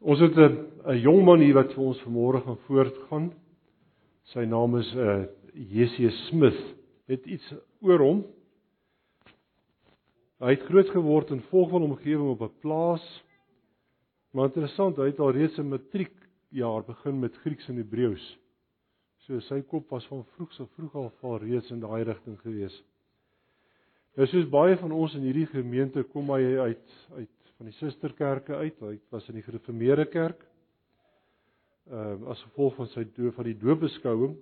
Ons 0.00 0.20
het 0.20 0.36
'n 0.36 0.66
'n 0.84 1.00
jong 1.00 1.24
man 1.24 1.40
hier 1.40 1.54
wat 1.54 1.72
vir 1.72 1.84
ons 1.84 2.02
vanmôre 2.02 2.42
gaan 2.44 2.58
voortgaan. 2.66 3.32
Sy 4.24 4.44
naam 4.44 4.76
is 4.76 4.94
uh 4.94 5.24
Jessie 5.54 6.10
Smith. 6.28 6.76
Het 7.06 7.26
iets 7.26 7.54
oor 7.80 7.98
hom. 7.98 8.24
Hy 10.38 10.50
het 10.50 10.66
groot 10.68 10.90
geword 10.90 11.30
in 11.30 11.40
volgende 11.40 11.86
omgewing 11.86 12.28
op 12.28 12.42
'n 12.42 12.58
plaas. 12.60 13.24
Maar 14.32 14.44
interessant, 14.44 14.96
hy 14.96 15.06
het 15.06 15.20
al 15.20 15.32
reeds 15.32 15.58
'n 15.58 15.68
matriekjaar 15.68 16.84
begin 16.84 17.18
met 17.20 17.36
Grieks 17.36 17.68
en 17.68 17.76
Hebreëus. 17.76 18.38
So 19.26 19.40
sy 19.40 19.62
kop 19.62 19.88
was 19.90 20.06
van 20.06 20.24
vroeg 20.24 20.52
so 20.52 20.66
vroeg 20.76 20.94
al 20.94 21.12
al 21.20 21.38
reeds 21.38 21.70
in 21.70 21.80
daai 21.80 22.04
rigting 22.04 22.38
gewees. 22.40 22.84
Nou 24.16 24.26
soos 24.26 24.48
baie 24.48 24.76
van 24.76 24.92
ons 24.92 25.14
in 25.14 25.22
hierdie 25.22 25.46
gemeente 25.46 26.02
kom 26.02 26.30
hy 26.30 26.42
uit 26.56 26.92
uit 27.16 27.35
van 27.56 27.70
die 27.70 27.76
susterkerke 27.78 28.58
uit. 28.60 28.80
Hy 28.80 28.98
was 29.12 29.26
in 29.30 29.38
die 29.40 29.46
gereformeerde 29.46 30.06
kerk. 30.12 30.44
Ehm 31.86 32.24
uh, 32.26 32.32
as 32.32 32.42
gevolg 32.48 32.74
van 32.80 32.88
sy 32.92 33.04
doop 33.16 33.36
van 33.38 33.46
die 33.46 33.58
doopbeskouing 33.60 34.34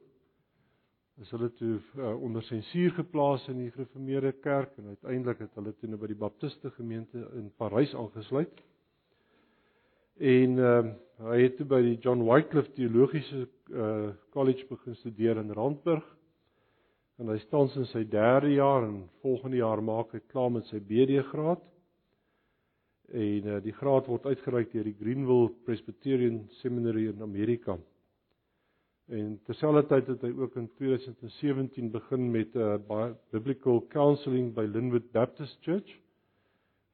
is 1.22 1.30
hulle 1.30 1.50
toe 1.60 1.74
uh, 1.76 2.14
onder 2.24 2.42
sensuur 2.42 2.94
geplaas 2.96 3.44
in 3.52 3.60
die 3.60 3.70
gereformeerde 3.70 4.32
kerk 4.42 4.72
en 4.80 4.94
uiteindelik 4.96 5.44
het 5.44 5.58
hulle 5.60 5.74
toe 5.78 5.90
nou 5.90 5.98
by 6.00 6.08
die 6.10 6.18
baptiste 6.18 6.72
gemeente 6.74 7.20
in 7.38 7.52
Parys 7.60 7.94
aangesluit. 7.94 8.62
En 10.18 10.58
ehm 10.58 10.92
uh, 10.94 11.00
hy 11.28 11.36
het 11.44 11.54
toe 11.60 11.66
by 11.70 11.78
die 11.84 11.98
John 12.02 12.24
Wycliffe 12.26 12.72
teologiese 12.74 13.44
uh, 13.70 14.08
college 14.34 14.64
begin 14.66 14.96
studeer 14.98 15.38
in 15.38 15.52
Randburg. 15.54 16.02
En 17.22 17.28
hy 17.30 17.36
staan 17.44 17.70
in 17.78 17.86
sy 17.86 18.02
3de 18.10 18.56
jaar 18.56 18.88
en 18.88 18.96
volgende 19.22 19.60
jaar 19.60 19.82
maak 19.82 20.10
hy 20.16 20.20
klaar 20.32 20.50
met 20.50 20.66
sy 20.66 20.80
BD 20.82 21.22
graad 21.28 21.62
en 23.12 23.46
uh, 23.46 23.58
die 23.62 23.74
graad 23.76 24.06
word 24.08 24.26
uitgereik 24.26 24.72
deur 24.72 24.86
die 24.88 24.96
Greenville 24.98 25.50
Presbyterian 25.66 26.44
Seminary 26.60 27.08
in 27.10 27.22
Amerika. 27.22 27.76
En 29.12 29.34
terselfdertyd 29.44 30.06
het 30.14 30.22
hy 30.24 30.30
ook 30.38 30.54
in 30.56 30.70
2017 30.78 31.90
begin 31.92 32.30
met 32.30 32.54
'n 32.54 32.58
uh, 32.58 32.74
eh, 32.74 33.10
biblical 33.30 33.82
counselling 33.88 34.54
by 34.54 34.64
Linwood 34.64 35.10
Baptist 35.12 35.58
Church 35.60 36.00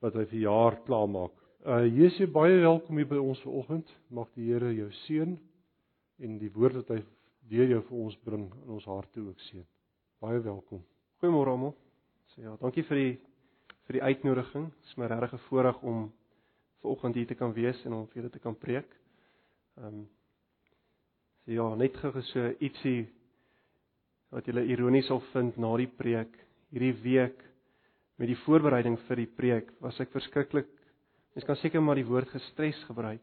wat 0.01 0.15
hy 0.15 0.25
vir 0.25 0.41
jaar 0.41 0.81
klaar 0.83 1.09
maak. 1.09 1.33
Uh 1.67 1.84
Jesusie 1.87 2.27
baie 2.27 2.61
welkom 2.61 2.97
hier 2.97 3.06
by 3.06 3.19
ons 3.21 3.41
vanoggend. 3.41 3.97
Mag 4.09 4.29
die 4.34 4.53
Here 4.53 4.75
jou 4.75 4.91
seën 4.91 5.39
en 6.19 6.39
die 6.39 6.51
woord 6.53 6.75
wat 6.75 6.89
hy 6.89 7.05
deur 7.49 7.69
jou 7.69 7.83
vir 7.83 7.99
ons 7.99 8.17
bring 8.25 8.47
in 8.65 8.71
ons 8.71 8.84
harte 8.84 9.21
ook 9.21 9.41
seën. 9.41 9.67
Baie 10.21 10.41
welkom. 10.41 10.83
Goeiemôre 11.21 11.51
almal. 11.51 11.75
So 12.33 12.43
ja, 12.43 12.56
dankie 12.56 12.83
vir 12.83 12.97
die 12.97 13.19
vir 13.91 13.99
die 13.99 14.07
uitnodiging. 14.07 14.69
Dit 14.71 14.87
is 14.87 14.99
my 15.03 15.09
regtig 15.11 15.33
'n 15.35 15.47
voorreg 15.49 15.83
om 15.83 16.13
vanoggend 16.81 17.15
hier 17.15 17.27
te 17.27 17.35
kan 17.35 17.53
wees 17.53 17.85
en 17.85 17.93
om 17.93 18.07
vir 18.07 18.23
julle 18.23 18.31
te 18.31 18.39
kan 18.39 18.55
preek. 18.55 18.87
Ehm 19.79 19.87
um, 19.87 20.09
so 21.45 21.51
ja, 21.51 21.75
net 21.75 21.97
gou 21.97 22.23
so 22.23 22.53
ietsie 22.61 23.09
wat 24.31 24.47
julle 24.47 24.63
ironies 24.65 25.07
sal 25.07 25.21
vind 25.33 25.57
na 25.57 25.77
die 25.77 25.89
preek 25.89 26.37
hierdie 26.71 27.03
week 27.03 27.43
met 28.17 28.29
die 28.29 28.39
voorbereiding 28.45 28.99
vir 29.09 29.17
die 29.17 29.27
preek 29.27 29.73
was 29.81 29.99
ek 30.01 30.13
verskriklik 30.13 30.69
mens 31.35 31.47
kan 31.47 31.57
seker 31.57 31.83
maar 31.83 31.97
die 31.97 32.07
woord 32.07 32.29
gestres 32.29 32.85
gebruik. 32.85 33.23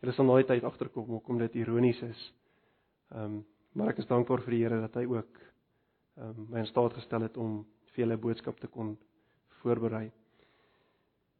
Julle 0.00 0.12
sal 0.12 0.24
nooit 0.24 0.46
tyd 0.46 0.64
agterkom 0.64 1.04
hoekom 1.04 1.38
dit 1.38 1.54
ironies 1.54 2.00
is. 2.02 2.32
Ehm 3.12 3.24
um, 3.24 3.44
maar 3.74 3.90
ek 3.90 3.98
is 3.98 4.08
dankbaar 4.08 4.40
vir 4.40 4.50
die 4.50 4.62
Here 4.64 4.80
dat 4.80 4.94
hy 4.94 5.04
ook 5.04 5.36
ehm 6.16 6.28
um, 6.30 6.46
my 6.48 6.58
in 6.60 6.66
staat 6.66 6.94
gestel 6.94 7.22
het 7.22 7.36
om 7.36 7.66
vir 7.92 8.06
julle 8.06 8.16
boodskap 8.16 8.58
te 8.60 8.66
kon 8.66 8.96
voorberei. 9.62 10.06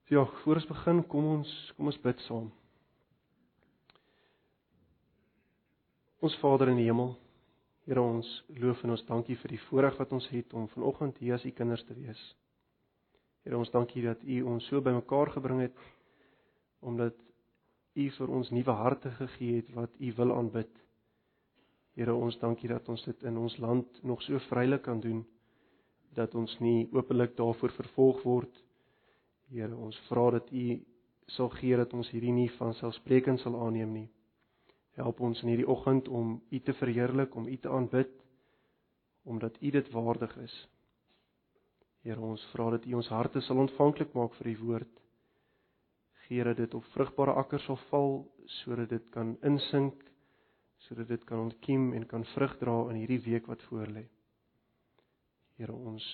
So 0.08 0.14
ja, 0.14 0.24
voor 0.42 0.60
ons 0.60 0.68
begin, 0.68 1.04
kom 1.06 1.30
ons 1.36 1.54
kom 1.76 1.90
ons 1.92 2.00
bid 2.02 2.20
saam. 2.26 2.50
Ons 6.24 6.36
Vader 6.42 6.72
in 6.72 6.80
die 6.80 6.88
hemel, 6.88 7.14
Here 7.88 8.02
ons 8.04 8.28
loof 8.60 8.82
en 8.84 8.92
ons 8.92 9.02
dankie 9.08 9.34
vir 9.40 9.54
die 9.54 9.62
voorreg 9.70 9.94
wat 9.96 10.10
ons 10.12 10.26
het 10.28 10.52
om 10.52 10.66
vanoggend 10.74 11.16
hier 11.22 11.38
as 11.38 11.44
u 11.48 11.52
kinders 11.56 11.86
te 11.88 11.94
wees. 11.96 12.20
Here 13.46 13.56
ons 13.56 13.72
dankie 13.72 14.02
dat 14.04 14.20
u 14.28 14.42
ons 14.50 14.66
so 14.68 14.82
bymekaar 14.84 15.32
gebring 15.38 15.62
het 15.64 15.78
omdat 16.84 17.16
u 17.96 18.04
vir 18.18 18.34
ons 18.36 18.50
nuwe 18.52 18.74
harte 18.82 19.14
gegee 19.16 19.62
het 19.62 19.72
wat 19.72 19.96
u 20.04 20.12
wil 20.20 20.34
aanbid. 20.36 20.68
Here 21.96 22.12
ons 22.12 22.36
dankie 22.42 22.68
dat 22.68 22.92
ons 22.92 23.06
dit 23.08 23.24
in 23.30 23.40
ons 23.40 23.56
land 23.56 24.02
nog 24.04 24.20
so 24.26 24.36
vrylik 24.50 24.84
kan 24.84 25.00
doen 25.00 25.24
dat 26.18 26.34
ons 26.34 26.54
nie 26.60 26.88
openlik 26.92 27.36
daarvoor 27.38 27.72
vervolg 27.76 28.22
word. 28.26 28.62
Here, 29.52 29.74
ons 29.76 29.96
vra 30.08 30.30
dat 30.36 30.50
U 30.52 30.64
sal 31.36 31.50
gee 31.58 31.76
dat 31.76 31.92
ons 31.94 32.10
hierdie 32.12 32.32
nie 32.34 32.48
van 32.56 32.74
selfsprekend 32.76 33.40
sal 33.42 33.56
aanneem 33.60 33.92
nie. 33.94 34.08
Help 34.98 35.20
ons 35.22 35.42
in 35.44 35.52
hierdie 35.52 35.68
oggend 35.68 36.08
om 36.08 36.38
U 36.50 36.60
te 36.64 36.74
verheerlik, 36.80 37.36
om 37.36 37.46
U 37.46 37.56
te 37.56 37.70
aanbid 37.70 38.14
omdat 39.28 39.58
U 39.60 39.70
dit 39.70 39.90
waardig 39.92 40.32
is. 40.40 40.54
Here, 42.00 42.20
ons 42.20 42.44
vra 42.54 42.70
dat 42.72 42.86
U 42.88 42.94
ons 42.96 43.10
harte 43.12 43.42
sal 43.44 43.60
ontvanklik 43.60 44.14
maak 44.16 44.32
vir 44.38 44.54
U 44.54 44.56
woord. 44.64 44.94
Gee 46.26 46.44
dat 46.44 46.56
dit 46.56 46.74
op 46.74 46.86
vrugbare 46.94 47.34
akkers 47.40 47.66
sal 47.68 47.80
val 47.90 48.14
sodat 48.60 48.88
dit 48.88 49.10
kan 49.12 49.34
insink, 49.44 50.00
sodat 50.86 51.08
dit 51.12 51.24
kan 51.28 51.44
ontkiem 51.44 51.92
en 51.92 52.06
kan 52.08 52.24
vrug 52.34 52.56
dra 52.60 52.78
in 52.90 53.02
hierdie 53.02 53.20
week 53.26 53.50
wat 53.52 53.62
voorlê. 53.68 54.06
Here 55.58 55.74
ons 55.74 56.04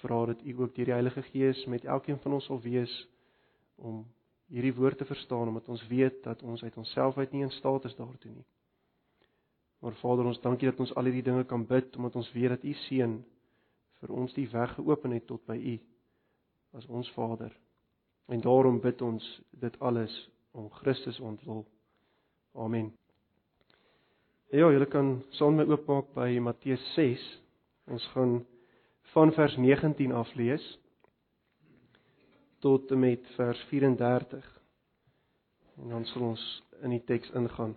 vra 0.00 0.24
dat 0.30 0.42
U 0.46 0.52
ook 0.60 0.74
deur 0.76 0.92
die 0.92 0.94
Heilige 0.94 1.22
Gees 1.32 1.64
met 1.66 1.84
elkeen 1.84 2.18
van 2.22 2.36
ons 2.38 2.44
sal 2.46 2.60
wees 2.62 2.92
om 3.76 4.04
hierdie 4.52 4.74
woord 4.76 4.98
te 4.98 5.08
verstaan 5.08 5.48
omdat 5.50 5.68
ons 5.68 5.82
weet 5.90 6.22
dat 6.22 6.42
ons 6.42 6.62
uit 6.62 6.76
onsself 6.76 7.18
uit 7.18 7.32
nie 7.34 7.42
in 7.42 7.50
staat 7.50 7.84
is 7.90 7.96
daartoe 7.98 8.30
nie. 8.30 8.46
Maar 9.82 9.98
Vader, 9.98 10.24
ons 10.30 10.40
dankie 10.40 10.70
dat 10.70 10.80
ons 10.80 10.94
al 10.94 11.10
hierdie 11.10 11.26
dinge 11.26 11.44
kan 11.44 11.66
bid 11.66 11.96
omdat 11.96 12.16
ons 12.16 12.32
weet 12.32 12.54
dat 12.54 12.64
U 12.64 12.72
seën 12.86 13.18
vir 14.00 14.12
ons 14.12 14.34
die 14.38 14.46
weg 14.54 14.74
geopen 14.78 15.16
het 15.16 15.26
tot 15.26 15.42
by 15.50 15.56
U 15.56 15.76
as 16.78 16.86
ons 16.86 17.10
Vader. 17.18 17.50
En 18.30 18.40
daarom 18.40 18.80
bid 18.80 19.02
ons 19.02 19.26
dit 19.50 19.80
alles 19.80 20.14
om 20.54 20.70
Christus 20.70 21.20
ontwil. 21.20 21.64
Amen. 22.54 22.92
Ja, 24.54 24.70
julle 24.70 24.86
kan 24.86 25.16
saam 25.34 25.58
met 25.58 25.66
my 25.66 25.74
oopmaak 25.74 26.12
by 26.14 26.28
Matteus 26.38 26.82
6. 26.94 27.22
Ons 27.90 28.06
gaan 28.14 28.44
van 29.16 29.32
vers 29.32 29.56
19 29.56 30.12
af 30.12 30.34
lees 30.34 30.64
tot 32.60 32.90
en 32.90 32.98
met 32.98 33.26
vers 33.36 33.60
34. 33.68 34.62
En 35.76 35.88
dan 35.88 36.04
sal 36.04 36.22
ons 36.22 36.42
in 36.84 36.92
die 36.92 37.00
teks 37.08 37.30
ingaan. 37.32 37.72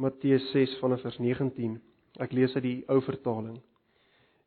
Matteus 0.00 0.46
6 0.54 0.78
vanaf 0.80 1.04
vers 1.04 1.18
19. 1.20 1.74
Ek 2.16 2.32
lees 2.32 2.54
uit 2.56 2.64
die 2.64 2.78
ou 2.88 3.02
vertaling. 3.04 3.58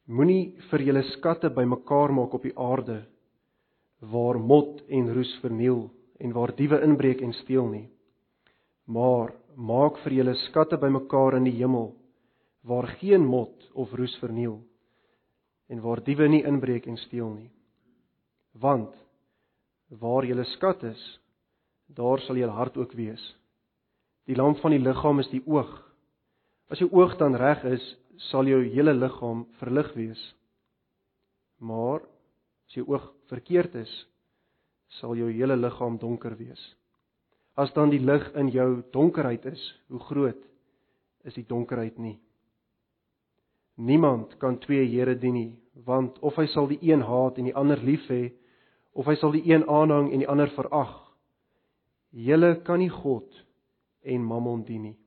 Moenie 0.10 0.56
vir 0.72 0.86
julle 0.88 1.06
skatte 1.12 1.54
bymekaar 1.54 2.16
maak 2.18 2.34
op 2.34 2.50
die 2.50 2.56
aarde 2.58 3.04
waar 4.02 4.42
mot 4.42 4.82
en 4.90 5.14
roes 5.14 5.36
verniel 5.46 5.86
en 6.20 6.34
waar 6.34 6.56
diewe 6.56 6.82
inbreek 6.84 7.22
en 7.22 7.34
steel 7.34 7.68
nie. 7.68 7.88
Maar 8.86 9.34
maak 9.56 9.98
vir 10.04 10.20
julle 10.20 10.36
skatte 10.46 10.78
bymekaar 10.78 11.38
in 11.40 11.48
die 11.48 11.58
hemel 11.58 11.94
waar 12.66 12.88
geen 13.00 13.26
mot 13.26 13.54
of 13.74 13.94
roes 13.94 14.16
verniel 14.22 14.60
en 15.70 15.82
waar 15.82 16.02
diewe 16.04 16.28
nie 16.30 16.44
inbreek 16.46 16.88
en 16.90 16.98
steel 16.98 17.30
nie. 17.34 17.52
Want 18.62 18.94
waar 19.90 20.26
julle 20.26 20.46
skat 20.56 20.84
is, 20.84 21.02
daar 21.88 22.22
sal 22.26 22.38
julle 22.40 22.54
hart 22.54 22.78
ook 22.78 22.94
wees. 22.98 23.22
Die 24.26 24.38
lamp 24.38 24.58
van 24.64 24.74
die 24.74 24.82
liggaam 24.82 25.22
is 25.22 25.30
die 25.30 25.44
oog. 25.46 25.72
As 26.70 26.82
jou 26.82 26.90
oog 26.94 27.14
dan 27.20 27.38
reg 27.38 27.64
is, 27.70 27.84
sal 28.32 28.48
jou 28.50 28.64
hele 28.74 28.94
liggaam 28.94 29.46
verlig 29.60 29.92
wees. 29.98 30.22
Maar 31.62 32.02
as 32.66 32.78
jou 32.78 32.88
oog 32.90 33.06
verkeerd 33.30 33.76
is, 33.84 33.92
sal 35.00 35.16
jou 35.18 35.30
hele 35.32 35.56
liggaam 35.56 35.98
donker 35.98 36.36
wees. 36.38 36.62
As 37.56 37.72
dan 37.74 37.90
die 37.90 38.02
lig 38.04 38.26
in 38.36 38.50
jou 38.52 38.84
donkerheid 38.92 39.46
is, 39.46 39.62
hoe 39.88 40.00
groot 40.00 40.42
is 41.26 41.36
die 41.38 41.46
donkerheid 41.48 41.98
nie? 42.00 42.18
Niemand 43.76 44.38
kan 44.40 44.60
twee 44.60 44.86
here 44.88 45.16
dien 45.20 45.36
nie, 45.36 45.54
want 45.88 46.20
of 46.24 46.36
hy 46.40 46.48
sal 46.52 46.68
die 46.72 46.80
een 46.84 47.04
haat 47.04 47.40
en 47.40 47.50
die 47.50 47.56
ander 47.56 47.80
lief 47.84 48.06
hê, 48.12 48.30
of 48.96 49.08
hy 49.10 49.16
sal 49.20 49.34
die 49.36 49.44
een 49.48 49.66
aanhang 49.68 50.12
en 50.14 50.24
die 50.24 50.30
ander 50.32 50.52
verag. 50.56 50.94
Julle 52.16 52.56
kan 52.64 52.80
nie 52.80 52.92
God 52.92 53.28
en 54.08 54.24
Mammon 54.24 54.64
dien 54.64 54.86
nie. 54.92 54.98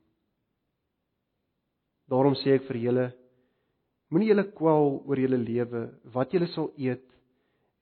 Daarom 2.09 2.37
sê 2.41 2.57
ek 2.57 2.67
vir 2.69 2.81
julle, 2.83 3.07
moenie 4.13 4.31
julle 4.31 4.47
kwel 4.57 4.99
oor 5.05 5.21
julle 5.21 5.41
lewe, 5.41 5.83
wat 6.13 6.33
julle 6.33 6.49
sal 6.55 6.71
eet 6.77 7.05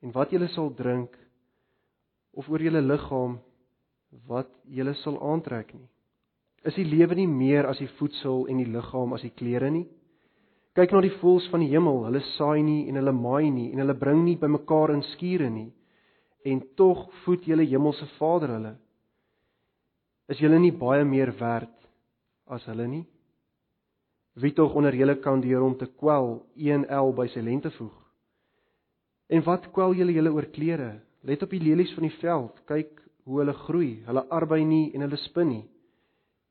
en 0.02 0.14
wat 0.14 0.34
julle 0.34 0.48
sal 0.54 0.72
drink 0.78 1.14
of 2.36 2.48
oor 2.52 2.62
julle 2.62 2.82
liggaam 2.84 3.38
wat 4.28 4.50
julle 4.68 4.94
sal 5.02 5.16
aantrek 5.32 5.72
nie. 5.74 5.88
Is 6.66 6.76
die 6.76 6.86
lewe 6.86 7.14
nie 7.14 7.28
meer 7.30 7.68
as 7.70 7.80
die 7.80 7.90
voedsel 7.98 8.46
en 8.50 8.60
die 8.60 8.68
liggaam 8.70 9.14
as 9.16 9.24
die 9.24 9.34
klere 9.34 9.70
nie? 9.70 9.86
Kyk 10.76 10.92
na 10.92 11.00
die 11.00 11.14
voëls 11.22 11.46
van 11.48 11.62
die 11.64 11.70
hemel, 11.72 12.02
hulle 12.04 12.20
saai 12.34 12.60
nie 12.60 12.82
en 12.90 12.98
hulle 13.00 13.14
maai 13.16 13.48
nie 13.48 13.70
en 13.72 13.80
hulle 13.80 13.96
bring 13.96 14.24
nie 14.26 14.36
bymekaar 14.40 14.92
in 14.92 15.04
skure 15.14 15.48
nie. 15.50 15.70
En 16.44 16.60
tog 16.76 17.06
voed 17.24 17.46
julle 17.48 17.64
hemelse 17.64 18.06
Vader 18.18 18.52
hulle. 18.58 18.74
Is 20.28 20.42
julle 20.42 20.58
nie 20.60 20.74
baie 20.76 21.06
meer 21.06 21.32
werd 21.40 21.72
as 22.52 22.66
hulle 22.68 22.86
nie? 22.90 23.04
Wie 24.36 24.52
tog 24.52 24.74
onder 24.76 24.94
julle 24.94 25.16
kan 25.24 25.40
deur 25.40 25.64
om 25.64 25.78
te 25.80 25.88
kwel 25.88 26.42
1L 26.60 27.14
by 27.16 27.30
sy 27.32 27.40
lente 27.40 27.72
voeg? 27.78 27.94
En 29.32 29.42
wat 29.46 29.70
kwel 29.72 29.96
julle 29.96 30.12
julle 30.12 30.34
oor 30.34 30.50
klere? 30.52 30.90
Let 31.26 31.42
op 31.42 31.50
die 31.50 31.62
lelies 31.62 31.90
van 31.96 32.06
die 32.06 32.16
veld, 32.20 32.58
kyk 32.70 33.00
hoe 33.26 33.40
hulle 33.40 33.54
groei. 33.64 33.92
Hulle 34.06 34.22
arbei 34.30 34.60
nie 34.64 34.92
en 34.94 35.02
hulle 35.02 35.18
spin 35.24 35.48
nie. 35.50 35.64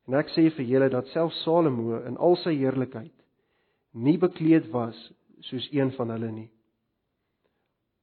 En 0.06 0.18
ek 0.20 0.28
sê 0.34 0.50
vir 0.52 0.68
julle 0.68 0.90
dat 0.92 1.08
self 1.14 1.32
Salomo 1.40 2.02
in 2.06 2.18
al 2.20 2.36
sy 2.44 2.54
heerlikheid 2.58 3.14
nie 3.96 4.18
bekleed 4.20 4.68
was 4.74 4.96
soos 5.48 5.66
een 5.72 5.88
van 5.96 6.12
hulle 6.12 6.28
nie. 6.28 6.50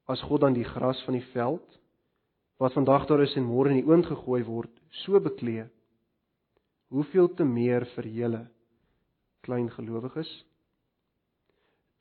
As 0.09 0.23
God 0.25 0.41
dan 0.41 0.57
die 0.57 0.65
gras 0.65 0.99
van 1.05 1.15
die 1.19 1.27
veld 1.35 1.77
wat 2.61 2.73
vandag 2.73 3.05
daar 3.09 3.21
is 3.21 3.35
en 3.37 3.45
môre 3.45 3.69
in 3.69 3.81
die 3.81 3.89
oond 3.89 4.07
gegooi 4.07 4.41
word, 4.47 4.71
so 5.03 5.19
beklee, 5.21 5.67
hoeveel 6.93 7.29
te 7.37 7.45
meer 7.45 7.85
vir 7.93 8.07
julle 8.09 8.41
klein 9.45 9.69
gelowiges? 9.73 10.31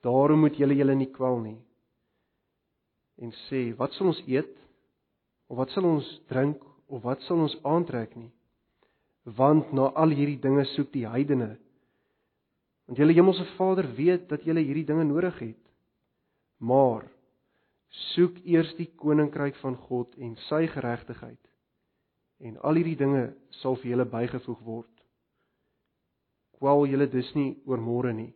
Daarom 0.07 0.45
moet 0.47 0.57
julle 0.57 0.77
julle 0.79 0.97
nie 0.97 1.11
kwel 1.13 1.41
nie 1.45 1.59
en 3.23 3.33
sê, 3.47 3.71
wat 3.79 3.95
sal 3.95 4.11
ons 4.11 4.23
eet? 4.27 4.51
Of 5.53 5.61
wat 5.61 5.75
sal 5.75 5.85
ons 5.85 6.09
drink 6.33 6.63
of 6.89 7.05
wat 7.05 7.21
sal 7.29 7.45
ons 7.45 7.59
aantrek 7.69 8.17
nie? 8.17 8.31
Want 9.37 9.71
na 9.77 9.91
al 10.01 10.15
hierdie 10.17 10.41
dinge 10.41 10.65
soek 10.73 10.89
die 10.95 11.05
heidene 11.07 11.53
Want 12.93 12.99
julle 12.99 13.15
hemelse 13.17 13.45
Vader 13.57 13.87
weet 13.95 14.29
dat 14.29 14.43
julle 14.45 14.61
hierdie 14.61 14.85
dinge 14.85 15.05
nodig 15.05 15.39
het. 15.39 15.61
Maar 16.59 17.07
soek 18.13 18.37
eers 18.45 18.75
die 18.77 18.91
koninkryk 19.01 19.57
van 19.63 19.77
God 19.87 20.13
en 20.21 20.35
sy 20.49 20.67
geregtigheid 20.69 21.41
en 22.43 22.59
al 22.67 22.77
hierdie 22.81 22.99
dinge 22.99 23.23
sal 23.63 23.77
vir 23.81 23.93
julle 23.93 24.07
bygevoeg 24.13 24.61
word. 24.67 24.91
Kwel 26.59 26.85
julle 26.91 27.07
dus 27.11 27.29
nie 27.33 27.53
oor 27.65 27.81
môre 27.81 28.13
nie, 28.13 28.33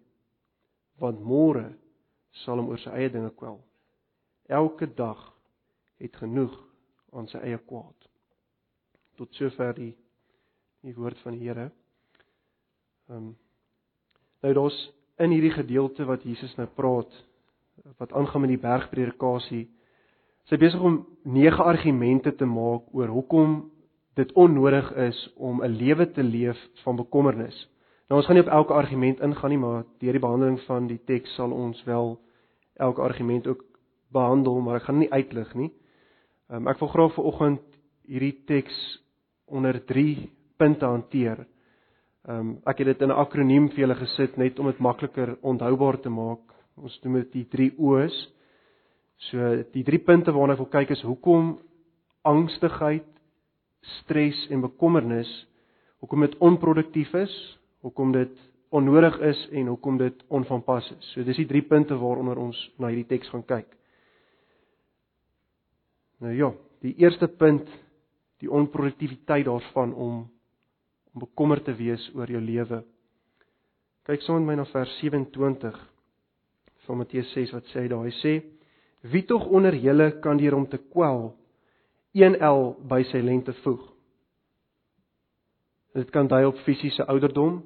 want 1.02 1.20
môre 1.20 1.66
sal 2.44 2.60
hom 2.60 2.70
oor 2.70 2.80
sy 2.80 2.92
eie 2.94 3.10
dinge 3.10 3.32
kwel. 3.34 3.58
Elke 4.46 4.86
dag 4.86 5.20
het 5.98 6.16
genoeg 6.22 6.54
aan 7.16 7.28
sy 7.28 7.38
eie 7.38 7.58
kwaad. 7.58 8.08
Tot 9.16 9.34
sover 9.34 9.74
die 9.74 9.94
die 10.86 10.94
woord 10.94 11.18
van 11.24 11.34
die 11.34 11.48
Here. 11.48 11.70
Ehm 13.08 13.16
um, 13.16 13.34
Nou 14.46 14.54
daar's 14.54 14.76
in 15.16 15.30
hierdie 15.30 15.50
gedeelte 15.50 16.04
wat 16.04 16.22
Jesus 16.22 16.52
nou 16.54 16.68
praat 16.74 17.12
wat 17.98 18.12
aangaan 18.12 18.40
met 18.40 18.52
die 18.52 18.60
bergpredikasie. 18.60 19.64
Sy 20.46 20.58
besig 20.60 20.80
om 20.80 21.00
nege 21.24 21.62
argumente 21.62 22.30
te 22.36 22.46
maak 22.46 22.86
oor 22.94 23.10
hoekom 23.10 23.56
dit 24.16 24.32
onnodig 24.32 24.92
is 25.08 25.18
om 25.34 25.62
'n 25.62 25.76
lewe 25.76 26.10
te 26.10 26.22
leef 26.22 26.60
van 26.84 26.96
bekommernis. 26.96 27.56
Nou 28.08 28.20
ons 28.20 28.26
gaan 28.26 28.36
nie 28.36 28.44
op 28.44 28.52
elke 28.52 28.72
argument 28.72 29.20
ingaan 29.20 29.50
nie, 29.50 29.58
maar 29.58 29.84
deur 29.98 30.12
die 30.12 30.20
behandeling 30.20 30.60
van 30.60 30.86
die 30.86 31.00
teks 31.04 31.34
sal 31.34 31.52
ons 31.52 31.84
wel 31.84 32.20
elke 32.74 33.00
argument 33.02 33.46
ook 33.46 33.64
behandel, 34.12 34.60
maar 34.60 34.76
ek 34.76 34.82
gaan 34.82 34.98
nie 34.98 35.12
uitlig 35.12 35.54
nie. 35.54 35.72
Um, 36.46 36.68
ek 36.70 36.78
wil 36.78 36.92
graag 36.92 37.14
vir 37.16 37.26
oggend 37.26 37.62
hierdie 38.06 38.36
teks 38.46 38.74
onder 39.50 39.80
3 39.82 40.28
punte 40.58 40.86
hanteer. 40.86 41.42
Ehm 42.26 42.38
um, 42.38 42.52
ek 42.66 42.78
het 42.82 42.86
dit 42.92 43.02
in 43.02 43.10
'n 43.10 43.18
akroniem 43.18 43.68
vir 43.68 43.80
julle 43.80 43.98
gesit 43.98 44.36
net 44.38 44.58
om 44.58 44.66
dit 44.66 44.78
makliker 44.78 45.36
onthoubaar 45.42 46.00
te 46.00 46.08
maak. 46.08 46.42
Ons 46.76 47.00
noem 47.02 47.14
dit 47.14 47.32
die 47.32 47.44
3 47.44 47.74
O's. 47.78 48.14
So 49.16 49.38
die 49.72 49.82
drie 49.82 49.98
punte 49.98 50.32
waarna 50.32 50.52
ek 50.52 50.58
wil 50.58 50.70
kyk 50.70 50.90
is 50.90 51.02
hoekom 51.02 51.58
angstigheid, 52.22 53.06
stres 54.02 54.46
en 54.50 54.60
bekommernis, 54.60 55.30
hoekom 56.00 56.20
dit 56.20 56.36
onproduktief 56.38 57.14
is, 57.14 57.58
hoekom 57.80 58.12
dit 58.12 58.34
onnodig 58.70 59.18
is 59.20 59.48
en 59.52 59.66
hoekom 59.66 59.98
dit 59.98 60.24
onvanpas 60.28 60.90
is. 60.98 61.12
So 61.14 61.24
dis 61.24 61.36
die 61.36 61.46
drie 61.46 61.62
punte 61.62 61.96
waaronder 61.96 62.38
ons 62.38 62.58
na 62.78 62.90
hierdie 62.92 63.08
teks 63.16 63.28
gaan 63.28 63.46
kyk. 63.46 63.76
Nou 66.18 66.32
ja, 66.32 66.48
die 66.80 66.94
eerste 66.96 67.28
punt, 67.28 67.68
die 68.40 68.50
onproduktiwiteit 68.50 69.44
daarvan 69.48 69.94
om 69.94 70.24
om 71.16 71.22
bekommerd 71.24 71.64
te 71.64 71.72
wees 71.72 72.02
oor 72.12 72.28
jou 72.28 72.40
lewe. 72.44 72.82
Kyk 74.04 74.20
saam 74.20 74.42
met 74.44 74.50
my 74.50 74.56
na 74.58 74.66
vers 74.68 74.90
27 75.00 75.78
van 76.84 76.98
Matteus 77.00 77.30
6 77.32 77.54
wat 77.56 77.70
sê 77.72 77.86
daar, 77.88 78.04
hy 78.04 78.12
sê: 78.20 78.34
Wie 79.00 79.24
tog 79.24 79.46
onder 79.48 79.72
julle 79.80 80.10
kan 80.20 80.36
deur 80.36 80.58
om 80.58 80.66
te 80.68 80.76
kwel 80.92 81.30
1L 82.12 82.68
by 82.88 83.00
sy 83.08 83.22
lente 83.24 83.54
voeg? 83.62 83.80
Dit 85.96 86.12
kan 86.12 86.28
dui 86.28 86.44
op 86.44 86.60
fisiese 86.66 87.06
ouderdom, 87.08 87.62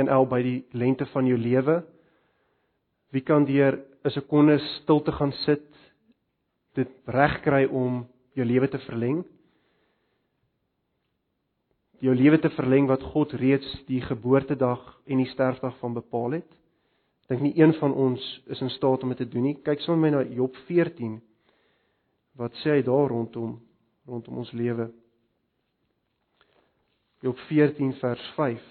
1L 0.00 0.24
by 0.32 0.40
die 0.42 0.58
lente 0.72 1.04
van 1.12 1.28
jou 1.28 1.36
lewe. 1.36 1.82
Wie 3.12 3.20
kan 3.20 3.44
deur 3.44 3.84
'n 4.04 4.10
sekonde 4.10 4.58
stil 4.80 5.02
te 5.02 5.12
gaan 5.12 5.32
sit 5.44 5.71
dit 6.78 6.92
regkry 7.06 7.66
om 7.68 8.02
jou 8.36 8.46
lewe 8.46 8.68
te 8.68 8.80
verleng? 8.86 9.22
jou 12.02 12.14
lewe 12.18 12.38
te 12.42 12.50
verleng 12.56 12.88
wat 12.90 13.02
God 13.12 13.32
reeds 13.38 13.68
die 13.86 14.00
geboortedag 14.02 14.80
en 15.06 15.20
die 15.22 15.30
sterfdag 15.30 15.76
van 15.78 15.94
bepaal 15.94 16.40
het. 16.40 16.48
Ek 17.22 17.36
dink 17.36 17.44
nie 17.46 17.54
een 17.60 17.74
van 17.78 17.94
ons 17.94 18.24
is 18.50 18.60
in 18.64 18.72
staat 18.74 19.04
om 19.06 19.12
dit 19.14 19.22
te 19.22 19.28
doen 19.30 19.46
nie. 19.46 19.58
Kyk 19.62 19.84
sommer 19.84 20.10
my 20.10 20.16
na 20.16 20.24
Job 20.34 20.56
14. 20.66 21.20
Wat 22.40 22.58
sê 22.64 22.78
hy 22.78 22.82
daar 22.86 23.12
rondom 23.12 23.60
rondom 24.10 24.42
ons 24.42 24.50
lewe? 24.58 24.88
Job 27.22 27.38
14 27.46 27.94
vers 28.00 28.26
5. 28.34 28.68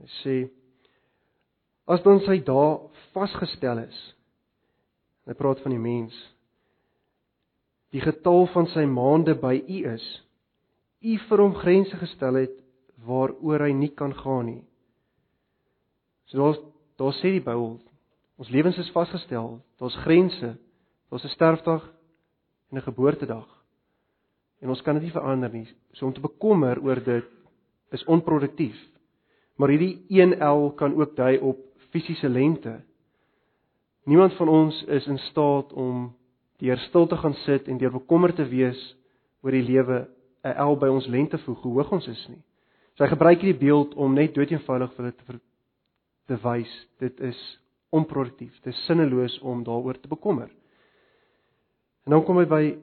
Hy 0.00 0.12
sê 0.22 0.38
as 1.86 2.02
dan 2.02 2.20
sy 2.26 2.40
dae 2.44 2.70
vasgestel 3.14 3.78
is. 3.86 3.98
Hy 5.26 5.34
praat 5.34 5.62
van 5.64 5.74
die 5.74 5.82
mens 5.82 6.14
die 7.96 8.02
getal 8.04 8.46
van 8.52 8.68
sy 8.74 8.84
maande 8.90 9.36
by 9.40 9.54
u 9.56 9.78
is. 9.94 10.04
U 11.00 11.16
vir 11.28 11.42
hom 11.42 11.54
grense 11.56 11.96
gestel 12.00 12.42
het 12.42 12.54
waaroor 13.06 13.66
hy 13.66 13.72
nie 13.76 13.92
kan 13.94 14.14
gaan 14.16 14.50
nie. 14.50 14.62
So 16.28 16.40
daar 16.40 16.58
daar 16.96 17.12
sê 17.18 17.34
die 17.34 17.44
Bybel, 17.44 17.76
ons 18.40 18.50
lewens 18.50 18.78
is 18.80 18.92
vasgestel. 18.94 19.58
Daar's 19.80 19.96
grense. 20.04 20.56
Daar's 21.10 21.24
'n 21.24 21.36
sterfdag 21.36 21.82
en 22.70 22.78
'n 22.78 22.88
geboortedag. 22.88 23.48
En 24.60 24.68
ons 24.68 24.82
kan 24.82 24.94
dit 24.94 25.02
nie 25.02 25.12
verander 25.12 25.52
nie. 25.52 25.68
So 25.92 26.06
om 26.06 26.12
te 26.12 26.20
bekommer 26.20 26.80
oor 26.82 27.04
dit 27.04 27.24
is 27.90 28.04
onproduktief. 28.04 28.76
Maar 29.56 29.68
hierdie 29.68 30.04
1L 30.08 30.74
kan 30.74 30.94
ook 30.94 31.16
dui 31.16 31.38
op 31.38 31.58
fisiese 31.96 32.28
lengte. 32.28 32.80
Niemand 34.04 34.36
van 34.36 34.48
ons 34.48 34.82
is 34.82 35.06
in 35.06 35.18
staat 35.18 35.72
om 35.72 36.10
deur 36.60 36.78
stil 36.78 37.06
te 37.06 37.16
gaan 37.16 37.34
sit 37.44 37.68
en 37.68 37.78
deur 37.78 37.92
bekommerd 37.92 38.36
te 38.36 38.46
wees 38.48 38.80
oor 39.42 39.52
die 39.52 39.64
lewe 39.64 40.06
'n 40.44 40.56
el 40.56 40.76
by 40.76 40.88
ons 40.88 41.06
lente 41.06 41.38
voeg 41.38 41.62
hoe 41.62 41.72
hoog 41.72 41.92
ons 41.92 42.06
is 42.06 42.26
nie. 42.28 42.42
So 42.94 43.04
hy 43.04 43.10
gebruik 43.10 43.40
hierdie 43.40 43.66
beeld 43.66 43.94
om 43.94 44.14
net 44.14 44.34
doeteenvoudig 44.34 44.92
vir 44.94 45.04
dit 45.04 45.18
te 45.18 45.40
te 46.26 46.36
wys 46.42 46.72
dit 46.98 47.20
is 47.20 47.60
onproduktief. 47.90 48.54
Dit 48.64 48.74
is 48.74 48.84
sinneloos 48.86 49.38
om 49.38 49.64
daaroor 49.64 50.00
te 50.00 50.08
bekommer. 50.08 50.50
En 52.04 52.10
dan 52.10 52.24
kom 52.24 52.38
hy 52.38 52.46
by 52.46 52.78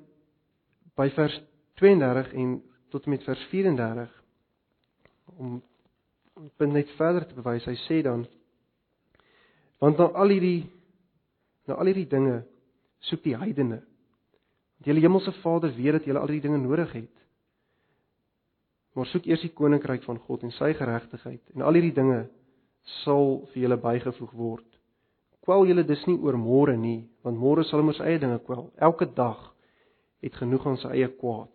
by 0.96 1.10
vers 1.10 1.42
32 1.76 2.34
en 2.34 2.62
tot 2.90 3.04
en 3.04 3.10
met 3.10 3.24
vers 3.24 3.48
34 3.50 4.24
om 5.38 5.62
om 6.36 6.72
net 6.72 6.90
verder 6.98 7.28
te 7.28 7.36
bewys. 7.36 7.66
Hy 7.66 7.76
sê 7.88 8.02
dan 8.02 8.26
want 9.84 10.00
na 10.00 10.08
al 10.16 10.32
hierdie 10.32 10.64
na 11.68 11.76
al 11.80 11.90
hierdie 11.92 12.08
dinge 12.08 12.38
soek 13.10 13.24
die 13.26 13.36
heidene. 13.36 13.82
Want 14.78 14.88
julle 14.88 15.04
hemelse 15.04 15.34
Vader 15.42 15.74
weet 15.76 16.00
dat 16.00 16.08
julle 16.08 16.22
al 16.24 16.32
die 16.32 16.44
dinge 16.44 16.62
nodig 16.62 16.92
het. 16.96 17.16
Maar 18.96 19.10
soek 19.10 19.28
eers 19.28 19.44
die 19.44 19.52
koninkryk 19.56 20.06
van 20.08 20.22
God 20.28 20.46
en 20.48 20.54
sy 20.56 20.72
geregtigheid 20.78 21.56
en 21.56 21.66
al 21.66 21.76
hierdie 21.80 21.96
dinge 21.96 22.22
sal 23.04 23.44
vir 23.52 23.66
julle 23.66 23.80
bygevoeg 23.84 24.34
word. 24.38 24.70
Kwel 25.44 25.68
julle 25.68 25.84
dus 25.84 26.04
nie 26.08 26.20
oor 26.24 26.38
môre 26.40 26.76
nie, 26.80 27.04
want 27.24 27.40
môre 27.40 27.66
sal 27.68 27.82
hom 27.82 27.92
sy 27.96 28.06
eie 28.08 28.20
dinge 28.22 28.40
kwel. 28.46 28.70
Elke 28.80 29.10
dag 29.12 29.50
het 30.24 30.36
genoeg 30.40 30.68
aan 30.68 30.80
sy 30.80 30.92
eie 30.96 31.10
kwaad. 31.20 31.52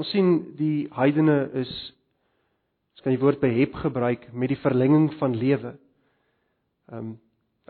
Ons 0.00 0.08
sien 0.14 0.30
die 0.56 0.86
heidene 0.96 1.42
is 1.60 1.72
skyn 3.00 3.16
die 3.16 3.20
woord 3.20 3.40
behep 3.42 3.76
gebruik 3.80 4.26
met 4.32 4.52
die 4.52 4.60
verlenging 4.60 5.10
van 5.20 5.36
lewe. 5.36 5.74
Ehm 6.90 6.98
um, 6.98 7.18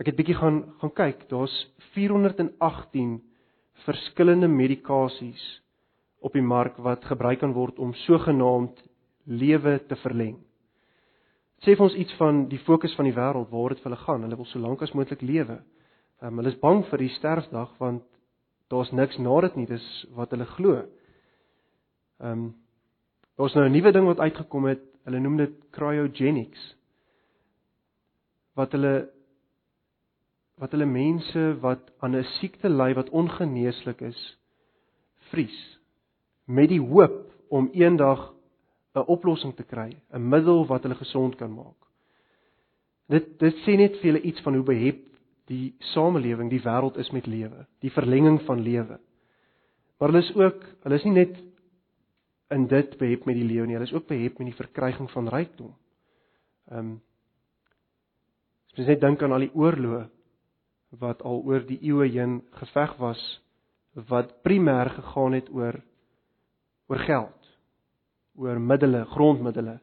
Ek 0.00 0.08
het 0.08 0.16
bietjie 0.16 0.38
gaan 0.38 0.62
gaan 0.80 0.92
kyk. 0.96 1.26
Daar's 1.28 1.54
418 1.92 3.18
verskillende 3.84 4.48
medikasies 4.48 5.42
op 6.24 6.32
die 6.32 6.44
mark 6.44 6.78
wat 6.80 7.04
gebruik 7.04 7.42
kan 7.42 7.52
word 7.52 7.78
om 7.78 7.92
sogenaamd 8.06 8.80
lewe 9.24 9.76
te 9.88 9.96
verleng. 10.00 10.38
Sê 11.60 11.76
vir 11.76 11.84
ons 11.84 11.98
iets 12.00 12.16
van 12.16 12.46
die 12.48 12.60
fokus 12.64 12.94
van 12.96 13.10
die 13.10 13.16
wêreld 13.16 13.52
waar 13.52 13.74
dit 13.74 13.82
vir 13.82 13.90
hulle 13.90 14.04
gaan. 14.06 14.24
Hulle 14.24 14.40
wil 14.40 14.48
so 14.48 14.60
lank 14.60 14.80
as 14.82 14.94
moontlik 14.96 15.20
lewe. 15.20 15.58
Um, 16.24 16.40
hulle 16.40 16.52
is 16.54 16.60
bang 16.60 16.80
vir 16.88 17.04
die 17.04 17.12
sterfdag 17.18 17.76
want 17.80 18.04
daar's 18.72 18.92
niks 18.96 19.18
na 19.20 19.36
dit 19.44 19.56
nie, 19.56 19.68
dis 19.68 19.86
wat 20.16 20.32
hulle 20.32 20.48
glo. 20.56 20.80
Ehm 22.24 22.32
um, 22.32 22.50
daar's 23.36 23.54
nou 23.54 23.68
'n 23.68 23.72
nuwe 23.72 23.92
ding 23.92 24.06
wat 24.06 24.20
uitgekom 24.20 24.64
het. 24.64 24.84
Hulle 25.04 25.20
noem 25.20 25.36
dit 25.36 25.52
cryogenics. 25.72 26.76
Wat 28.54 28.72
hulle 28.72 29.10
wat 30.60 30.74
hulle 30.76 30.86
mense 30.86 31.42
wat 31.62 31.90
aan 32.04 32.16
'n 32.16 32.24
siekte 32.38 32.68
ly 32.68 32.92
wat 32.94 33.10
ongeneeslik 33.10 34.00
is, 34.00 34.20
vries 35.30 35.78
met 36.44 36.68
die 36.68 36.80
hoop 36.80 37.32
om 37.48 37.70
eendag 37.72 38.32
'n 38.94 39.06
oplossing 39.06 39.54
te 39.54 39.62
kry, 39.62 39.96
'n 40.12 40.28
middel 40.28 40.66
wat 40.66 40.82
hulle 40.82 40.94
gesond 40.94 41.36
kan 41.36 41.54
maak. 41.54 41.80
Dit 43.08 43.38
dit 43.38 43.54
sê 43.66 43.76
net 43.76 43.96
vir 44.00 44.12
julle 44.12 44.22
iets 44.22 44.40
van 44.40 44.54
hoe 44.54 44.64
behep 44.64 45.06
die 45.46 45.74
samelewing, 45.78 46.50
die 46.50 46.62
wêreld 46.62 46.96
is 46.96 47.10
met 47.10 47.26
lewe, 47.26 47.66
die 47.80 47.90
verlenging 47.90 48.40
van 48.42 48.60
lewe. 48.60 49.00
Maar 49.98 50.08
hulle 50.08 50.22
is 50.22 50.34
ook, 50.34 50.64
hulle 50.82 50.94
is 50.94 51.04
nie 51.04 51.12
net 51.12 51.38
in 52.50 52.66
dit 52.66 52.98
behep 52.98 53.26
met 53.26 53.34
die 53.34 53.44
lewe 53.44 53.66
nie, 53.66 53.74
hulle 53.74 53.88
is 53.88 53.94
ook 53.94 54.06
behep 54.06 54.38
met 54.38 54.46
die 54.46 54.64
verkryging 54.64 55.10
van 55.10 55.28
rykdom. 55.28 55.74
Ehm 56.70 56.78
um, 56.78 57.00
Jy 58.80 58.86
net 58.86 59.02
dink 59.02 59.20
aan 59.20 59.34
al 59.36 59.42
die 59.44 59.52
oorloë 59.52 60.06
wat 61.02 61.20
al 61.28 61.42
oor 61.44 61.66
die 61.68 61.76
eeue 61.84 62.06
heen 62.08 62.38
geveg 62.56 62.94
was 62.96 63.20
wat 64.08 64.30
primêr 64.46 64.88
gegaan 64.94 65.34
het 65.36 65.50
oor 65.52 65.76
oor 66.88 67.02
geld, 67.04 67.50
oor 68.40 68.56
middele, 68.58 69.02
grondmiddele. 69.12 69.74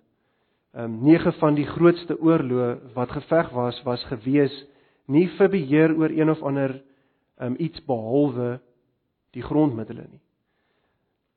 Ehm 0.74 0.96
um, 0.96 0.96
nege 1.06 1.32
van 1.38 1.56
die 1.56 1.68
grootste 1.70 2.18
oorloë 2.18 2.72
wat 2.96 3.14
geveg 3.20 3.54
was 3.54 3.84
was 3.86 4.08
gewees 4.10 4.56
nie 5.06 5.28
vir 5.38 5.54
beheer 5.54 5.94
oor 5.94 6.10
een 6.10 6.34
of 6.34 6.42
ander 6.42 6.74
ehm 6.74 7.54
um, 7.54 7.60
iets 7.62 7.86
behalwe 7.86 8.58
die 9.38 9.46
grondmiddele 9.46 10.08
nie. 10.10 10.24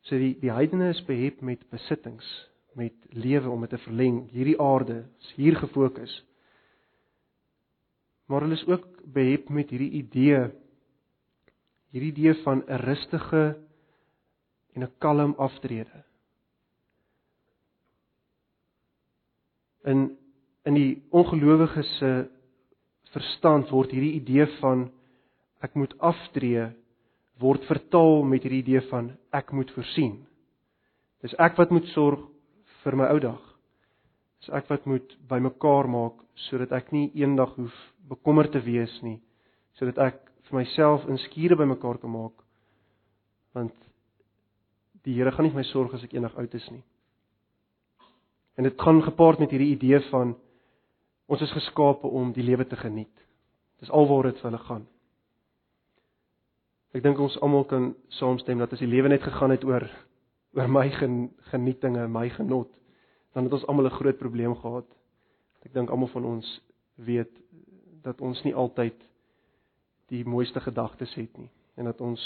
So 0.09 0.17
die 0.17 0.33
die 0.41 0.55
heidene 0.57 0.95
is 0.97 1.05
behep 1.05 1.45
met 1.45 1.69
besittings, 1.69 2.25
met 2.73 2.97
lewe 3.13 3.53
om 3.53 3.61
dit 3.69 3.77
te 3.77 3.85
verleng. 3.85 4.31
Hierdie 4.33 4.57
aarde 4.57 5.03
is 5.21 5.33
hier 5.37 5.61
gefokus. 5.61 6.23
Maar 8.31 8.47
hulle 8.47 8.55
is 8.55 8.67
ook 8.71 8.87
behep 9.11 9.49
met 9.51 9.73
hierdie 9.75 9.91
idee 9.99 10.45
hierdie 11.91 12.13
idee 12.13 12.35
van 12.45 12.63
'n 12.63 12.79
rustige 12.87 13.59
en 14.75 14.83
'n 14.83 14.93
kalm 14.99 15.35
aftrede. 15.39 16.05
In 19.85 20.17
in 20.63 20.75
die 20.75 21.03
ongelowige 21.11 21.83
se 21.83 22.31
verstand 23.13 23.71
word 23.71 23.91
hierdie 23.91 24.21
idee 24.21 24.47
van 24.61 24.91
ek 25.61 25.75
moet 25.75 25.99
aftree 25.99 26.71
word 27.41 27.65
vertaal 27.65 28.23
met 28.23 28.43
hierdie 28.43 28.63
idee 28.63 28.83
van 28.89 29.17
ek 29.33 29.53
moet 29.53 29.71
voorsien. 29.71 30.27
Dis 31.21 31.35
ek 31.35 31.57
wat 31.57 31.71
moet 31.71 31.87
sorg 31.87 32.21
vir 32.83 32.97
my 32.97 33.09
ou 33.13 33.19
dag. 33.21 33.41
Dis 34.41 34.53
ek 34.57 34.69
wat 34.69 34.87
moet 34.87 35.17
bymekaar 35.29 35.89
maak 35.89 36.21
sodat 36.35 36.73
ek 36.73 36.93
nie 36.93 37.11
eendag 37.15 37.55
hoef 37.57 37.77
bekommerd 38.11 38.53
te 38.53 38.61
wees 38.65 38.93
nie, 39.07 39.21
sodat 39.79 39.99
ek 40.11 40.21
vir 40.49 40.59
myself 40.61 41.07
in 41.09 41.19
skure 41.27 41.57
bymekaar 41.57 42.01
kan 42.03 42.13
maak. 42.13 42.37
Want 43.55 43.75
die 45.07 45.15
Here 45.17 45.33
gaan 45.33 45.47
nie 45.47 45.55
vir 45.55 45.63
my 45.63 45.69
sorg 45.71 45.95
as 45.95 46.05
ek 46.05 46.15
eendag 46.15 46.37
oud 46.39 46.55
is 46.55 46.67
nie. 46.71 46.83
En 48.59 48.67
dit 48.67 48.83
gaan 48.83 49.03
gepaard 49.03 49.41
met 49.41 49.53
hierdie 49.55 49.73
idee 49.73 50.01
van 50.11 50.35
ons 51.31 51.43
is 51.43 51.55
geskape 51.55 52.07
om 52.07 52.35
die 52.35 52.45
lewe 52.45 52.67
te 52.67 52.77
geniet. 52.77 53.15
Dis 53.81 53.93
alwaar 53.95 54.29
dit 54.29 54.41
vir 54.43 54.51
hulle 54.51 54.65
gaan. 54.67 54.87
Ek 56.93 57.05
dink 57.07 57.21
ons 57.23 57.39
almal 57.41 57.65
kan 57.71 57.93
saamstem 58.19 58.59
dat 58.59 58.75
as 58.75 58.83
die 58.83 58.91
lewe 58.91 59.09
net 59.09 59.23
gegaan 59.23 59.55
het 59.55 59.65
oor 59.65 59.87
oor 60.59 60.67
my 60.67 60.89
gen, 60.91 61.29
genietinge, 61.53 62.09
my 62.11 62.27
genot, 62.35 62.73
dan 63.35 63.47
het 63.47 63.53
ons 63.55 63.67
almal 63.71 63.87
'n 63.87 63.99
groot 64.01 64.19
probleem 64.19 64.55
gehad. 64.55 64.87
Ek 65.63 65.73
dink 65.73 65.91
almal 65.91 66.09
van 66.09 66.25
ons 66.25 66.61
weet 66.97 67.31
dat 68.03 68.21
ons 68.21 68.43
nie 68.45 68.55
altyd 68.55 68.97
die 70.11 70.25
mooiste 70.25 70.61
gedagtes 70.61 71.15
het 71.15 71.39
nie 71.39 71.51
en 71.77 71.91
dat 71.91 72.01
ons 72.01 72.23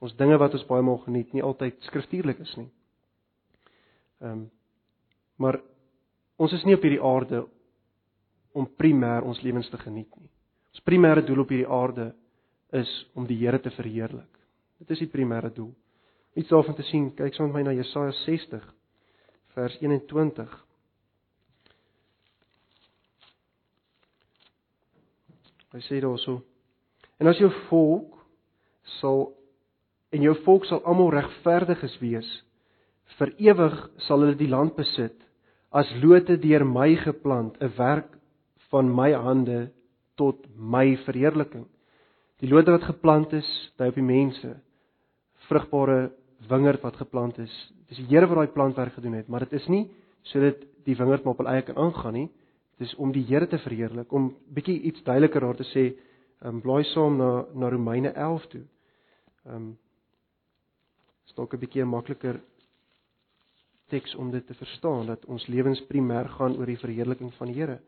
ons 0.00 0.14
dinge 0.16 0.38
wat 0.40 0.54
ons 0.56 0.64
baie 0.64 0.82
maal 0.82 1.02
geniet 1.04 1.32
nie 1.36 1.42
altyd 1.44 1.76
skriftuurlik 1.84 2.38
is 2.40 2.54
nie. 2.56 2.70
Ehm 4.20 4.32
um, 4.32 4.48
maar 5.40 5.56
ons 6.36 6.52
is 6.52 6.64
nie 6.68 6.74
op 6.76 6.82
hierdie 6.84 7.00
aarde 7.00 7.46
om 8.52 8.66
primêr 8.76 9.24
ons 9.24 9.40
lewens 9.42 9.70
te 9.70 9.78
geniet 9.80 10.10
nie. 10.16 10.28
Ons 10.74 10.82
primêre 10.84 11.22
doel 11.24 11.44
op 11.44 11.52
hierdie 11.52 11.68
aarde 11.68 12.10
is 12.76 12.90
om 13.14 13.26
die 13.26 13.38
Here 13.40 13.60
te 13.60 13.70
verheerlik. 13.70 14.28
Dit 14.78 14.90
is 14.90 15.00
die 15.02 15.08
primêre 15.08 15.50
doel. 15.54 15.72
Iets 16.38 16.48
daarvan 16.48 16.76
te 16.76 16.84
sien, 16.90 17.10
kyk 17.16 17.34
saam 17.34 17.50
met 17.50 17.60
my 17.60 17.62
na 17.70 17.74
Jesaja 17.78 18.12
60 18.24 18.66
vers 19.56 19.78
21. 19.80 20.52
Hy 25.72 25.80
sê 25.86 26.00
daarso: 26.02 26.40
En 27.20 27.28
as 27.30 27.38
jou 27.38 27.50
volk 27.68 28.16
sal 29.00 29.30
en 30.10 30.22
jou 30.22 30.34
volk 30.44 30.64
sal 30.66 30.82
almal 30.88 31.12
regverdiges 31.14 31.96
wees, 32.02 32.28
vir 33.18 33.34
ewig 33.38 33.76
sal 34.06 34.24
hulle 34.24 34.38
die 34.38 34.50
land 34.50 34.74
besit 34.78 35.16
as 35.70 35.90
lote 36.02 36.34
deur 36.42 36.64
my 36.66 36.96
geplant, 36.98 37.54
'n 37.62 37.70
werk 37.78 38.10
van 38.70 38.90
my 38.90 39.12
hande 39.12 39.70
tot 40.16 40.46
my 40.56 40.96
verheerliking. 41.06 41.66
Die 42.40 42.48
lote 42.48 42.72
wat 42.72 42.88
geplant 42.88 43.32
is, 43.32 43.48
dui 43.76 43.88
op 43.88 43.94
die 43.94 44.02
mense. 44.02 44.56
Vrugbare 45.48 46.10
wingerd 46.48 46.82
wat 46.82 46.96
geplant 46.96 47.38
is. 47.38 47.52
Dis 47.88 47.98
die 47.98 48.06
Here 48.08 48.26
wat 48.26 48.36
daai 48.36 48.54
plantwerk 48.54 48.94
gedoen 48.94 49.18
het, 49.18 49.28
maar 49.28 49.46
dit 49.46 49.52
is 49.52 49.68
nie 49.68 49.88
sodat 50.22 50.60
die 50.84 50.94
wingerd 50.94 51.24
maar 51.24 51.32
op 51.32 51.38
hulle 51.40 51.54
eie 51.54 51.62
kan 51.64 51.78
aangaan 51.80 52.12
nie. 52.12 52.28
Dit 52.80 52.88
is 52.88 52.96
om 52.96 53.10
die 53.12 53.26
Here 53.28 53.44
te 53.46 53.58
verheerlik, 53.60 54.12
om 54.12 54.30
bietjie 54.56 54.78
iets 54.88 55.02
duideliker 55.04 55.44
daar 55.44 55.58
te 55.58 55.66
sê, 55.68 55.82
um, 56.48 56.62
blaai 56.64 56.84
saam 56.94 57.18
na 57.20 57.44
na 57.52 57.68
Romeine 57.68 58.14
11 58.16 58.46
toe. 58.54 58.62
Ehm 59.44 59.56
um, 59.56 59.66
stok 61.28 61.54
'n 61.54 61.60
bietjie 61.60 61.84
makliker 61.84 62.40
teks 63.92 64.14
om 64.14 64.30
dit 64.30 64.46
te 64.46 64.54
verstaan 64.54 65.06
dat 65.06 65.24
ons 65.26 65.46
lewens 65.46 65.80
primêr 65.90 66.28
gaan 66.28 66.56
oor 66.56 66.66
die 66.66 66.78
verheerliking 66.78 67.34
van 67.34 67.46
die 67.46 67.60
Here. 67.60 67.80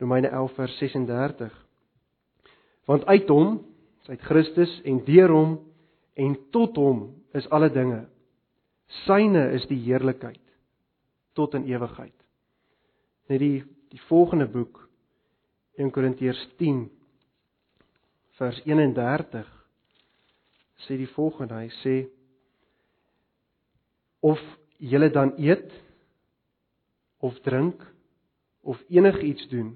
Romeine 0.00 0.28
11 0.28 0.54
vers 0.54 0.78
36. 0.78 1.66
Want 2.86 3.04
uit 3.04 3.28
hom 3.28 3.60
uit 4.08 4.20
Christus 4.20 4.80
en 4.84 5.04
deur 5.04 5.28
hom 5.28 5.60
en 6.14 6.36
tot 6.50 6.76
hom 6.76 7.14
is 7.32 7.48
alle 7.50 7.70
dinge. 7.70 8.06
Syne 9.04 9.50
is 9.52 9.66
die 9.66 9.82
heerlikheid 9.84 10.40
tot 11.32 11.54
in 11.54 11.64
ewigheid. 11.64 12.16
Net 13.28 13.40
die 13.40 13.64
die 13.94 14.02
volgende 14.08 14.48
boek 14.50 14.80
1 15.78 15.92
Korintiërs 15.94 16.42
10 16.58 16.82
vers 18.40 18.58
31 18.66 19.52
sê 20.86 20.98
die 20.98 21.10
volgende 21.14 21.62
hy 21.62 21.70
sê 21.78 21.94
of 24.24 24.42
julle 24.82 25.12
dan 25.14 25.36
eet 25.38 25.70
of 27.24 27.38
drink 27.46 27.86
of 28.66 28.82
enigiets 28.90 29.46
doen 29.54 29.74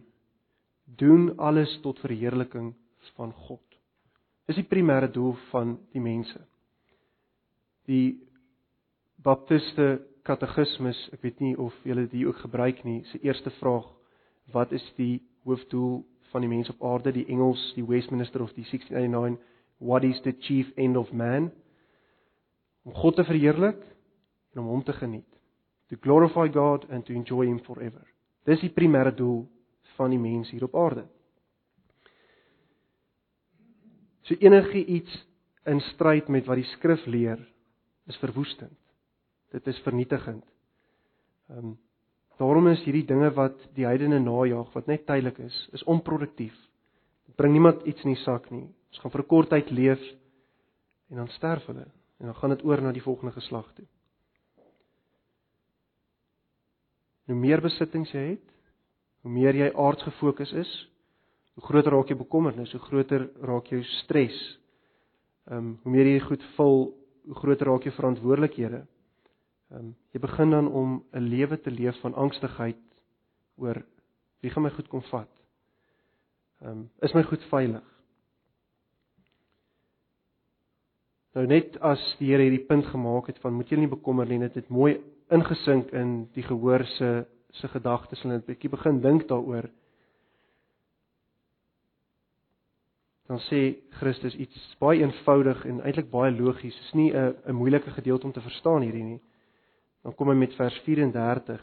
doen 0.99 1.31
alles 1.39 1.79
tot 1.87 2.03
verheerliking 2.03 2.75
van 3.15 3.33
God 3.47 3.69
is 4.49 4.57
die 4.57 4.67
primêre 4.67 5.11
doel 5.13 5.37
van 5.53 5.77
die 5.93 6.01
mense. 6.03 6.41
Die 7.89 8.17
Baptiste 9.21 9.99
Katekismus, 10.25 10.99
ek 11.13 11.23
weet 11.25 11.41
nie 11.45 11.55
of 11.61 11.75
julle 11.89 12.07
dit 12.09 12.25
ook 12.29 12.41
gebruik 12.45 12.83
nie, 12.87 13.03
se 13.11 13.21
eerste 13.25 13.53
vraag, 13.59 13.87
wat 14.53 14.73
is 14.73 14.85
die 14.97 15.23
hoofdoel 15.45 16.05
van 16.33 16.45
die 16.45 16.51
mens 16.51 16.71
op 16.71 16.83
aarde? 16.85 17.13
Die 17.13 17.27
Engels, 17.27 17.73
die 17.75 17.87
Westminster 17.87 18.43
of 18.43 18.53
die 18.57 18.65
1689, 18.65 19.39
what 19.79 20.05
is 20.05 20.21
the 20.23 20.35
chief 20.41 20.71
end 20.77 20.97
of 20.97 21.13
man? 21.13 21.53
Om 22.83 22.95
God 22.95 23.17
te 23.17 23.25
verheerlik 23.25 23.81
en 24.53 24.61
om 24.61 24.67
hom 24.67 24.83
te 24.85 24.93
geniet. 24.93 25.29
To 25.89 25.97
glorify 26.01 26.49
God 26.53 26.89
and 26.91 27.05
to 27.07 27.13
enjoy 27.13 27.47
him 27.47 27.61
forever. 27.65 28.05
Dis 28.45 28.61
die 28.61 28.73
primêre 28.73 29.13
doel 29.15 29.47
van 29.97 30.13
die 30.13 30.21
mens 30.21 30.51
hier 30.51 30.65
op 30.65 30.77
aarde. 30.77 31.07
So 34.29 34.37
enige 34.41 34.85
iets 34.85 35.27
in 35.69 35.81
stryd 35.81 36.29
met 36.29 36.47
wat 36.49 36.61
die 36.61 36.69
skrif 36.77 37.05
leer 37.07 37.41
is 38.09 38.17
verwoestend. 38.21 38.77
Dit 39.53 39.67
is 39.67 39.79
vernietigend. 39.85 40.45
Ehm 41.49 41.73
um, 41.73 41.77
daarom 42.39 42.69
is 42.73 42.83
hierdie 42.87 43.07
dinge 43.07 43.31
wat 43.35 43.59
die 43.75 43.87
heidene 43.87 44.21
najag 44.23 44.73
wat 44.75 44.87
net 44.87 45.07
tydelik 45.07 45.39
is, 45.43 45.57
is 45.73 45.85
onproduktief. 45.85 46.55
Dit 47.27 47.37
bring 47.37 47.53
niemand 47.53 47.85
iets 47.87 48.05
in 48.07 48.15
die 48.15 48.23
sak 48.23 48.51
nie. 48.51 48.67
Ons 48.91 49.01
gaan 49.03 49.11
vir 49.11 49.23
'n 49.23 49.29
kort 49.29 49.51
tyd 49.51 49.71
leef 49.71 50.03
en 51.11 51.17
dan 51.17 51.29
sterf 51.29 51.67
hulle. 51.67 51.87
En 52.21 52.27
dan 52.27 52.35
gaan 52.35 52.51
dit 52.51 52.65
oor 52.65 52.81
na 52.83 52.93
die 52.93 53.03
volgende 53.03 53.33
geslag 53.33 53.73
toe. 53.75 53.87
Hoe 57.27 57.37
meer 57.37 57.61
besittings 57.61 58.11
jy 58.13 58.29
het, 58.31 58.47
hoe 59.23 59.31
meer 59.31 59.55
jy 59.55 59.73
aards 59.75 60.03
gefokus 60.03 60.53
is, 60.53 60.71
hoe 61.55 61.65
groter 61.67 61.93
raak 61.93 62.09
jou 62.09 62.19
bekommernis, 62.19 62.73
hoe 62.73 62.81
groter 62.81 63.29
raak 63.43 63.67
jou 63.67 63.83
stres. 63.83 64.39
Ehm 65.51 65.59
um, 65.59 65.79
hoe 65.83 65.93
meer 65.93 66.07
jy 66.07 66.21
goed 66.21 66.45
vul, 66.57 66.95
hoe 67.27 67.35
groter 67.35 67.67
raak 67.67 67.83
jou 67.83 67.93
verantwoordelikhede. 67.93 68.87
Ehm 69.71 69.81
um, 69.81 69.97
jy 70.13 70.21
begin 70.21 70.51
dan 70.51 70.69
om 70.69 71.05
'n 71.13 71.29
lewe 71.29 71.61
te 71.61 71.71
leef 71.71 72.01
van 72.01 72.15
angstigheid 72.15 72.81
oor 73.57 73.85
wie 74.41 74.51
gaan 74.51 74.63
my 74.63 74.71
goed 74.71 74.89
kom 74.89 75.03
vat? 75.03 75.31
Ehm 76.61 76.71
um, 76.71 76.91
is 77.01 77.13
my 77.13 77.23
goed 77.23 77.45
veilig? 77.51 77.85
Nou 81.35 81.47
net 81.47 81.77
as 81.85 82.01
die 82.19 82.31
Here 82.33 82.43
hierdie 82.43 82.67
punt 82.67 82.87
gemaak 82.87 83.27
het 83.27 83.39
van 83.39 83.53
moet 83.53 83.69
jy 83.71 83.77
nie 83.79 83.91
bekommer 83.91 84.27
nie, 84.27 84.39
dit 84.39 84.55
het 84.55 84.69
mooi 84.69 84.97
ingesink 85.31 85.93
in 85.93 86.29
die 86.35 86.43
gehoor 86.43 86.85
se 86.97 87.27
se 87.53 87.69
gedagtes 87.69 88.25
en 88.25 88.33
'n 88.33 88.45
bietjie 88.47 88.71
begin 88.71 89.01
dink 89.01 89.29
daaroor. 89.29 89.71
Dan 93.27 93.39
sê 93.39 93.77
Christus 93.91 94.35
iets 94.35 94.77
baie 94.81 95.01
eenvoudig 95.01 95.65
en 95.65 95.81
eintlik 95.81 96.11
baie 96.11 96.33
logies. 96.33 96.75
Dit 96.75 96.85
is 96.85 96.95
nie 96.95 97.13
'n 97.13 97.35
'n 97.47 97.55
moeilike 97.55 97.91
gedeelte 97.91 98.27
om 98.27 98.33
te 98.33 98.41
verstaan 98.41 98.83
hierdie 98.83 99.05
nie. 99.05 99.21
Dan 100.03 100.15
kom 100.15 100.31
hy 100.31 100.37
met 100.39 100.55
vers 100.57 100.77
34. 100.85 101.63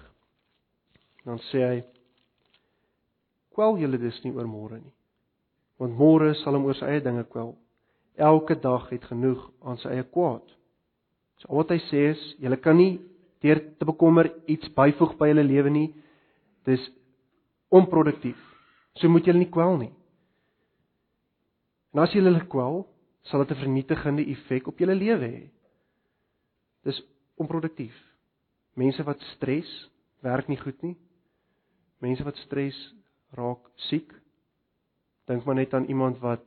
Dan 1.25 1.39
sê 1.50 1.62
hy: 1.65 1.84
"Kwel 3.56 3.80
julle 3.82 3.98
dus 3.98 4.20
nie 4.24 4.34
oor 4.36 4.48
môre 4.48 4.80
nie, 4.82 4.94
want 5.80 5.98
môre 5.98 6.34
sal 6.44 6.54
hom 6.54 6.65
oor 6.65 6.75
sy 6.75 6.86
eie 6.86 7.01
dinge 7.01 7.24
kwel. 7.24 7.56
Elke 8.15 8.56
dag 8.56 8.89
het 8.89 9.04
genoeg 9.04 9.51
aan 9.63 9.77
sy 9.77 9.89
eie 9.89 10.04
kwaad." 10.04 10.46
So 11.42 11.56
wat 11.56 11.72
hy 11.74 11.80
sê 11.89 12.12
is, 12.13 12.22
julle 12.39 12.58
kan 12.58 12.77
nie 12.77 13.00
deur 13.42 13.60
te 13.80 13.86
bekommer 13.86 14.32
iets 14.48 14.70
byvoeg 14.75 15.18
by 15.20 15.30
hulle 15.32 15.44
lewe 15.44 15.70
nie. 15.70 15.89
Dis 16.65 16.82
onproduktief. 17.70 18.39
So 18.96 19.10
moet 19.10 19.25
jy 19.25 19.34
hulle 19.34 19.44
nie 19.44 19.51
kwel 19.51 19.77
nie. 19.77 19.94
En 21.94 22.04
as 22.04 22.13
jy 22.15 22.24
hulle 22.24 22.44
kwel, 22.51 22.86
sal 23.30 23.44
dit 23.44 23.51
'n 23.51 23.62
vernietigende 23.63 24.24
effek 24.32 24.68
op 24.68 24.80
julle 24.80 24.96
lewe 24.96 25.27
hê. 25.27 25.50
Dis 26.84 27.01
onproduktief. 27.38 27.96
Mense 28.75 29.03
wat 29.08 29.22
stres, 29.36 29.70
werk 30.20 30.50
nie 30.51 30.60
goed 30.60 30.82
nie. 30.84 30.96
Mense 32.03 32.24
wat 32.27 32.38
stres 32.44 32.75
raak 33.36 33.63
siek. 33.88 34.12
Dink 35.29 35.46
maar 35.46 35.55
net 35.55 35.74
aan 35.74 35.88
iemand 35.91 36.20
wat 36.24 36.44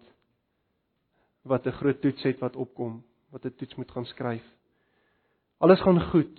wat 1.49 1.67
'n 1.67 1.79
groot 1.81 2.01
toets 2.01 2.23
het 2.23 2.39
wat 2.41 2.57
opkom, 2.57 3.03
wat 3.31 3.45
'n 3.45 3.55
toets 3.57 3.75
moet 3.75 3.91
gaan 3.91 4.05
skryf. 4.05 4.45
Alles 5.59 5.81
gaan 5.81 6.01
goed 6.11 6.39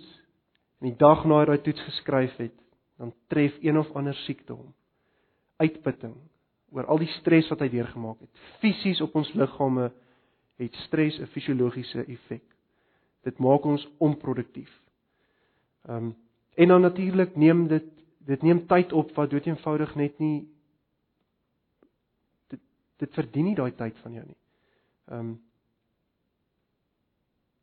en 0.80 0.88
die 0.88 0.96
dag 0.96 1.24
na 1.24 1.40
hy 1.40 1.46
daai 1.46 1.62
toets 1.62 1.80
geskryf 1.80 2.36
het, 2.36 2.54
dan 2.96 3.12
tref 3.26 3.58
een 3.60 3.78
of 3.78 3.90
ander 3.96 4.14
siekte 4.14 4.52
hom. 4.52 4.74
Uitputting 5.56 6.16
oor 6.70 6.86
al 6.86 6.98
die 6.98 7.12
stres 7.18 7.48
wat 7.48 7.60
hy 7.60 7.68
deurgemaak 7.68 8.20
het. 8.20 8.30
Fisies 8.60 9.00
op 9.00 9.14
ons 9.14 9.32
liggame 9.32 9.90
het 10.56 10.74
stres 10.86 11.18
'n 11.18 11.26
fisiologiese 11.26 12.04
effek. 12.04 12.44
Dit 13.22 13.38
maak 13.38 13.64
ons 13.64 13.88
onproduktief. 13.98 14.70
Ehm 15.88 15.96
um, 15.96 16.16
en 16.54 16.68
dan 16.68 16.80
natuurlik 16.80 17.36
neem 17.36 17.66
dit 17.68 17.84
dit 18.18 18.42
neem 18.42 18.66
tyd 18.66 18.92
op 18.92 19.14
wat 19.16 19.30
dood 19.30 19.46
eenvoudig 19.46 19.94
net 19.94 20.18
nie 20.18 20.48
dit 22.48 22.60
dit 22.96 23.14
verdien 23.14 23.44
nie 23.48 23.56
daai 23.56 23.72
tyd 23.72 23.96
van 24.02 24.12
jou 24.12 24.26
nie. 24.26 24.40
Ehm 25.08 25.18
um, 25.18 25.30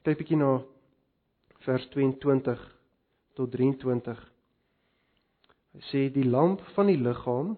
kyk 0.08 0.18
bietjie 0.18 0.40
na 0.40 0.62
vers 1.68 1.86
22 1.94 2.62
tot 3.36 3.52
23. 3.52 4.20
Hy 5.76 5.82
sê 5.92 6.06
die 6.14 6.26
lamp 6.26 6.62
van 6.76 6.88
die 6.88 6.98
liggaam 6.98 7.58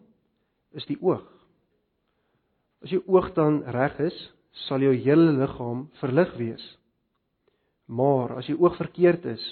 is 0.76 0.86
die 0.89 0.98
oog. 1.00 1.24
As 2.84 2.91
jou 2.91 3.04
oog 3.08 3.32
dan 3.38 3.62
reg 3.76 4.00
is, 4.02 4.17
sal 4.67 4.82
jou 4.84 4.95
hele 4.95 5.36
liggaam 5.38 5.88
verlig 6.02 6.34
wees. 6.39 6.65
Maar 7.86 8.38
as 8.39 8.50
jou 8.50 8.58
oog 8.60 8.76
verkeerd 8.80 9.26
is, 9.30 9.45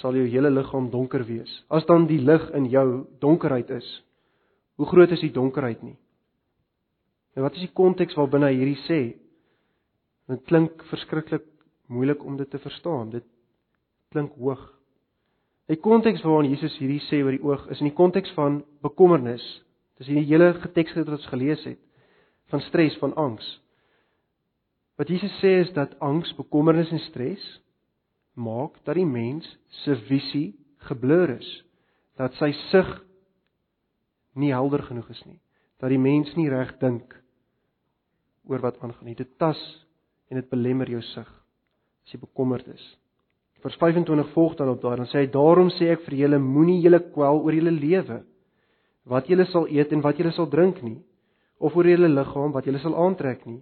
sal 0.00 0.16
jou 0.16 0.24
hele 0.26 0.50
liggaam 0.50 0.88
donker 0.90 1.24
wees. 1.28 1.50
As 1.68 1.86
dan 1.88 2.06
die 2.08 2.20
lig 2.20 2.44
in 2.56 2.68
jou 2.72 3.04
donkerheid 3.20 3.70
is, 3.70 3.88
hoe 4.80 4.88
groot 4.88 5.12
is 5.12 5.20
die 5.20 5.32
donkerheid 5.34 5.82
nie? 5.84 5.96
En 7.36 7.44
wat 7.44 7.56
is 7.56 7.66
die 7.66 7.76
konteks 7.76 8.16
waarbinne 8.16 8.50
hy 8.50 8.58
hierdie 8.58 8.80
sê? 8.86 9.00
Dit 10.32 10.44
klink 10.48 10.84
verskriklik 10.90 11.44
moeilik 11.92 12.24
om 12.24 12.36
dit 12.40 12.48
te 12.50 12.60
verstaan. 12.60 13.10
Dit 13.12 13.26
klink 14.12 14.36
hoog. 14.40 14.62
Die 15.70 15.80
konteks 15.80 16.24
waarin 16.24 16.50
Jesus 16.52 16.74
hierdie 16.80 17.00
sê 17.08 17.22
oor 17.22 17.32
die 17.32 17.44
oog 17.44 17.68
is 17.72 17.80
in 17.80 17.88
die 17.88 17.96
konteks 17.96 18.32
van 18.36 18.60
bekommernis. 18.84 19.44
Dis 20.00 20.10
in 20.12 20.20
die 20.20 20.28
hele 20.28 20.52
teks 20.74 20.96
wat 20.98 21.12
ons 21.12 21.28
gelees 21.32 21.64
het 21.68 21.80
van 22.52 22.60
stres, 22.60 22.98
van 23.00 23.14
angs. 23.16 23.46
Wat 25.00 25.08
Jesus 25.08 25.32
sê 25.40 25.54
is 25.62 25.70
dat 25.72 25.94
angs, 26.04 26.34
bekommernis 26.36 26.90
en 26.92 27.00
stres 27.06 27.40
maak 28.34 28.78
dat 28.86 28.96
die 28.96 29.08
mens 29.08 29.46
se 29.82 29.96
visie 30.08 30.52
geblur 30.88 31.36
is, 31.36 31.48
dat 32.18 32.34
sy 32.40 32.52
sig 32.70 32.88
nie 34.34 34.52
helder 34.52 34.82
genoeg 34.86 35.10
is 35.12 35.22
nie, 35.26 35.38
dat 35.80 35.92
die 35.92 36.00
mens 36.00 36.32
nie 36.36 36.48
reg 36.50 36.74
dink 36.80 37.14
oor 38.48 38.62
wat 38.64 38.80
aangaan 38.80 39.10
nie. 39.10 39.18
Dit 39.18 39.36
tas 39.38 39.60
en 40.30 40.40
dit 40.40 40.50
belemmer 40.50 40.90
jou 40.90 41.02
sig 41.12 41.28
as 41.28 42.14
jy 42.14 42.20
bekommerd 42.22 42.66
is. 42.72 42.82
Vers 43.62 43.76
25 43.78 44.32
volg 44.34 44.56
dan 44.58 44.72
op 44.72 44.80
daar 44.82 44.98
en 44.98 45.06
sê 45.06 45.22
hy 45.22 45.28
daarom 45.30 45.70
sê 45.76 45.92
ek 45.92 46.02
vir 46.08 46.24
julle 46.24 46.40
moenie 46.42 46.80
julle 46.82 46.98
kwel 47.12 47.44
oor 47.44 47.54
julle 47.54 47.74
lewe 47.76 48.22
wat 49.06 49.28
julle 49.30 49.46
sal 49.50 49.68
eet 49.70 49.92
en 49.94 50.02
wat 50.02 50.18
julle 50.18 50.32
sal 50.34 50.48
drink 50.50 50.80
nie 50.82 50.98
of 51.62 51.76
oor 51.76 51.86
julle 51.86 52.10
liggaam 52.10 52.54
wat 52.54 52.66
julle 52.66 52.80
sal 52.82 52.96
aantrek 52.98 53.44
nie 53.46 53.60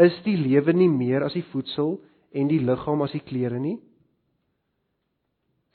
is 0.00 0.16
die 0.24 0.38
lewe 0.40 0.72
nie 0.72 0.88
meer 0.88 1.24
as 1.26 1.36
die 1.36 1.44
voedsel 1.52 1.98
en 2.32 2.48
die 2.48 2.62
liggaam 2.64 3.04
as 3.04 3.12
die 3.12 3.24
klere 3.24 3.60
nie 3.60 3.76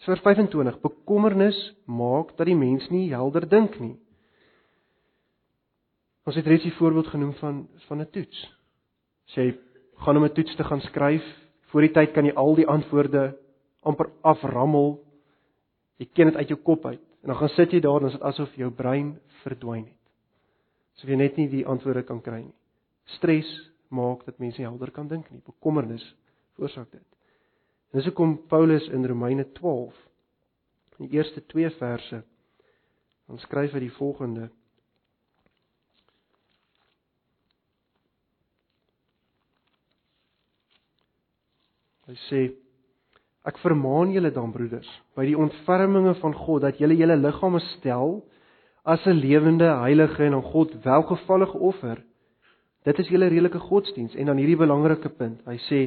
Vers 0.05 0.21
25 0.21 0.81
bekommernis 0.81 1.57
maak 1.85 2.35
dat 2.37 2.45
die 2.45 2.55
mens 2.55 2.89
nie 2.89 3.09
helder 3.09 3.49
dink 3.49 3.79
nie 3.79 3.95
Ons 6.27 6.35
het 6.35 6.47
reeds 6.47 6.65
die 6.67 6.75
voorbeeld 6.75 7.07
genoem 7.07 7.33
van 7.39 7.67
van 7.87 8.01
'n 8.01 8.09
toets 8.11 8.39
sê 9.35 9.55
gaan 10.03 10.17
om 10.17 10.23
'n 10.23 10.33
toets 10.33 10.55
te 10.55 10.63
gaan 10.63 10.81
skryf 10.81 11.23
voor 11.71 11.81
die 11.81 11.91
tyd 11.91 12.11
kan 12.11 12.25
jy 12.25 12.33
al 12.33 12.55
die 12.55 12.67
antwoorde 12.67 13.37
amper 13.81 14.09
aframmel. 14.21 15.03
Jy 15.97 16.07
ken 16.13 16.25
dit 16.25 16.35
uit 16.35 16.47
jou 16.47 16.59
kop 16.59 16.85
uit. 16.85 17.01
En 17.21 17.27
dan 17.27 17.35
gaan 17.35 17.49
sit 17.49 17.71
jy 17.71 17.79
daar 17.79 18.01
en 18.01 18.07
dit 18.07 18.13
is 18.13 18.21
asof 18.21 18.55
jou 18.55 18.71
brein 18.71 19.19
verdwyn 19.43 19.85
het. 19.85 20.01
Asof 20.95 21.09
jy 21.09 21.15
net 21.15 21.37
nie 21.37 21.49
die 21.49 21.65
antwoorde 21.65 22.03
kan 22.03 22.21
kry 22.21 22.41
nie. 22.41 22.55
Stres 23.03 23.71
maak 23.89 24.25
dat 24.25 24.39
mense 24.39 24.61
helder 24.61 24.91
kan 24.91 25.07
dink 25.07 25.31
nie. 25.31 25.41
Bekommernis 25.45 26.15
veroorsaak 26.55 26.91
dit. 26.91 27.16
En 27.91 27.99
dis 27.99 28.07
hoekom 28.09 28.35
Paulus 28.47 28.87
in 28.91 29.05
Romeine 29.07 29.45
12 29.59 29.95
in 30.97 31.07
die 31.07 31.17
eerste 31.17 31.43
2 31.45 31.69
verse 31.77 32.23
dan 33.27 33.39
skryf 33.43 33.75
hy 33.75 33.83
die 33.83 33.95
volgende 33.99 34.47
Hy 42.07 42.15
sê 42.29 42.41
Ek 43.47 43.59
vermaan 43.63 44.11
julle 44.11 44.31
dan 44.35 44.51
broeders 44.51 44.87
by 45.15 45.23
die 45.27 45.37
ontferminge 45.39 46.17
van 46.19 46.33
God 46.35 46.65
dat 46.65 46.79
julle 46.81 46.97
julle 46.99 47.15
liggame 47.15 47.61
stel 47.77 48.19
as 48.83 49.05
'n 49.07 49.19
lewende, 49.19 49.67
heilige 49.83 50.23
en 50.23 50.33
aan 50.33 50.51
God 50.51 50.75
welgevallige 50.83 51.57
offer. 51.57 52.03
Dit 52.83 52.99
is 52.99 53.07
julle 53.07 53.27
redelike 53.27 53.59
godsdiens 53.59 54.15
en 54.15 54.25
dan 54.25 54.37
hierdie 54.37 54.59
belangrike 54.59 55.09
punt. 55.09 55.39
Hy 55.45 55.57
sê 55.69 55.79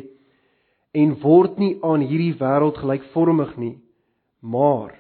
en 0.93 1.15
word 1.23 1.59
nie 1.59 1.77
aan 1.87 2.03
hierdie 2.03 2.35
wêreld 2.41 2.81
gelykvormig 2.83 3.55
nie, 3.59 3.77
maar 4.41 4.97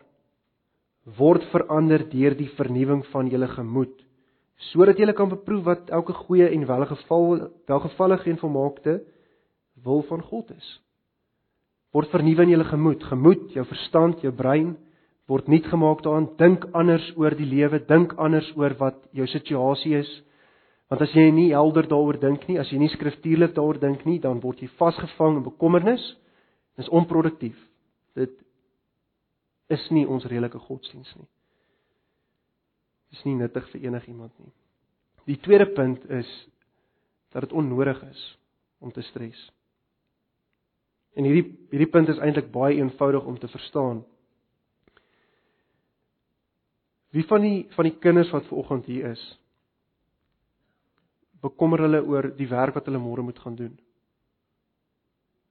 word 1.18 1.46
verander 1.50 2.05
deur 2.11 2.37
die 2.38 2.50
vernuwing 2.59 3.03
van 3.11 3.31
julle 3.33 3.48
gemoed 3.57 3.96
sodat 4.61 4.98
julle 5.00 5.14
kan 5.16 5.31
beproef 5.31 5.64
wat 5.64 5.88
elke 5.88 6.12
goeie 6.12 6.50
en 6.53 6.66
welgeval 6.68 7.48
welgevallige 7.70 8.31
en 8.31 8.38
volmaakte 8.42 8.98
wil 9.85 10.03
van 10.09 10.20
God 10.22 10.50
is. 10.53 10.66
Word 11.96 12.11
vernuwe 12.12 12.44
in 12.44 12.53
julle 12.53 12.66
gemoed, 12.68 13.05
gemoed, 13.09 13.46
jou 13.57 13.64
verstand, 13.64 14.20
jou 14.20 14.33
brein 14.37 14.74
word 15.31 15.46
nuut 15.46 15.66
gemaak 15.70 16.03
daaraan, 16.03 16.26
dink 16.40 16.64
anders 16.74 17.05
oor 17.14 17.35
die 17.38 17.46
lewe, 17.46 17.79
dink 17.87 18.16
anders 18.18 18.48
oor 18.59 18.74
wat 18.81 18.98
jou 19.14 19.29
situasie 19.31 19.94
is. 20.00 20.11
Want 20.90 21.05
as 21.07 21.12
jy 21.14 21.29
nie 21.31 21.53
helder 21.55 21.87
daaroor 21.87 22.18
dink 22.18 22.48
nie, 22.48 22.59
as 22.59 22.70
jy 22.72 22.81
nie 22.83 22.90
skriftuurlik 22.90 23.55
daaroor 23.55 23.79
dink 23.79 24.03
nie, 24.09 24.18
dan 24.18 24.40
word 24.42 24.62
jy 24.62 24.66
vasgevang 24.81 25.38
in 25.38 25.46
bekommernis. 25.46 26.03
Dit 26.74 26.88
is 26.88 26.94
onproduktief. 26.94 27.59
Dit 28.18 28.35
is 29.70 29.85
nie 29.94 30.03
ons 30.11 30.26
redelike 30.26 30.59
godsdiens 30.66 31.12
nie. 31.14 31.29
Dit 33.11 33.20
is 33.20 33.26
nie 33.29 33.37
nuttig 33.38 33.68
vir 33.70 33.87
enigiemand 33.87 34.35
nie. 34.42 34.50
Die 35.31 35.38
tweede 35.38 35.68
punt 35.76 36.03
is 36.11 36.29
dat 37.31 37.46
dit 37.46 37.55
onnodig 37.55 38.03
is 38.09 38.22
om 38.83 38.90
te 38.90 39.03
stres. 39.07 39.38
En 41.14 41.26
hierdie 41.26 41.46
hierdie 41.70 41.90
punt 41.90 42.11
is 42.11 42.18
eintlik 42.18 42.50
baie 42.55 42.81
eenvoudig 42.81 43.26
om 43.31 43.38
te 43.38 43.50
verstaan. 43.50 44.03
Wie 47.14 47.26
van 47.26 47.46
die 47.46 47.68
van 47.76 47.87
die 47.87 47.98
kinders 48.03 48.31
wat 48.35 48.46
ver 48.50 48.62
oggend 48.62 48.90
hier 48.90 49.11
is, 49.11 49.22
bekommer 51.42 51.85
hulle 51.87 52.00
oor 52.05 52.31
die 52.37 52.48
werk 52.50 52.76
wat 52.76 52.88
hulle 52.88 53.00
môre 53.00 53.24
moet 53.24 53.38
gaan 53.38 53.57
doen? 53.57 53.76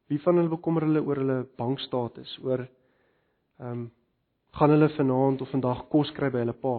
Wie 0.09 0.19
van 0.23 0.37
hulle 0.37 0.49
bekommer 0.49 0.85
hulle 0.87 1.01
oor 1.05 1.21
hulle 1.21 1.39
bankstatus, 1.57 2.37
oor 2.43 2.65
ehm 2.65 3.71
um, 3.71 3.87
gaan 4.57 4.71
hulle 4.73 4.89
vanaand 4.95 5.41
of 5.45 5.51
vandag 5.53 5.83
kos 5.93 6.09
kry 6.17 6.31
by 6.33 6.41
hulle 6.41 6.57
pa? 6.57 6.75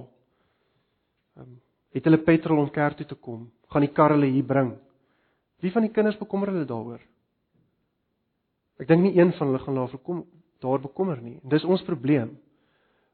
Ehm 1.38 1.46
um, 1.46 1.58
het 1.94 2.06
hulle 2.06 2.22
petrol 2.22 2.62
om 2.62 2.70
kerk 2.70 2.96
toe 2.98 3.06
te 3.06 3.18
kom? 3.18 3.48
Gaan 3.70 3.86
die 3.86 3.94
kar 3.94 4.14
hulle 4.14 4.30
hier 4.30 4.46
bring? 4.46 4.74
Wie 5.60 5.72
van 5.72 5.82
die 5.82 5.92
kinders 5.94 6.18
bekommer 6.18 6.52
hulle 6.52 6.66
daaroor? 6.66 7.00
Ek 8.80 8.88
dink 8.88 9.02
nie 9.04 9.16
een 9.18 9.32
van 9.36 9.50
hulle 9.50 9.60
gaan 9.62 9.76
daarvoor 9.76 10.02
kom 10.06 10.22
daar 10.60 10.80
bekommer 10.80 11.20
nie. 11.22 11.38
Dis 11.48 11.64
ons 11.64 11.82
probleem. 11.84 12.34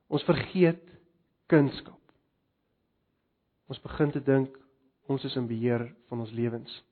Ons 0.08 0.24
vergeet 0.26 0.82
kunskap. 1.50 2.00
Ons 3.70 3.80
begin 3.82 4.12
te 4.14 4.22
dink 4.22 4.54
ons 5.06 5.24
is 5.24 5.36
in 5.36 5.46
beheer 5.46 5.86
van 6.08 6.20
ons 6.20 6.32
lewens. 6.34 6.84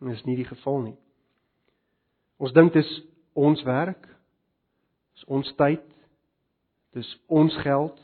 En 0.00 0.10
dit 0.10 0.16
is 0.16 0.24
nie 0.24 0.36
die 0.36 0.48
geval 0.48 0.80
nie. 0.82 0.96
Ons 2.42 2.52
dink 2.52 2.72
dis 2.74 2.90
ons 3.38 3.62
werk, 3.66 4.08
dis 5.14 5.26
ons 5.30 5.52
tyd, 5.58 5.84
dis 6.94 7.10
ons 7.26 7.56
geld. 7.62 8.00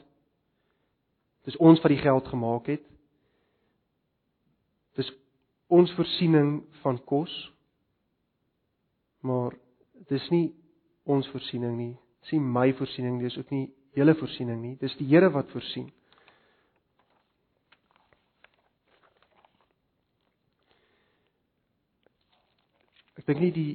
Dis 1.48 1.56
ons 1.56 1.80
wat 1.80 1.92
die 1.92 2.02
geld 2.02 2.28
gemaak 2.28 2.68
het. 2.68 2.82
Dis 4.98 5.08
ons 5.72 5.92
voorsiening 5.96 6.60
van 6.82 6.98
kos. 7.08 7.32
Maar 9.24 9.56
dis 10.10 10.26
nie 10.30 10.50
ons 11.10 11.26
voorsiening 11.32 11.76
nie. 11.78 11.94
Dis 12.20 12.36
nie 12.36 12.42
my 12.44 12.68
voorsiening 12.76 13.18
nie, 13.18 13.28
dis 13.28 13.38
ook 13.40 13.50
nie 13.54 13.66
julle 13.96 14.14
voorsiening 14.18 14.60
nie. 14.62 14.74
Dis 14.80 14.94
die 15.00 15.08
Here 15.10 15.30
wat 15.32 15.50
voorsien. 15.54 15.88
Dink 23.30 23.40
nie 23.44 23.54
die 23.54 23.70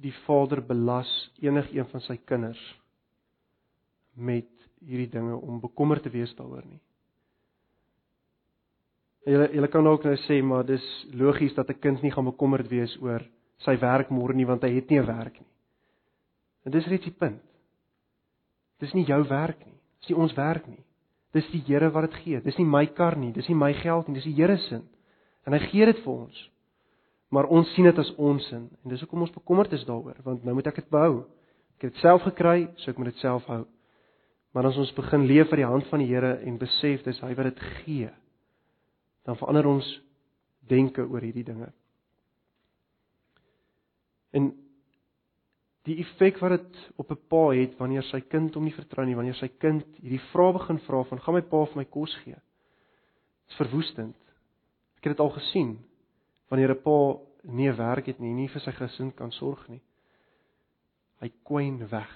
die 0.00 0.14
Vader 0.24 0.62
belas 0.64 1.08
enigiemand 1.44 1.90
van 1.92 2.02
sy 2.06 2.16
kinders 2.24 2.60
met 4.16 4.48
hierdie 4.80 5.10
dinge 5.12 5.36
om 5.36 5.60
bekommerd 5.60 6.06
te 6.06 6.12
wees 6.12 6.32
daaroor 6.38 6.64
nie. 6.64 6.80
Julle 9.28 9.50
julle 9.52 9.68
kan 9.68 9.86
ook 9.86 10.06
nou 10.08 10.16
sê 10.24 10.40
maar 10.42 10.64
dis 10.64 10.86
logies 11.12 11.54
dat 11.54 11.68
'n 11.68 11.80
kind 11.80 12.02
nie 12.02 12.10
gaan 12.10 12.24
bekommerd 12.24 12.68
wees 12.70 12.96
oor 13.02 13.26
sy 13.58 13.76
werk 13.76 14.08
môre 14.10 14.34
nie 14.34 14.46
want 14.46 14.62
hy 14.62 14.74
het 14.74 14.90
nie 14.90 15.00
'n 15.00 15.06
werk 15.06 15.40
nie. 15.40 15.50
En 16.64 16.72
dis 16.72 16.86
reeds 16.86 17.04
die 17.04 17.18
punt. 17.18 17.42
Dis 18.80 18.92
nie 18.94 19.04
jou 19.04 19.22
werk 19.28 19.58
nie. 19.66 19.78
Dis 20.00 20.08
nie 20.08 20.18
ons 20.18 20.34
werk 20.34 20.66
nie. 20.66 20.84
Dis 21.32 21.46
die 21.50 21.62
Here 21.66 21.90
wat 21.90 22.10
dit 22.10 22.20
gee. 22.24 22.40
Dis 22.40 22.58
nie 22.58 22.66
my 22.66 22.86
kar 22.86 23.16
nie, 23.16 23.32
dis 23.32 23.48
nie 23.48 23.56
my 23.56 23.72
geld 23.72 24.08
nie, 24.08 24.14
dis 24.14 24.24
die 24.24 24.34
Here 24.34 24.56
se. 24.56 24.80
En 25.46 25.52
hy 25.52 25.58
gee 25.58 25.84
dit 25.84 25.98
vir 26.04 26.12
ons. 26.12 26.50
Maar 27.30 27.46
ons 27.46 27.68
sien 27.74 27.86
dit 27.86 27.98
as 27.98 28.10
ons 28.18 28.46
sin 28.50 28.66
en 28.66 28.90
dis 28.90 29.02
hoekom 29.04 29.22
ons 29.22 29.34
bekommerd 29.34 29.72
is 29.76 29.86
daaroor 29.86 30.18
want 30.26 30.44
nou 30.44 30.54
moet 30.58 30.66
ek 30.66 30.82
dit 30.82 30.88
behou. 30.90 31.22
Ek 31.78 31.86
het 31.86 31.94
dit 31.94 32.02
self 32.02 32.24
gekry, 32.26 32.68
so 32.76 32.90
ek 32.90 32.98
moet 32.98 33.12
dit 33.12 33.22
self 33.22 33.46
hou. 33.48 33.62
Maar 34.52 34.66
as 34.72 34.78
ons 34.82 34.90
begin 34.96 35.28
leef 35.30 35.48
vir 35.52 35.62
die 35.62 35.68
hand 35.68 35.86
van 35.92 36.02
die 36.02 36.08
Here 36.10 36.34
en 36.44 36.58
besef 36.58 37.04
dis 37.06 37.20
hy 37.22 37.30
wat 37.38 37.52
dit 37.52 37.60
gee, 37.84 38.08
dan 39.24 39.38
verander 39.38 39.68
ons 39.70 39.86
denke 40.70 41.04
oor 41.06 41.22
hierdie 41.22 41.46
dinge. 41.46 41.70
En 44.34 44.50
die 45.86 45.96
effek 46.02 46.38
wat 46.42 46.56
dit 46.58 46.80
op 47.00 47.10
'n 47.10 47.20
pa 47.30 47.44
het 47.54 47.78
wanneer 47.78 48.02
sy 48.02 48.20
kind 48.20 48.54
hom 48.54 48.64
nie 48.64 48.74
vertrou 48.74 49.06
nie, 49.06 49.16
wanneer 49.16 49.34
sy 49.34 49.48
kind 49.48 49.86
hierdie 50.02 50.22
vrae 50.32 50.52
begin 50.52 50.78
vra 50.78 51.04
van 51.04 51.20
gaan 51.20 51.34
my 51.34 51.40
pa 51.42 51.64
vir 51.64 51.76
my 51.76 51.84
kos 51.84 52.14
gee? 52.24 52.34
Dit 52.34 53.50
is 53.50 53.56
verwoestend. 53.56 54.16
Ek 54.98 55.04
het 55.04 55.16
dit 55.16 55.20
al 55.20 55.30
gesien 55.30 55.78
wanneer 56.50 56.74
'n 56.74 56.82
pa 56.82 57.18
nie 57.42 57.68
'n 57.68 57.76
werk 57.76 58.06
het 58.06 58.18
nie, 58.18 58.34
nie 58.34 58.48
vir 58.48 58.60
sy 58.60 58.72
gesin 58.72 59.12
kan 59.14 59.30
sorg 59.32 59.68
nie. 59.68 59.80
Hy 61.20 61.30
kwyn 61.44 61.88
weg. 61.88 62.10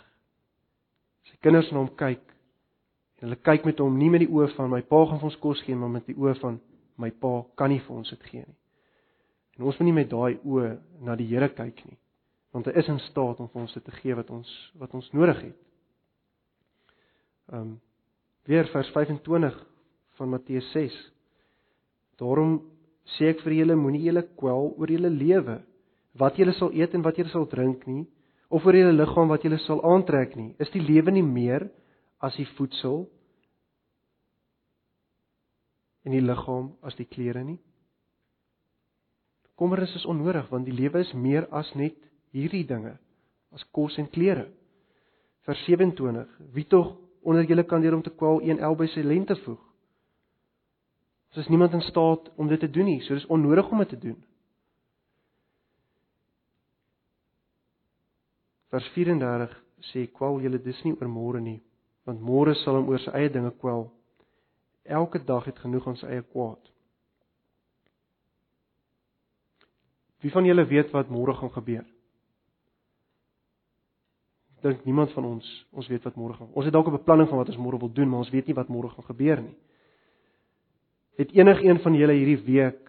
Sy 1.24 1.36
kinders 1.40 1.70
na 1.72 1.78
hom 1.78 1.96
kyk 1.96 2.20
en 3.20 3.28
hulle 3.28 3.36
kyk 3.36 3.64
met 3.64 3.78
hom 3.78 3.98
nie 3.98 4.10
met 4.10 4.20
die 4.20 4.28
oë 4.28 4.54
van 4.56 4.70
my 4.70 4.82
pa 4.82 5.04
gaan 5.06 5.18
vir 5.18 5.30
ons 5.30 5.40
kos 5.40 5.62
gee, 5.62 5.76
maar 5.76 5.88
met 5.88 6.06
die 6.06 6.16
oë 6.16 6.34
van 6.40 6.60
my 6.96 7.10
pa 7.10 7.44
kan 7.56 7.70
nie 7.70 7.80
vir 7.80 7.96
ons 7.96 8.10
dit 8.10 8.22
gee 8.22 8.44
nie. 8.46 8.56
En 9.56 9.64
ons 9.64 9.78
moet 9.78 9.86
nie 9.86 9.92
met 9.92 10.10
daai 10.10 10.38
oë 10.44 10.78
na 11.00 11.16
die 11.16 11.26
Here 11.26 11.48
kyk 11.48 11.84
nie, 11.86 11.98
want 12.52 12.66
hy 12.66 12.72
is 12.72 12.88
in 12.88 12.98
staat 12.98 13.40
om 13.40 13.48
vir 13.48 13.62
ons 13.62 13.72
dit 13.72 13.84
te 13.84 13.90
gee 13.90 14.14
wat 14.14 14.30
ons 14.30 14.72
wat 14.74 14.94
ons 14.94 15.12
nodig 15.12 15.42
het. 15.42 15.56
Ehm 17.52 17.60
um, 17.60 17.80
weer 18.44 18.66
vers 18.68 18.90
25 18.92 19.54
van 20.18 20.28
Matteus 20.28 20.70
6. 20.72 21.12
Daarom 22.20 22.58
sê 23.16 23.30
ek 23.34 23.42
vir 23.44 23.58
julle 23.60 23.76
moenie 23.76 24.04
julle 24.06 24.24
kwel 24.38 24.72
oor 24.74 24.90
julle 24.90 25.10
lewe, 25.12 25.60
wat 26.18 26.38
julle 26.38 26.54
sal 26.56 26.72
eet 26.72 26.94
en 26.94 27.04
wat 27.04 27.18
julle 27.18 27.32
sal 27.32 27.46
drink 27.50 27.86
nie, 27.86 28.06
of 28.50 28.64
oor 28.66 28.76
julle 28.76 28.94
liggaam 28.94 29.30
wat 29.32 29.44
julle 29.44 29.58
sal 29.64 29.82
aantrek 29.84 30.36
nie. 30.38 30.54
Is 30.62 30.70
die 30.72 30.82
lewe 30.82 31.12
nie 31.12 31.26
meer 31.26 31.68
as 32.22 32.36
die 32.38 32.48
voedsel 32.56 33.04
en 36.04 36.12
die 36.14 36.24
liggaam 36.24 36.72
as 36.84 36.96
die 36.98 37.08
klere 37.08 37.44
nie. 37.44 37.58
Kommernis 39.58 39.94
is 39.96 40.06
onnodig 40.10 40.50
want 40.50 40.66
die 40.68 40.74
lewe 40.74 41.04
is 41.04 41.12
meer 41.14 41.48
as 41.54 41.70
net 41.78 41.96
hierdie 42.34 42.64
dinge, 42.66 42.96
as 43.54 43.62
kos 43.72 43.98
en 43.98 44.08
klere. 44.10 44.48
Vers 45.46 45.60
27: 45.68 46.26
Wie 46.54 46.66
tog 46.66 46.96
onder 47.22 47.44
julle 47.44 47.64
kan 47.64 47.82
deur 47.82 47.94
om 47.94 48.02
te 48.02 48.10
kwel 48.10 48.42
een 48.42 48.58
el 48.58 48.76
by 48.76 48.88
sy 48.90 49.04
lente 49.04 49.36
voeg? 49.44 49.60
Ons 51.34 51.42
is 51.42 51.50
niemand 51.50 51.72
in 51.72 51.80
staat 51.82 52.30
om 52.38 52.46
dit 52.46 52.60
te 52.60 52.70
doen 52.70 52.86
nie, 52.86 53.00
so 53.02 53.14
dis 53.14 53.26
onnodig 53.26 53.70
om 53.70 53.80
dit 53.82 53.88
te 53.88 53.98
doen. 53.98 54.18
Vers 58.70 58.86
34 58.94 59.56
sê 59.90 60.04
kwel 60.14 60.38
julle 60.44 60.60
dis 60.62 60.82
nie 60.86 60.94
oor 60.94 61.10
môre 61.10 61.40
nie, 61.42 61.58
want 62.06 62.22
môre 62.22 62.54
sal 62.62 62.78
hom 62.78 62.86
oor 62.92 63.02
sy 63.02 63.10
eie 63.18 63.32
dinge 63.34 63.50
kwel 63.58 63.88
elke 64.84 65.18
dag 65.26 65.48
het 65.50 65.58
genoeg 65.58 65.90
aan 65.90 65.98
sy 65.98 66.06
eie 66.12 66.22
kwaad. 66.22 66.70
Wie 70.22 70.30
van 70.30 70.46
julle 70.46 70.68
weet 70.70 70.94
wat 70.94 71.10
môre 71.10 71.34
gaan 71.34 71.50
gebeur? 71.58 71.84
Dink 74.62 74.86
niemand 74.86 75.10
van 75.18 75.26
ons, 75.34 75.50
ons 75.74 75.90
weet 75.90 76.06
wat 76.06 76.14
môre 76.14 76.38
gaan. 76.38 76.54
Ons 76.54 76.70
het 76.70 76.72
dalk 76.72 76.86
'n 76.86 77.00
beplanning 77.02 77.28
van 77.28 77.42
wat 77.42 77.50
ons 77.50 77.58
môre 77.58 77.78
wil 77.78 77.92
doen, 77.92 78.08
maar 78.08 78.22
ons 78.22 78.30
weet 78.30 78.46
nie 78.46 78.54
wat 78.54 78.70
môre 78.70 78.88
gaan 78.88 79.10
gebeur 79.10 79.42
nie. 79.42 79.56
Het 81.18 81.32
enigiemand 81.32 81.82
van 81.82 81.94
julle 81.94 82.16
hierdie 82.16 82.42
week 82.46 82.80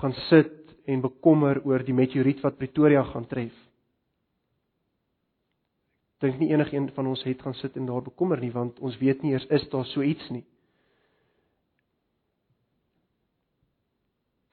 gaan 0.00 0.14
sit 0.28 0.54
en 0.88 1.00
bekommer 1.04 1.60
oor 1.64 1.84
die 1.84 1.94
meteoriet 1.94 2.40
wat 2.40 2.56
Pretoria 2.56 3.02
gaan 3.10 3.26
tref? 3.28 3.54
Dink 6.18 6.38
nie 6.38 6.50
enigiemand 6.50 6.94
van 6.96 7.06
ons 7.06 7.22
het 7.28 7.42
gaan 7.42 7.54
sit 7.54 7.76
en 7.76 7.86
daar 7.86 8.02
bekommer 8.02 8.40
nie, 8.40 8.52
want 8.52 8.78
ons 8.80 8.96
weet 8.98 9.22
nie 9.22 9.36
eers 9.36 9.46
is 9.52 9.68
daar 9.70 9.86
so 9.86 10.02
iets 10.02 10.30
nie. 10.34 10.44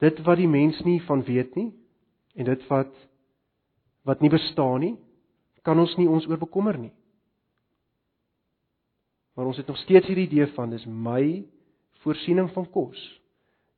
dit 0.02 0.20
wat 0.26 0.40
die 0.40 0.48
mens 0.48 0.78
nie 0.84 0.98
van 1.06 1.24
weet 1.24 1.54
nie 1.56 1.70
en 2.36 2.48
dit 2.50 2.64
wat 2.70 2.92
wat 4.06 4.20
nie 4.22 4.30
bestaan 4.30 4.84
nie, 4.84 4.94
kan 5.66 5.80
ons 5.82 5.96
nie 5.98 6.06
ons 6.06 6.28
oor 6.30 6.38
bekommer 6.38 6.76
nie. 6.78 6.92
Maar 9.34 9.48
ons 9.50 9.58
het 9.58 9.66
nog 9.66 9.80
steeds 9.80 10.06
hierdie 10.06 10.28
idee 10.28 10.46
van 10.54 10.70
dis 10.70 10.84
my 10.86 11.42
voorsiening 12.06 12.50
van 12.54 12.68
kos. 12.70 13.00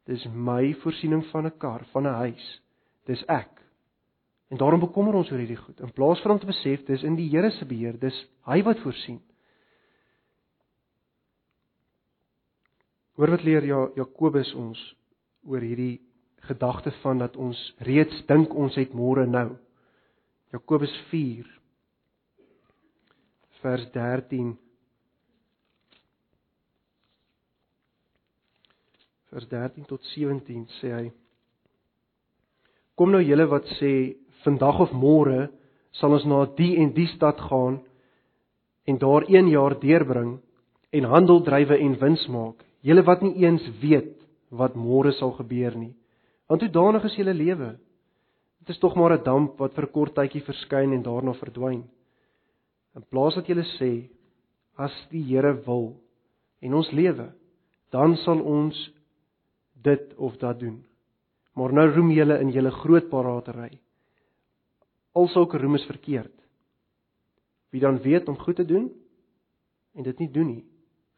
Dis 0.08 0.24
my 0.32 0.74
voorsiening 0.82 1.24
van 1.32 1.46
'n 1.46 1.58
kar, 1.58 1.84
van 1.92 2.06
'n 2.06 2.18
huis. 2.24 2.60
Dis 3.06 3.24
ek. 3.24 3.58
En 4.48 4.56
daarom 4.56 4.80
bekommer 4.80 5.14
ons 5.14 5.30
oor 5.30 5.38
hierdie 5.38 5.56
goed 5.60 5.80
in 5.80 5.92
plaas 5.92 6.20
van 6.20 6.30
om 6.30 6.38
te 6.38 6.46
besef 6.46 6.84
dis 6.84 7.02
in 7.02 7.16
die 7.16 7.28
Here 7.28 7.50
se 7.50 7.64
beheer, 7.64 7.98
dis 7.98 8.26
hy 8.46 8.62
wat 8.62 8.78
voorsien. 8.78 9.20
Hoor 13.14 13.30
wat 13.30 13.42
leer 13.42 13.64
ja 13.64 13.88
Jakobus 13.96 14.54
ons 14.54 14.96
oor 15.44 15.60
hierdie 15.60 16.00
gedagte 16.48 16.90
van 17.02 17.18
dat 17.18 17.36
ons 17.36 17.74
reeds 17.78 18.26
dink 18.26 18.54
ons 18.54 18.74
het 18.74 18.94
môre 18.94 19.26
nou. 19.26 19.56
Jakobus 20.52 20.94
4 21.10 21.44
vers 23.60 23.90
13 23.92 24.56
vers 29.32 29.48
13 29.48 29.84
tot 29.88 30.02
17 30.14 30.66
sê 30.80 30.92
hy 30.92 31.06
Kom 32.98 33.12
nou 33.14 33.20
julle 33.22 33.46
wat 33.46 33.66
sê 33.78 34.16
vandag 34.42 34.80
of 34.86 34.94
môre 34.96 35.48
sal 36.00 36.16
ons 36.16 36.24
na 36.26 36.44
die 36.58 36.74
en 36.82 36.90
die 36.96 37.06
stad 37.14 37.38
gaan 37.50 37.78
en 38.88 38.98
daar 38.98 39.26
1 39.28 39.50
jaar 39.52 39.76
deurbring 39.78 40.38
en 40.96 41.10
handel 41.12 41.42
drywe 41.44 41.76
en 41.76 41.94
wins 42.00 42.24
maak. 42.32 42.64
Julle 42.80 43.04
wat 43.04 43.22
nie 43.22 43.34
eens 43.44 43.64
weet 43.82 44.16
wat 44.50 44.78
môre 44.78 45.12
sal 45.18 45.34
gebeur 45.36 45.76
nie. 45.76 45.92
Want 46.48 46.64
hoe 46.64 46.72
danig 46.72 47.04
is 47.04 47.16
julle 47.20 47.36
lewe? 47.36 47.74
Dit 48.64 48.74
is 48.74 48.80
tog 48.80 48.96
maar 48.96 49.12
'n 49.12 49.24
damp 49.24 49.58
wat 49.60 49.74
vir 49.74 49.84
'n 49.84 49.92
kort 49.92 50.14
tydjie 50.14 50.42
verskyn 50.42 50.92
en 50.92 51.02
daarna 51.02 51.32
verdwyn. 51.34 51.84
In 52.96 53.04
plaas 53.10 53.34
dat 53.34 53.46
julle 53.46 53.66
sê 53.78 54.08
as 54.76 54.94
die 55.10 55.22
Here 55.22 55.54
wil 55.66 55.96
en 56.62 56.74
ons 56.74 56.90
lewe, 56.92 57.32
dan 57.90 58.16
sal 58.16 58.40
ons 58.40 58.90
dit 59.82 60.14
of 60.14 60.36
dat 60.36 60.58
doen. 60.60 60.84
Maar 61.52 61.72
nou 61.72 61.88
roem 61.90 62.10
julle 62.10 62.38
in 62.38 62.50
julle 62.54 62.70
groot 62.70 63.08
paratery. 63.08 63.80
Al 65.12 65.28
sulke 65.28 65.58
roem 65.58 65.74
is 65.74 65.86
verkeerd. 65.86 66.34
Wie 67.70 67.80
dan 67.80 67.98
weet 68.02 68.28
om 68.28 68.38
goed 68.38 68.56
te 68.56 68.64
doen 68.64 68.92
en 69.92 70.02
dit 70.02 70.18
nie 70.18 70.30
doen 70.30 70.46
nie, 70.46 70.64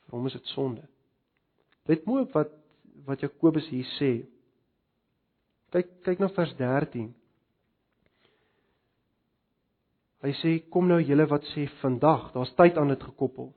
vir 0.06 0.16
hom 0.16 0.26
is 0.26 0.36
dit 0.38 0.46
sonde. 0.54 0.86
Let 1.90 2.06
mooi 2.08 2.22
op 2.24 2.32
wat 2.38 2.56
wat 3.06 3.22
Jakobus 3.24 3.68
hier 3.72 3.86
sê. 3.96 4.10
Kyk 5.72 5.92
kyk 6.04 6.20
na 6.20 6.28
vers 6.36 6.52
13. 6.58 7.08
Hy 10.20 10.32
sê 10.40 10.52
kom 10.72 10.88
nou 10.90 10.98
julle 11.00 11.24
wat 11.30 11.46
sê 11.54 11.64
vandag, 11.80 12.28
daar's 12.34 12.52
tyd 12.58 12.76
aan 12.76 12.92
dit 12.92 13.02
gekoppel. 13.08 13.52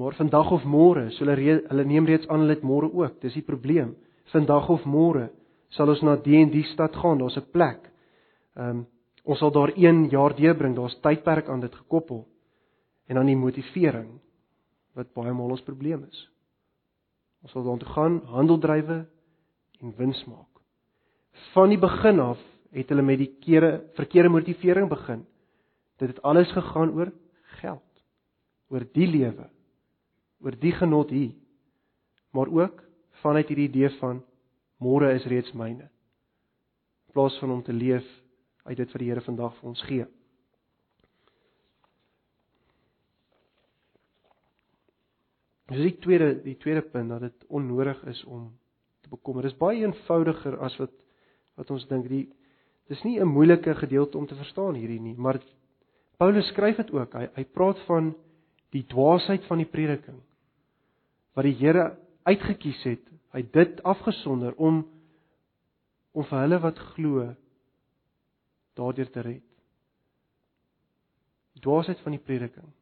Maar 0.00 0.14
vandag 0.16 0.50
of 0.50 0.62
môre, 0.64 1.10
so 1.12 1.26
hulle 1.28 1.58
hulle 1.68 1.84
neem 1.84 2.06
reeds 2.08 2.28
aan 2.32 2.40
hulle 2.40 2.54
dit 2.56 2.64
môre 2.64 2.88
ook. 2.88 3.18
Dis 3.20 3.34
die 3.36 3.44
probleem. 3.44 3.92
Vandag 4.32 4.70
of 4.72 4.86
môre 4.88 5.26
sal 5.76 5.92
ons 5.92 6.00
na 6.06 6.14
die 6.16 6.38
en 6.40 6.48
die 6.50 6.64
stad 6.72 6.96
gaan, 6.96 7.20
daar's 7.20 7.36
'n 7.36 7.50
plek. 7.52 7.84
Ehm 8.56 8.70
um, 8.70 8.86
ons 9.24 9.38
sal 9.38 9.52
daar 9.52 9.72
1 9.76 10.08
jaar 10.08 10.34
deurbring, 10.34 10.74
daar's 10.74 10.96
tydperk 11.02 11.48
aan 11.48 11.60
dit 11.60 11.74
gekoppel. 11.74 12.26
En 13.08 13.14
dan 13.14 13.26
die 13.26 13.36
motivering 13.36 14.20
wat 14.94 15.12
baie 15.12 15.32
maal 15.32 15.50
ons 15.50 15.62
probleem 15.62 16.04
is. 16.10 16.30
Ons 17.42 17.52
sal 17.52 17.62
daartoe 17.62 17.88
gaan, 17.88 18.20
handel 18.24 18.58
drywe 18.58 19.06
en 19.80 19.94
wins 19.96 20.24
maak. 20.24 20.62
Van 21.52 21.68
die 21.68 21.78
begin 21.78 22.20
af 22.20 22.38
het 22.72 22.88
hulle 22.88 23.02
met 23.02 23.18
die 23.18 23.36
kere 23.40 23.84
verkeerde 23.94 24.28
motivering 24.28 24.88
begin. 24.88 25.26
Dit 25.98 26.08
het 26.08 26.22
alles 26.22 26.52
gegaan 26.52 26.90
oor 26.90 27.12
geld, 27.60 28.02
oor 28.70 28.84
die 28.92 29.06
lewe, 29.06 29.50
oor 30.40 30.56
die 30.60 30.72
genot 30.72 31.10
hier. 31.10 31.32
Maar 32.30 32.48
ook 32.48 32.82
vanuit 33.22 33.48
hierdie 33.48 33.68
idee 33.68 33.90
van 33.98 34.22
môre 34.80 35.12
is 35.14 35.26
reeds 35.28 35.52
myne. 35.52 35.88
In 37.06 37.12
plaas 37.16 37.36
van 37.42 37.50
om 37.50 37.62
te 37.62 37.72
leef 37.72 38.06
uit 38.64 38.76
dit 38.76 38.92
wat 38.92 39.02
die 39.02 39.10
Here 39.10 39.24
vandag 39.24 39.56
vir 39.58 39.68
ons 39.68 39.82
gee. 39.88 40.06
Dis 45.70 45.84
die 45.86 45.98
tweede 46.02 46.32
die 46.42 46.56
tweede 46.58 46.82
punt 46.82 47.12
dat 47.12 47.26
dit 47.28 47.46
onnodig 47.48 48.00
is 48.10 48.24
om 48.24 48.48
te 49.04 49.10
bekommer. 49.12 49.46
Dit 49.46 49.52
is 49.52 49.60
baie 49.60 49.84
eenvoudiger 49.84 50.58
as 50.64 50.76
wat 50.80 50.94
wat 51.60 51.70
ons 51.70 51.86
dink. 51.90 52.08
Die 52.08 52.26
dis 52.88 53.02
nie 53.04 53.20
'n 53.20 53.28
moeilike 53.28 53.74
gedeelte 53.74 54.18
om 54.18 54.26
te 54.26 54.34
verstaan 54.34 54.74
hierdie 54.74 55.00
nie, 55.00 55.14
maar 55.14 55.38
Paulus 56.16 56.48
skryf 56.48 56.76
dit 56.76 56.90
ook. 56.90 57.12
Hy 57.14 57.28
hy 57.34 57.44
praat 57.44 57.78
van 57.86 58.14
die 58.70 58.86
dwaasheid 58.86 59.44
van 59.44 59.58
die 59.58 59.66
prediking 59.66 60.20
wat 61.34 61.46
die 61.46 61.56
Here 61.58 61.94
uitgekies 62.28 62.82
het. 62.84 63.04
Hy 63.34 63.44
dit 63.54 63.82
afgesonder 63.86 64.56
om 64.58 64.84
om 66.10 66.26
vir 66.26 66.40
hulle 66.42 66.58
wat 66.58 66.78
glo 66.96 67.28
daardeur 68.74 69.10
te 69.14 69.22
red. 69.22 69.44
Die 71.54 71.62
dwaasheid 71.62 72.00
van 72.02 72.16
die 72.16 72.22
prediking. 72.24 72.72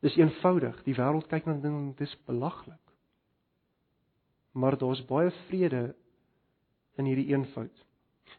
Dis 0.00 0.16
eenvoudig. 0.16 0.78
Die 0.86 0.96
wêreld 0.96 1.28
kyk 1.28 1.44
na 1.44 1.58
ding 1.60 1.92
dis 1.98 2.14
belaglik. 2.24 2.80
Maar 4.56 4.78
daar's 4.80 5.02
baie 5.04 5.28
vrede 5.50 5.90
in 6.96 7.10
hierdie 7.10 7.28
eenvoud. 7.34 7.84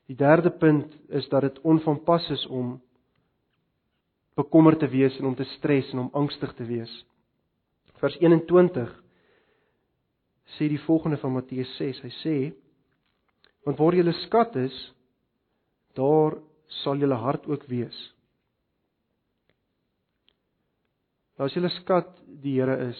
Die 0.10 0.18
derde 0.18 0.50
punt 0.50 0.96
is 1.14 1.28
dat 1.30 1.46
dit 1.46 1.62
onvanpas 1.62 2.26
is 2.34 2.48
om 2.48 2.80
bekommerd 4.36 4.80
te 4.80 4.90
wees 4.90 5.18
en 5.20 5.30
om 5.30 5.36
te 5.36 5.46
stres 5.58 5.92
en 5.94 6.08
om 6.08 6.14
angstig 6.18 6.54
te 6.58 6.66
wees. 6.66 6.92
Vers 8.02 8.18
21 8.18 8.90
sê 10.58 10.68
die 10.72 10.82
volgende 10.88 11.20
van 11.22 11.36
Matteus 11.36 11.70
6. 11.78 12.02
Hy 12.02 12.12
sê: 12.22 12.36
"Want 13.66 13.78
waar 13.78 13.96
julle 13.96 14.14
skat 14.26 14.56
is, 14.56 14.78
daar 15.94 16.40
sal 16.82 16.98
julle 16.98 17.16
hart 17.16 17.46
ook 17.46 17.68
wees." 17.70 18.00
Nou 21.38 21.46
as 21.46 21.54
julle 21.54 21.70
skat 21.70 22.10
die 22.42 22.58
Here 22.58 22.90
is, 22.90 23.00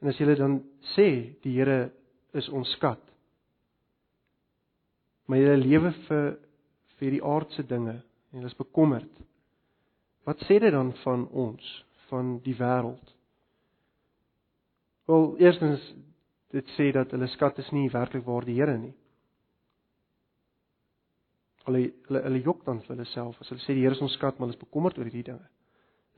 en 0.00 0.08
as 0.08 0.18
julle 0.20 0.36
dan 0.36 0.58
sê 0.96 1.36
die 1.44 1.52
Here 1.58 1.92
is 2.32 2.48
ons 2.48 2.72
skat, 2.76 3.00
maar 5.26 5.38
julle 5.38 5.62
lewe 5.64 5.92
vir 6.08 6.36
vir 6.96 7.10
die 7.12 7.24
aardse 7.24 7.62
dinge 7.68 7.98
en 8.00 8.40
julle 8.40 8.48
is 8.48 8.56
bekommerd 8.56 9.24
Wat 10.26 10.42
sê 10.48 10.58
dit 10.58 10.74
dan 10.74 10.90
van 11.04 11.28
ons, 11.30 11.66
van 12.10 12.38
die 12.42 12.56
wêreld? 12.58 13.12
Wel, 15.06 15.36
eerstens 15.38 15.82
dit 16.54 16.70
sê 16.74 16.90
dat 16.94 17.12
hulle 17.14 17.28
skat 17.30 17.58
is 17.62 17.68
nie 17.70 17.90
werklik 17.92 18.24
waar 18.26 18.46
die 18.46 18.56
Here 18.58 18.74
nie. 18.78 18.94
Hulle 21.66 21.82
hulle 22.08 22.22
hulle 22.24 22.42
jok 22.42 22.64
dan 22.66 22.80
vir 22.82 22.94
hulle 22.96 23.06
self 23.12 23.38
as 23.42 23.52
hulle 23.52 23.62
sê 23.62 23.76
die 23.76 23.84
Here 23.84 23.94
is 23.94 24.02
ons 24.02 24.16
skat, 24.18 24.38
maar 24.38 24.48
hulle 24.48 24.56
is 24.58 24.64
bekommerd 24.64 24.98
oor 24.98 25.06
hierdie 25.06 25.28
dinge. 25.30 25.46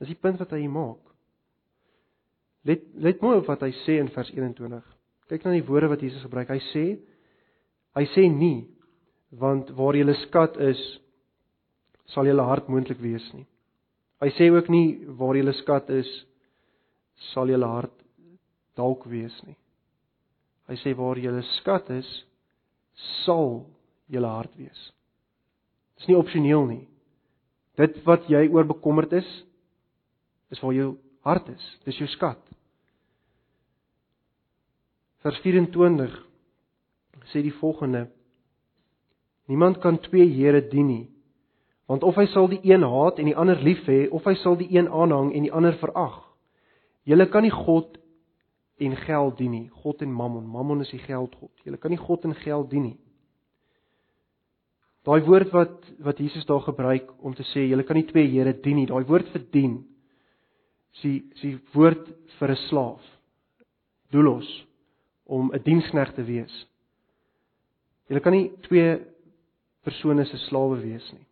Dis 0.01 0.09
die 0.13 0.17
punt 0.17 0.41
wat 0.41 0.55
hy 0.57 0.63
maak. 0.71 1.03
Let 2.65 2.89
let 2.97 3.21
mooi 3.21 3.37
op 3.43 3.49
wat 3.51 3.61
hy 3.65 3.71
sê 3.83 3.99
in 4.01 4.09
vers 4.15 4.31
21. 4.33 4.81
Kyk 5.29 5.45
na 5.45 5.53
die 5.53 5.67
woorde 5.67 5.91
wat 5.93 6.01
Jesus 6.01 6.25
gebruik. 6.25 6.49
Hy 6.49 6.61
sê 6.71 6.85
hy 7.97 8.05
sê 8.15 8.25
nie 8.33 8.65
want 9.37 9.69
waar 9.77 9.97
julle 9.97 10.17
skat 10.25 10.57
is 10.65 10.81
sal 12.09 12.25
julle 12.25 12.45
hart 12.49 12.69
moontlik 12.73 13.01
wees 13.05 13.25
nie. 13.37 13.45
Hy 14.19 14.29
sê 14.35 14.49
ook 14.51 14.67
nie 14.71 14.99
waar 15.19 15.37
julle 15.37 15.53
skat 15.61 15.89
is 15.95 16.09
sal 17.31 17.51
julle 17.51 17.67
hart 17.67 17.95
dalk 18.79 19.05
wees 19.11 19.35
nie. 19.47 19.55
Hy 20.69 20.75
sê 20.83 20.93
waar 20.95 21.19
julle 21.19 21.43
skat 21.57 21.89
is 21.95 22.07
sal 23.23 23.63
julle 24.11 24.31
hart 24.31 24.55
wees. 24.59 24.81
Dis 25.99 26.09
nie 26.11 26.19
opsioneel 26.19 26.65
nie. 26.67 26.83
Dit 27.79 28.01
wat 28.07 28.27
jy 28.31 28.45
oor 28.51 28.67
bekommerd 28.67 29.13
is 29.19 29.29
is 30.51 30.59
waar 30.63 30.75
jou 30.75 30.93
hart 31.23 31.47
is. 31.51 31.65
Dis 31.85 31.99
jou 31.99 32.07
skat. 32.11 32.39
Vers 35.23 35.39
24 35.43 36.15
sê 37.29 37.43
die 37.45 37.55
volgende: 37.59 38.07
Niemand 39.51 39.79
kan 39.83 39.99
twee 40.01 40.27
here 40.33 40.61
dien 40.71 40.87
nie. 40.87 41.05
Want 41.89 42.03
of 42.05 42.19
hy 42.21 42.27
sal 42.29 42.47
die 42.51 42.61
een 42.61 42.85
haat 42.85 43.17
en 43.17 43.25
die 43.25 43.37
ander 43.37 43.57
lief 43.65 43.81
hê, 43.89 44.03
of 44.13 44.27
hy 44.29 44.35
sal 44.43 44.59
die 44.59 44.69
een 44.69 44.91
aanhang 44.93 45.31
en 45.33 45.47
die 45.47 45.53
ander 45.53 45.73
verag. 45.81 46.19
Julle 47.09 47.25
kan 47.33 47.41
nie 47.41 47.53
God 47.53 47.97
en 48.77 48.93
geld 49.07 49.37
dien 49.39 49.55
nie. 49.55 49.67
God 49.81 50.03
en 50.05 50.11
Mammon. 50.13 50.45
Mammon 50.45 50.83
is 50.85 50.91
die 50.93 51.01
geldgod. 51.01 51.51
Julle 51.65 51.79
kan 51.81 51.89
nie 51.89 51.97
God 51.99 52.27
en 52.29 52.35
geld 52.37 52.69
dien 52.69 52.91
nie. 52.91 52.97
Daai 55.07 55.23
woord 55.25 55.49
wat 55.55 55.87
wat 56.05 56.19
Jesus 56.21 56.45
daar 56.45 56.61
gebruik 56.61 57.09
om 57.25 57.33
te 57.33 57.43
sê 57.49 57.63
julle 57.65 57.85
kan 57.87 57.97
nie 57.97 58.05
twee 58.07 58.27
here 58.29 58.53
dien 58.53 58.77
nie. 58.77 58.87
Daai 58.87 59.07
woord 59.09 59.31
vir 59.33 59.45
dien 59.51 59.79
is 60.93 61.01
die 61.01 61.15
is 61.33 61.41
die 61.41 61.55
woord 61.73 62.05
vir 62.37 62.51
'n 62.51 62.61
slaaf. 62.67 63.01
Doulos 64.11 64.49
om 65.25 65.49
'n 65.53 65.63
diensknegt 65.63 66.15
te 66.15 66.23
wees. 66.23 66.53
Julle 68.07 68.21
kan 68.21 68.33
nie 68.33 68.51
twee 68.67 68.99
persone 69.83 70.25
se 70.25 70.37
slawe 70.37 70.77
wees 70.81 71.11
nie. 71.13 71.25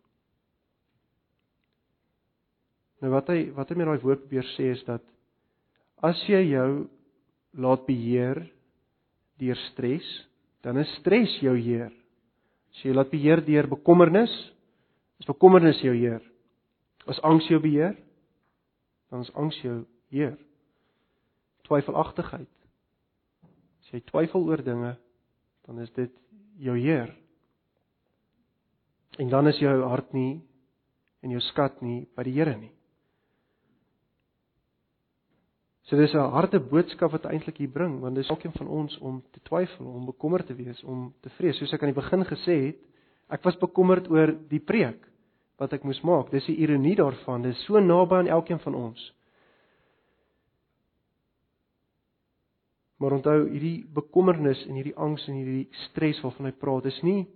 Nou 3.02 3.12
wat 3.14 3.30
hy 3.30 3.48
wat 3.54 3.70
hy 3.70 3.78
met 3.78 3.90
daai 3.90 4.02
woord 4.02 4.24
probeer 4.24 4.46
sê 4.56 4.72
is 4.74 4.82
dat 4.86 5.04
as 6.02 6.18
jy 6.26 6.40
jou 6.50 6.70
laat 7.58 7.84
beheer 7.86 8.42
deur 9.38 9.58
stres, 9.68 10.06
dan 10.66 10.78
is 10.82 10.90
stres 10.98 11.36
jou 11.42 11.54
heer. 11.54 11.92
As 12.74 12.82
jy 12.84 12.94
laat 12.94 13.10
beheer 13.10 13.42
deur 13.46 13.68
bekommernis, 13.70 14.32
is 15.22 15.30
bekommernis 15.30 15.80
jou 15.82 15.94
heer. 15.94 16.22
As 17.08 17.20
angs 17.26 17.46
jou 17.50 17.60
beheer, 17.62 17.94
dan 19.10 19.22
is 19.24 19.30
angs 19.38 19.56
jou 19.62 19.80
heer. 20.12 20.36
Twyfelagtigheid. 21.68 22.50
As 23.82 23.94
jy 23.94 24.02
twyfel 24.10 24.44
oor 24.50 24.62
dinge, 24.64 24.96
dan 25.66 25.80
is 25.84 25.92
dit 25.96 26.12
jou 26.60 26.74
heer. 26.76 27.14
En 29.18 29.30
dan 29.30 29.50
is 29.50 29.58
jou 29.62 29.74
hart 29.88 30.12
nie 30.14 30.40
en 31.24 31.32
jou 31.34 31.40
skat 31.50 31.80
nie 31.82 32.04
by 32.14 32.26
die 32.26 32.34
Here 32.36 32.54
nie. 32.58 32.74
So 35.88 35.96
dis 35.96 36.12
'n 36.12 36.30
harde 36.36 36.60
boodskap 36.60 37.12
wat 37.12 37.24
eintlik 37.24 37.56
hier 37.56 37.72
bring, 37.72 38.00
want 38.00 38.14
dis 38.14 38.28
elkeen 38.28 38.52
van 38.52 38.68
ons 38.68 38.98
om 38.98 39.22
te 39.32 39.40
twyfel, 39.40 39.86
om 39.86 40.04
bekommerd 40.04 40.46
te 40.46 40.54
wees, 40.54 40.82
om 40.84 41.14
te 41.20 41.30
vrees. 41.30 41.56
Soos 41.56 41.72
ek 41.72 41.82
aan 41.82 41.94
die 41.94 42.02
begin 42.02 42.24
gesê 42.24 42.56
het, 42.66 42.76
ek 43.30 43.42
was 43.42 43.56
bekommerd 43.56 44.10
oor 44.10 44.34
die 44.48 44.60
preek 44.60 45.08
wat 45.58 45.72
ek 45.72 45.84
moes 45.84 46.00
maak. 46.02 46.30
Dis 46.30 46.44
die 46.46 46.56
ironie 46.56 46.94
daarvan, 46.96 47.42
dis 47.42 47.64
so 47.64 47.80
naby 47.80 48.14
aan 48.14 48.28
elkeen 48.28 48.60
van 48.60 48.74
ons. 48.74 49.14
Maar 52.98 53.12
onthou, 53.12 53.48
hierdie 53.48 53.86
bekommernis 53.94 54.66
en 54.66 54.74
hierdie 54.74 54.96
angs 54.96 55.28
en 55.28 55.34
hierdie 55.34 55.68
stres 55.88 56.20
waarvan 56.20 56.50
hy 56.50 56.52
praat, 56.52 56.86
is 56.86 57.02
nie 57.02 57.26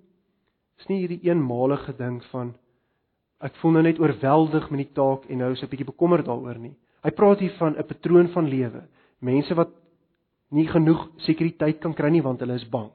is 0.80 0.88
nie 0.88 1.06
hierdie 1.06 1.22
eenmalige 1.28 1.92
ding 1.96 2.20
van 2.32 2.54
ek 3.40 3.54
voel 3.60 3.72
nou 3.72 3.82
net 3.82 4.00
oorweldig 4.00 4.70
met 4.70 4.78
die 4.78 4.94
taak 4.94 5.28
en 5.30 5.38
nou 5.38 5.52
is 5.52 5.62
ek 5.62 5.70
bietjie 5.70 5.86
bekommerd 5.86 6.26
daaroor 6.26 6.58
nie. 6.58 6.74
Hy 7.02 7.10
praat 7.10 7.38
hier 7.38 7.54
van 7.58 7.76
'n 7.76 7.86
patroon 7.86 8.28
van 8.28 8.48
lewe. 8.48 8.82
Mense 9.18 9.54
wat 9.54 9.70
nie 10.50 10.68
genoeg 10.68 11.08
sekuriteit 11.16 11.80
kan 11.80 11.94
kry 11.94 12.10
nie 12.10 12.22
want 12.22 12.40
hulle 12.40 12.54
is 12.54 12.68
bang. 12.68 12.90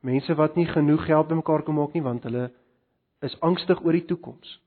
Mense 0.00 0.34
wat 0.34 0.56
nie 0.56 0.66
genoeg 0.66 1.04
geld 1.06 1.28
bymekaar 1.28 1.62
kan 1.62 1.74
maak 1.74 1.94
nie 1.94 2.02
want 2.02 2.22
hulle 2.22 2.50
is 3.20 3.40
angstig 3.40 3.84
oor 3.84 3.92
die 3.92 4.06
toekoms. 4.06 4.60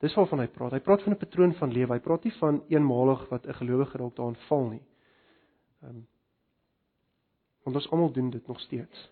Dis 0.00 0.14
waarvan 0.14 0.40
hy 0.40 0.46
praat. 0.46 0.72
Hy 0.72 0.80
praat 0.80 1.02
van 1.02 1.12
'n 1.12 1.18
patroon 1.18 1.54
van 1.54 1.72
lewe. 1.72 1.92
Hy 1.92 2.00
praat 2.00 2.24
nie 2.24 2.32
van 2.38 2.62
eenmalig 2.68 3.28
wat 3.30 3.46
'n 3.46 3.54
gelowige 3.54 3.98
dalk 3.98 4.16
daarin 4.16 4.36
val 4.48 4.68
nie. 4.68 4.82
Ehm 5.82 5.90
um, 5.90 6.06
Want 7.64 7.76
ons 7.76 7.90
almal 7.90 8.12
doen 8.12 8.30
dit 8.30 8.46
nog 8.46 8.60
steeds. 8.60 9.10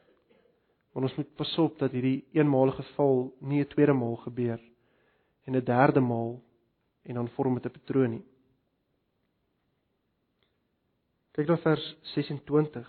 Maar 0.92 1.02
ons 1.02 1.14
moet 1.14 1.34
pas 1.34 1.58
op 1.58 1.78
dat 1.78 1.90
hierdie 1.90 2.24
eenmalige 2.32 2.82
val 2.96 3.32
nie 3.40 3.60
'n 3.60 3.68
tweede 3.68 3.92
maal 3.92 4.16
gebeur 4.16 4.60
en 5.44 5.56
'n 5.56 5.64
derde 5.64 6.00
maal 6.00 6.42
en 7.02 7.14
dan 7.14 7.28
vorm 7.28 7.54
dit 7.54 7.66
'n 7.66 7.70
patroon 7.70 8.10
nie. 8.10 8.24
Kyk 11.32 11.48
dan 11.48 11.60
vers 11.64 11.84
26. 12.12 12.84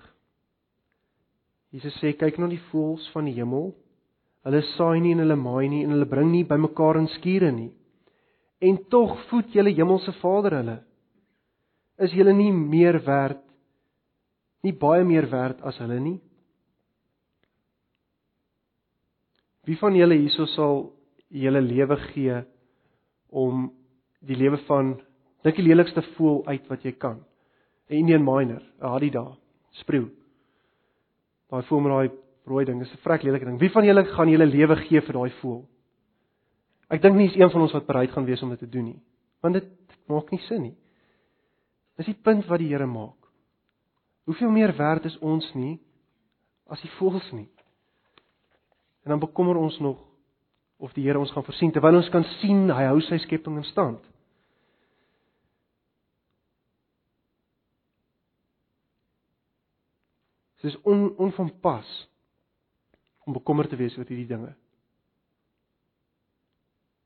Jesus 1.73 1.95
sê 2.01 2.12
kyk 2.19 2.38
na 2.41 2.49
die 2.51 2.62
voëls 2.69 3.06
van 3.15 3.29
die 3.29 3.38
hemel. 3.38 3.71
Hulle 4.43 4.60
saai 4.73 4.99
nie 4.99 5.13
en 5.15 5.23
hulle 5.23 5.38
maai 5.39 5.69
nie 5.71 5.86
en 5.86 5.95
hulle 5.95 6.10
bring 6.12 6.29
nie 6.34 6.43
bymekaar 6.47 6.99
in 6.99 7.08
skure 7.15 7.53
nie. 7.56 7.71
En 8.60 8.82
tog 8.91 9.15
voed 9.29 9.56
julle 9.56 9.71
hemelse 9.71 10.12
Vader 10.19 10.58
hulle. 10.60 10.77
Is 12.03 12.13
julle 12.15 12.36
nie 12.36 12.51
meer 12.51 12.99
werd 13.08 13.39
nie 14.63 14.75
baie 14.79 15.03
meer 15.03 15.27
werd 15.32 15.60
as 15.67 15.79
hulle 15.84 15.99
nie? 15.99 16.19
Wie 19.67 19.79
van 19.79 19.95
julle 19.95 20.19
hierso 20.19 20.47
sal 20.51 20.89
julle 21.32 21.63
lewe 21.63 21.97
gee 22.12 22.41
om 23.32 23.69
die 24.23 24.36
lewe 24.39 24.60
van 24.67 24.97
dink 25.43 25.60
die 25.60 25.67
lelikste 25.67 26.03
voel 26.15 26.43
uit 26.47 26.67
wat 26.71 26.84
jy 26.84 26.95
kan? 26.99 27.23
'n 27.89 27.93
Indian 27.95 28.23
miner, 28.23 28.61
'n 28.81 28.87
Hadida, 28.87 29.37
spreeu. 29.71 30.09
Daai 31.49 31.63
voel 31.63 31.79
met 31.79 31.91
daai 31.91 32.11
rooi 32.45 32.65
ding, 32.65 32.81
is 32.81 32.93
'n 32.93 33.03
vrek 33.03 33.23
lelike 33.23 33.45
ding. 33.45 33.59
Wie 33.59 33.71
van 33.71 33.85
julle 33.85 34.05
gaan 34.05 34.29
julle 34.29 34.45
lewe 34.45 34.75
gee 34.75 35.01
vir 35.01 35.13
daai 35.13 35.31
voel? 35.41 35.65
Ek 36.89 37.01
dink 37.01 37.15
nie 37.15 37.27
is 37.27 37.35
een 37.35 37.49
van 37.49 37.61
ons 37.61 37.71
wat 37.71 37.85
bereid 37.85 38.11
gaan 38.11 38.25
wees 38.25 38.41
om 38.41 38.49
dit 38.49 38.59
te 38.59 38.69
doen 38.69 38.85
nie, 38.85 39.01
want 39.41 39.53
dit 39.53 39.67
maak 40.07 40.31
nie 40.31 40.39
sin 40.39 40.61
nie. 40.61 40.75
Dis 41.97 42.05
die 42.05 42.21
punt 42.23 42.45
wat 42.45 42.59
die 42.59 42.67
Here 42.67 42.85
maak. 42.85 43.17
Hoeveel 44.25 44.49
meer 44.49 44.75
werd 44.77 45.05
is 45.05 45.17
ons 45.19 45.53
nie 45.53 45.79
as 46.71 46.81
die 46.81 46.91
voëls 46.97 47.31
nie? 47.31 47.49
En 49.03 49.09
dan 49.09 49.19
bekommer 49.19 49.55
ons 49.55 49.79
nog 49.79 49.99
of 50.77 50.93
die 50.93 51.03
Here 51.03 51.19
ons 51.19 51.31
gaan 51.31 51.43
voorsien 51.43 51.71
terwyl 51.71 51.95
ons 51.99 52.09
kan 52.09 52.23
sien 52.39 52.69
hy 52.71 52.85
hou 52.89 52.99
sy 53.01 53.17
skepping 53.17 53.57
in 53.57 53.67
stand. 53.71 54.01
Dit 60.63 60.71
is 60.71 60.82
on, 60.88 61.10
onvanpas 61.17 62.10
om 63.28 63.36
bekommerd 63.36 63.69
te 63.69 63.80
wees 63.80 63.95
oor 63.97 64.08
hierdie 64.08 64.30
dinge. 64.30 64.54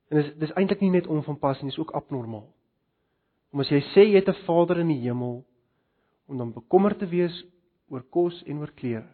En 0.08 0.22
dis 0.22 0.30
dis 0.40 0.54
eintlik 0.60 0.84
nie 0.86 0.94
net 0.94 1.10
onvanpas 1.10 1.62
nie, 1.62 1.72
dis 1.72 1.80
ook 1.82 1.96
abnormaal. 1.98 2.46
Om 3.54 3.64
as 3.64 3.72
jy 3.74 3.82
sê 3.94 4.06
jy 4.06 4.20
het 4.20 4.30
'n 4.30 4.44
Vader 4.46 4.80
in 4.80 4.94
die 4.94 5.02
hemel 5.02 5.44
om 6.28 6.38
dan 6.38 6.54
bekommerd 6.54 7.00
te 7.00 7.08
wees 7.08 7.34
oor 7.90 8.04
kos 8.04 8.44
en 8.44 8.60
oor 8.60 8.72
klere. 8.72 9.10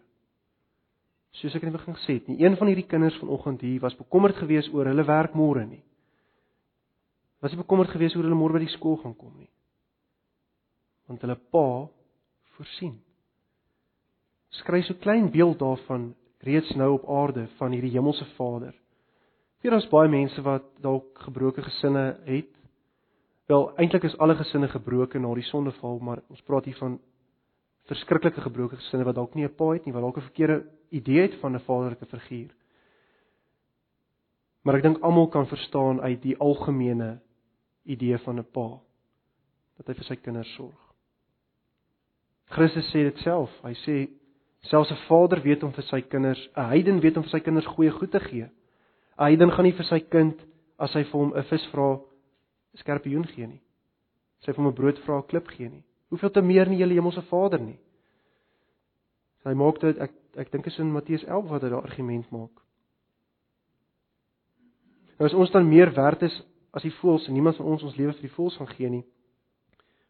Soos 1.30 1.54
ek 1.54 1.62
in 1.62 1.72
die 1.72 1.78
begin 1.78 1.94
gesê 1.94 2.12
het, 2.18 2.28
nie 2.28 2.44
een 2.44 2.56
van 2.56 2.66
hierdie 2.66 2.86
kinders 2.86 3.16
vanoggend 3.18 3.60
hier 3.60 3.80
was 3.80 3.96
bekommerd 3.96 4.36
geweest 4.36 4.74
oor 4.74 4.86
hulle 4.86 5.04
werk 5.04 5.34
môre 5.34 5.66
nie. 5.66 5.82
Was 7.40 7.52
nie 7.52 7.62
bekommerd 7.62 7.90
geweest 7.90 8.16
oor 8.16 8.22
hulle 8.22 8.38
môre 8.38 8.52
by 8.52 8.58
die 8.58 8.76
skool 8.76 8.96
gaan 8.96 9.16
kom 9.16 9.36
nie. 9.38 9.50
Want 11.06 11.20
hulle 11.20 11.36
pa 11.36 11.88
voorsien. 12.56 13.03
Skry 14.60 14.82
so 14.82 14.94
klein 14.94 15.30
beeld 15.30 15.58
daarvan 15.58 16.14
reeds 16.44 16.74
nou 16.76 16.92
op 16.98 17.08
aarde 17.10 17.48
van 17.58 17.72
hierdie 17.72 17.94
hemelse 17.94 18.24
Vader. 18.36 18.74
Vir 19.62 19.74
ons 19.74 19.88
baie 19.88 20.08
mense 20.08 20.42
wat 20.42 20.66
dalk 20.84 21.18
gebroke 21.24 21.62
gesinne 21.62 22.18
het, 22.26 22.54
Wel, 23.46 23.66
eintlik 23.76 24.06
is 24.08 24.16
alle 24.18 24.36
gesinne 24.38 24.68
gebroken 24.72 25.20
na 25.20 25.34
die 25.36 25.44
sondeval, 25.44 25.98
maar 26.00 26.22
ons 26.32 26.40
praat 26.48 26.64
hier 26.64 26.78
van 26.78 26.96
verskriklike 27.90 28.40
gebroke 28.40 28.78
gesinne 28.80 29.04
wat 29.04 29.18
dalk 29.18 29.34
nie 29.34 29.44
'n 29.44 29.54
pa 29.54 29.72
het 29.72 29.84
nie, 29.84 29.92
wat 29.92 30.02
dalk 30.02 30.16
'n 30.16 30.28
verkeerde 30.30 30.64
idee 30.90 31.22
het 31.22 31.34
van 31.40 31.54
'n 31.54 31.60
vaderlike 31.60 32.06
figuur. 32.06 32.54
Maar 34.62 34.76
ek 34.76 34.82
dink 34.82 35.02
almal 35.02 35.28
kan 35.28 35.46
verstaan 35.46 36.00
uit 36.00 36.22
die 36.22 36.38
algemene 36.38 37.20
idee 37.84 38.18
van 38.18 38.38
'n 38.38 38.50
pa 38.52 38.80
dat 39.76 39.86
hy 39.86 39.94
vir 39.94 40.04
sy 40.04 40.16
kinders 40.16 40.54
sorg. 40.54 40.94
Christus 42.46 42.88
sê 42.88 43.02
dit 43.02 43.18
self. 43.18 43.50
Hy 43.62 43.74
sê 43.74 44.08
selfs 44.70 44.90
'n 44.90 45.06
vader 45.08 45.40
weet 45.42 45.62
om 45.62 45.72
vir 45.72 45.84
sy 45.84 46.00
kinders, 46.00 46.48
'n 46.56 46.68
heiden 46.72 47.00
weet 47.00 47.16
om 47.16 47.22
vir 47.22 47.30
sy 47.30 47.40
kinders 47.40 47.66
goeie 47.66 47.90
goed 47.90 48.10
te 48.10 48.20
gee. 48.20 48.48
'n 49.18 49.24
Heiden 49.24 49.50
gaan 49.52 49.64
nie 49.64 49.76
vir 49.76 49.84
sy 49.84 50.00
kind 50.00 50.40
as 50.78 50.92
hy 50.94 51.04
vir 51.04 51.20
hom 51.20 51.32
'n 51.34 51.42
vis 51.42 51.66
vra 51.72 52.00
skerpioen 52.74 53.26
gee 53.26 53.46
nie. 53.46 53.60
Sy 54.40 54.52
vir 54.52 54.64
hom 54.64 54.72
'n 54.72 54.74
brood 54.74 54.98
vra 54.98 55.22
klip 55.22 55.48
gee 55.48 55.68
nie. 55.68 55.84
Hoeveel 56.10 56.30
te 56.30 56.42
meer 56.42 56.68
nie 56.68 56.78
julle 56.78 56.94
hemelse 56.94 57.22
Vader 57.22 57.60
nie. 57.60 57.78
Sy 59.42 59.54
maak 59.54 59.80
dit 59.80 59.98
ek 59.98 60.12
ek 60.36 60.50
dink 60.50 60.66
is 60.66 60.78
in 60.78 60.92
Matteus 60.92 61.24
11 61.24 61.48
wat 61.48 61.62
hy 61.62 61.68
daardie 61.68 61.90
argument 61.90 62.30
maak. 62.30 62.62
Nou 65.18 65.26
as 65.26 65.34
ons 65.34 65.50
dan 65.50 65.68
meer 65.68 65.92
werd 65.94 66.22
is 66.22 66.42
as 66.72 66.82
die 66.82 66.94
voëls 67.00 67.28
en 67.28 67.34
niemand 67.34 67.56
van 67.56 67.66
ons 67.66 67.82
ons 67.82 67.96
lewe 67.96 68.12
vir 68.12 68.22
die 68.22 68.34
voëls 68.34 68.56
gaan 68.56 68.72
gee 68.74 68.90
nie. 68.90 69.04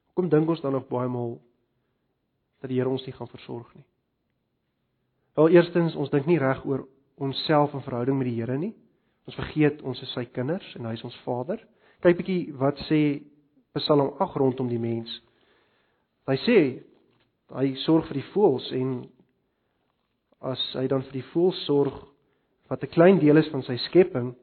Hoekom 0.09 0.31
dink 0.31 0.49
ons 0.49 0.63
dan 0.63 0.73
nog 0.73 0.89
baie 0.89 1.09
maal 1.09 1.41
dat 2.63 2.71
die 2.71 2.79
Here 2.79 2.89
ons 2.89 3.05
nie 3.05 3.13
gaan 3.13 3.29
versorg 3.29 3.75
nie? 3.75 3.85
Wel 5.35 5.49
eerstens, 5.49 5.97
ons 5.99 6.11
dink 6.15 6.29
nie 6.31 6.39
reg 6.39 6.63
oor 6.65 6.85
onsself 7.19 7.73
in 7.75 7.83
verhouding 7.83 8.19
met 8.19 8.29
die 8.29 8.37
Here 8.39 8.59
nie. 8.59 8.75
Ons 9.27 9.39
vergeet 9.39 9.83
ons 9.83 10.03
is 10.03 10.13
sy 10.15 10.27
kinders 10.31 10.67
en 10.79 10.87
hy 10.87 10.95
is 10.95 11.03
ons 11.07 11.17
Vader. 11.25 11.59
Kyk 12.05 12.21
bietjie 12.21 12.53
wat 12.61 12.79
sê 12.87 13.01
Psalm 13.75 14.13
8 14.23 14.39
rondom 14.39 14.69
die 14.71 14.79
mens. 14.79 15.11
Hy 16.31 16.37
sê 16.45 16.59
hy 17.55 17.67
sorg 17.83 18.07
vir 18.11 18.21
die 18.21 18.29
voëls 18.31 18.71
en 18.79 18.95
as 20.45 20.63
hy 20.79 20.87
dan 20.93 21.03
vir 21.09 21.19
die 21.19 21.27
voëls 21.33 21.65
sorg 21.67 21.97
wat 22.71 22.85
'n 22.85 22.95
klein 22.95 23.19
deel 23.19 23.37
is 23.37 23.51
van 23.51 23.63
sy 23.63 23.77
skepping, 23.89 24.35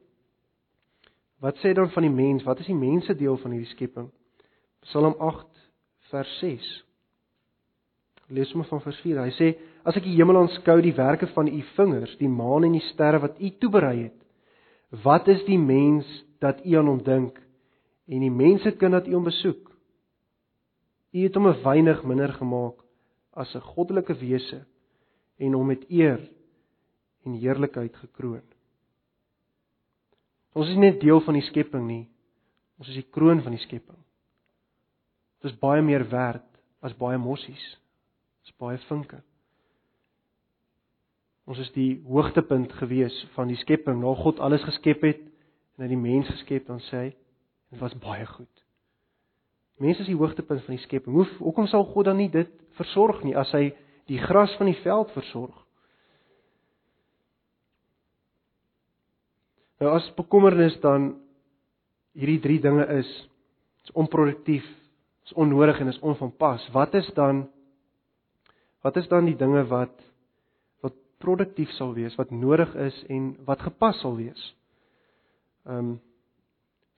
wat 1.40 1.56
sê 1.58 1.72
dan 1.74 1.90
van 1.90 2.02
die 2.02 2.16
mens? 2.22 2.44
Wat 2.44 2.60
is 2.60 2.66
die 2.66 2.74
mense 2.74 3.14
deel 3.14 3.36
van 3.36 3.50
hierdie 3.52 3.72
skepping? 3.72 4.10
Psalm 4.82 5.14
8 5.18 5.48
vers 6.10 6.38
6. 6.38 6.84
Lees 8.32 8.52
hom 8.54 8.64
van 8.64 8.80
vers 8.80 8.98
4. 9.04 9.20
Hy 9.26 9.32
sê: 9.36 9.48
As 9.84 9.96
ek 9.98 10.06
die 10.06 10.16
hemel 10.16 10.38
aanskou, 10.40 10.78
die 10.80 10.94
werke 10.96 11.28
van 11.34 11.50
u 11.50 11.60
vingers, 11.76 12.14
die 12.20 12.30
maan 12.30 12.64
en 12.64 12.76
die 12.78 12.84
sterre 12.92 13.20
wat 13.20 13.40
u 13.40 13.50
toeberei 13.60 13.96
het, 14.06 14.18
wat 15.04 15.28
is 15.28 15.42
die 15.44 15.58
mens 15.60 16.08
dat 16.40 16.62
u 16.64 16.76
aan 16.78 16.88
hom 16.88 17.02
dink 17.04 17.38
en 18.08 18.24
die 18.24 18.32
mense 18.32 18.74
kind 18.80 18.96
dat 18.96 19.08
u 19.08 19.14
hom 19.16 19.28
besoek. 19.28 19.68
U 21.12 21.18
het 21.22 21.34
hom 21.36 21.48
'n 21.48 21.62
weinig 21.62 22.04
minder 22.04 22.32
gemaak 22.32 22.80
as 23.32 23.54
'n 23.54 23.60
goddelike 23.60 24.14
wese 24.14 24.64
en 25.38 25.52
hom 25.52 25.66
met 25.66 25.84
eer 25.90 26.20
en 27.24 27.32
heerlikheid 27.32 27.96
gekroon. 27.96 28.42
Ons 30.52 30.68
is 30.68 30.76
net 30.76 31.00
deel 31.00 31.20
van 31.20 31.34
die 31.34 31.48
skepping 31.48 31.86
nie. 31.86 32.08
Ons 32.78 32.88
is 32.88 32.94
die 32.94 33.10
kroon 33.10 33.42
van 33.42 33.52
die 33.52 33.60
skepping. 33.60 33.98
Dit 35.40 35.52
is 35.52 35.58
baie 35.58 35.82
meer 35.82 36.04
werd 36.10 36.44
as 36.80 36.96
baie 36.98 37.18
mossies. 37.18 37.62
Dis 38.42 38.54
baie 38.58 38.78
vinke. 38.88 39.22
Ons 41.46 41.58
is 41.58 41.72
die 41.74 42.02
hoogtepunt 42.06 42.72
gewees 42.78 43.14
van 43.34 43.50
die 43.50 43.58
skepping. 43.58 43.98
Na 44.00 44.14
God 44.18 44.40
alles 44.40 44.62
geskep 44.66 45.02
het 45.06 45.20
en 45.76 45.84
hy 45.84 45.90
die 45.90 45.98
mens 45.98 46.28
geskep, 46.30 46.68
dan 46.68 46.80
sê 46.86 47.06
hy 47.06 47.10
Dit 47.72 47.80
was 47.80 47.94
baie 47.96 48.26
goed. 48.26 48.64
Mense 49.80 50.04
is 50.04 50.10
die 50.10 50.18
hoogtepunt 50.18 50.60
van 50.66 50.76
die 50.76 50.84
skepping. 50.84 51.14
Hoe 51.16 51.24
hoekom 51.38 51.66
sal 51.66 51.86
God 51.88 52.04
dan 52.10 52.18
nie 52.20 52.28
dit 52.30 52.50
versorg 52.76 53.22
nie 53.24 53.32
as 53.38 53.50
hy 53.56 53.70
die 54.10 54.20
gras 54.20 54.52
van 54.58 54.68
die 54.68 54.76
veld 54.84 55.10
versorg? 55.16 55.56
Nou 59.80 59.94
as 59.96 60.10
bekommernis 60.14 60.76
dan 60.84 61.14
hierdie 62.12 62.42
drie 62.44 62.60
dinge 62.62 62.84
is, 63.00 63.08
is 63.82 63.94
onproduktief, 63.98 64.66
is 65.24 65.32
onnodig 65.32 65.80
en 65.80 65.90
is 65.90 66.02
onvanpas. 66.04 66.68
Wat 66.76 66.94
is 67.00 67.08
dan 67.16 67.46
wat 68.82 68.96
is 68.96 69.08
dan 69.08 69.24
die 69.24 69.36
dinge 69.38 69.64
wat 69.70 69.94
wat 70.82 70.94
produktief 71.22 71.70
sal 71.78 71.94
wees, 71.94 72.16
wat 72.18 72.30
nodig 72.30 72.74
is 72.74 73.04
en 73.08 73.36
wat 73.46 73.60
gepas 73.60 74.00
sal 74.00 74.16
wees? 74.16 74.48
Ehm 75.66 75.78
um, 75.78 76.00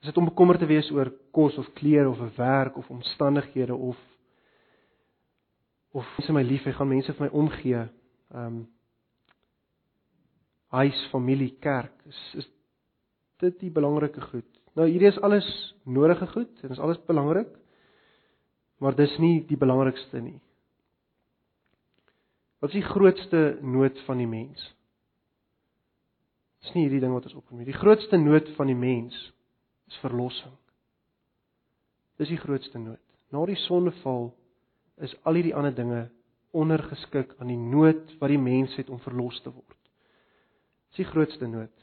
Is 0.05 0.11
dit 0.11 0.19
om 0.21 0.27
bekommerd 0.29 0.61
te 0.61 0.67
wees 0.69 0.91
oor 0.93 1.09
kos 1.33 1.55
of 1.57 1.71
klere 1.73 2.11
of 2.11 2.19
'n 2.21 2.33
werk 2.37 2.77
of 2.77 2.91
omstandighede 2.91 3.75
of 3.75 3.97
of 5.93 6.05
mense 6.19 6.33
my 6.33 6.43
lief 6.43 6.65
hê, 6.65 6.73
gaan 6.73 6.89
mense 6.89 7.13
vir 7.13 7.25
my 7.25 7.31
omgee. 7.33 7.89
Ehm 8.35 8.47
um, 8.47 8.69
huis, 10.69 11.09
familie, 11.11 11.57
kerk 11.61 12.05
is 12.05 12.35
is 12.35 12.51
dit 13.39 13.61
die 13.61 13.71
belangrike 13.71 14.21
goed. 14.21 14.51
Nou 14.75 14.89
hierdie 14.89 15.09
is 15.09 15.21
alles 15.21 15.75
nodige 15.85 16.27
goed 16.27 16.63
en 16.63 16.71
is 16.71 16.79
alles 16.79 17.01
belangrik. 17.07 17.49
Maar 18.79 18.95
dis 18.95 19.19
nie 19.19 19.47
die 19.47 19.57
belangrikste 19.57 20.21
nie. 20.21 20.41
Wat 22.65 22.73
is 22.73 22.81
die 22.81 22.93
grootste 22.95 23.59
nood 23.61 23.99
van 24.07 24.23
die 24.23 24.27
mens? 24.27 24.61
Dis 26.65 26.73
nie 26.73 26.87
hierdie 26.87 27.03
ding 27.03 27.13
wat 27.13 27.27
ons 27.29 27.35
opkom 27.37 27.59
nie. 27.61 27.67
Die 27.69 27.77
grootste 27.77 28.17
nood 28.17 28.47
van 28.57 28.71
die 28.71 28.77
mens 28.79 29.19
is 29.93 29.99
verlossing. 30.01 30.55
Dis 32.17 32.31
die 32.33 32.39
grootste 32.41 32.81
nood. 32.81 33.03
Na 33.29 33.43
die 33.45 33.59
sondeval 33.67 34.31
is 35.05 35.13
al 35.29 35.37
hierdie 35.37 35.53
ander 35.53 35.75
dinge 35.77 36.07
ondergeskik 36.57 37.35
aan 37.37 37.51
die 37.53 37.59
nood 37.61 38.15
wat 38.23 38.33
die 38.33 38.41
mens 38.41 38.73
het 38.81 38.89
om 38.89 39.03
verlos 39.05 39.43
te 39.45 39.53
word. 39.53 39.77
Dis 40.89 41.03
die 41.03 41.11
grootste 41.11 41.51
nood. 41.51 41.75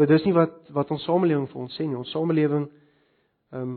Nou 0.00 0.08
dis 0.08 0.24
nie 0.24 0.32
wat 0.32 0.72
wat 0.72 0.94
ons 0.96 1.04
samelewing 1.04 1.50
vir 1.52 1.66
ons 1.66 1.76
sê 1.76 1.84
nie. 1.84 2.00
Ons 2.00 2.16
samelewing 2.16 2.64
ehm 3.52 3.76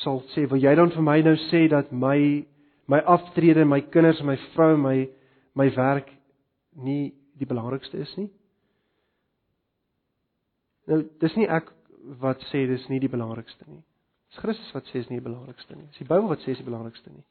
sal 0.00 0.22
sê, 0.32 0.46
"Wil 0.48 0.64
jy 0.64 0.74
dan 0.74 0.88
vir 0.96 1.04
my 1.04 1.20
nou 1.20 1.36
sê 1.50 1.68
dat 1.68 1.92
my 1.92 2.46
my 2.92 3.00
aftrede, 3.08 3.64
my 3.64 3.80
kinders, 3.88 4.20
my 4.26 4.36
vrou, 4.52 4.76
my 4.80 5.08
my 5.58 5.68
werk 5.76 6.08
nie 6.76 7.12
die 7.40 7.48
belangrikste 7.48 8.04
is 8.04 8.12
nie?" 8.20 8.28
Nou, 10.90 11.02
dis 11.22 11.36
nie 11.38 11.48
ek 11.48 11.70
wat 12.20 12.42
sê 12.50 12.64
dis 12.66 12.84
nie 12.90 13.00
die 13.02 13.10
belangrikste 13.10 13.68
nie. 13.68 13.82
Dis 14.32 14.40
Christus 14.42 14.72
wat 14.74 14.88
sê 14.90 14.98
dis 15.02 15.10
nie 15.10 15.20
die 15.20 15.28
belangrikste 15.28 15.76
nie. 15.76 15.86
Dis 15.92 16.02
die 16.02 16.08
Bybel 16.08 16.28
wat 16.30 16.42
sê 16.42 16.52
dis 16.52 16.62
die 16.62 16.68
belangrikste 16.68 17.12
nie. 17.12 17.24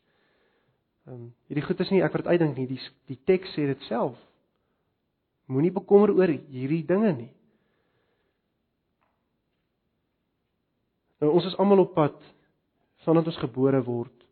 Ehm 1.07 1.15
um, 1.17 1.29
hierdie 1.49 1.65
goed 1.65 1.79
is 1.81 1.91
nie 1.91 2.03
ek 2.05 2.15
wat 2.19 2.29
uitdink 2.29 2.57
nie. 2.57 2.67
Die 2.69 2.79
die 3.09 3.19
teks 3.27 3.55
sê 3.57 3.65
dit 3.69 3.87
self. 3.89 4.17
Moenie 5.51 5.73
bekommer 5.73 6.13
oor 6.13 6.31
hierdie 6.31 6.83
dinge 6.87 7.11
nie. 7.17 7.31
Nou 11.21 11.33
ons 11.35 11.45
is 11.49 11.57
almal 11.61 11.83
op 11.83 11.95
pad 11.97 12.17
vandat 13.05 13.27
ons 13.29 13.41
gebore 13.41 13.81
word 13.85 14.27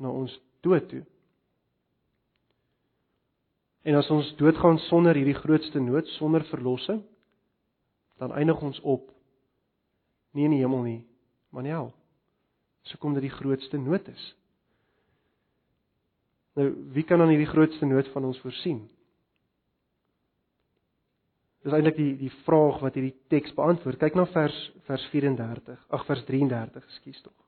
na 0.00 0.12
ons 0.12 0.32
dood 0.66 0.88
toe. 0.90 1.04
En 3.86 3.94
as 3.94 4.08
ons 4.10 4.32
doodgaan 4.40 4.80
sonder 4.88 5.14
hierdie 5.14 5.38
grootste 5.38 5.78
nood, 5.78 6.08
sonder 6.18 6.42
verlossing, 6.50 7.04
dan 8.18 8.32
eindig 8.34 8.58
ons 8.64 8.80
op 8.82 9.12
nie 10.34 10.48
in 10.48 10.56
die 10.56 10.64
hemel 10.64 10.82
nie, 10.82 10.98
maar 11.50 11.62
in 11.62 11.70
die 11.70 11.76
hel. 11.76 11.92
So 12.90 12.98
kom 12.98 13.14
dit 13.14 13.28
die 13.28 13.36
grootste 13.36 13.78
nood 13.78 14.08
is. 14.10 14.26
Nou, 16.56 16.70
wie 16.96 17.04
kan 17.04 17.20
dan 17.20 17.30
hierdie 17.30 17.50
grootste 17.50 17.86
nood 17.86 18.08
van 18.14 18.26
ons 18.26 18.40
voorsien? 18.42 18.82
Dis 21.66 21.74
eintlik 21.74 21.98
die 21.98 22.12
die 22.20 22.32
vraag 22.46 22.78
wat 22.82 22.96
hierdie 22.98 23.16
teks 23.32 23.54
beantwoord. 23.54 23.98
Kyk 24.02 24.18
na 24.18 24.26
vers 24.32 24.58
vers 24.86 25.08
34. 25.12 25.82
Ag 25.94 26.06
vers 26.08 26.22
33, 26.28 26.86
ekskuus 26.86 27.22
tog. 27.22 27.45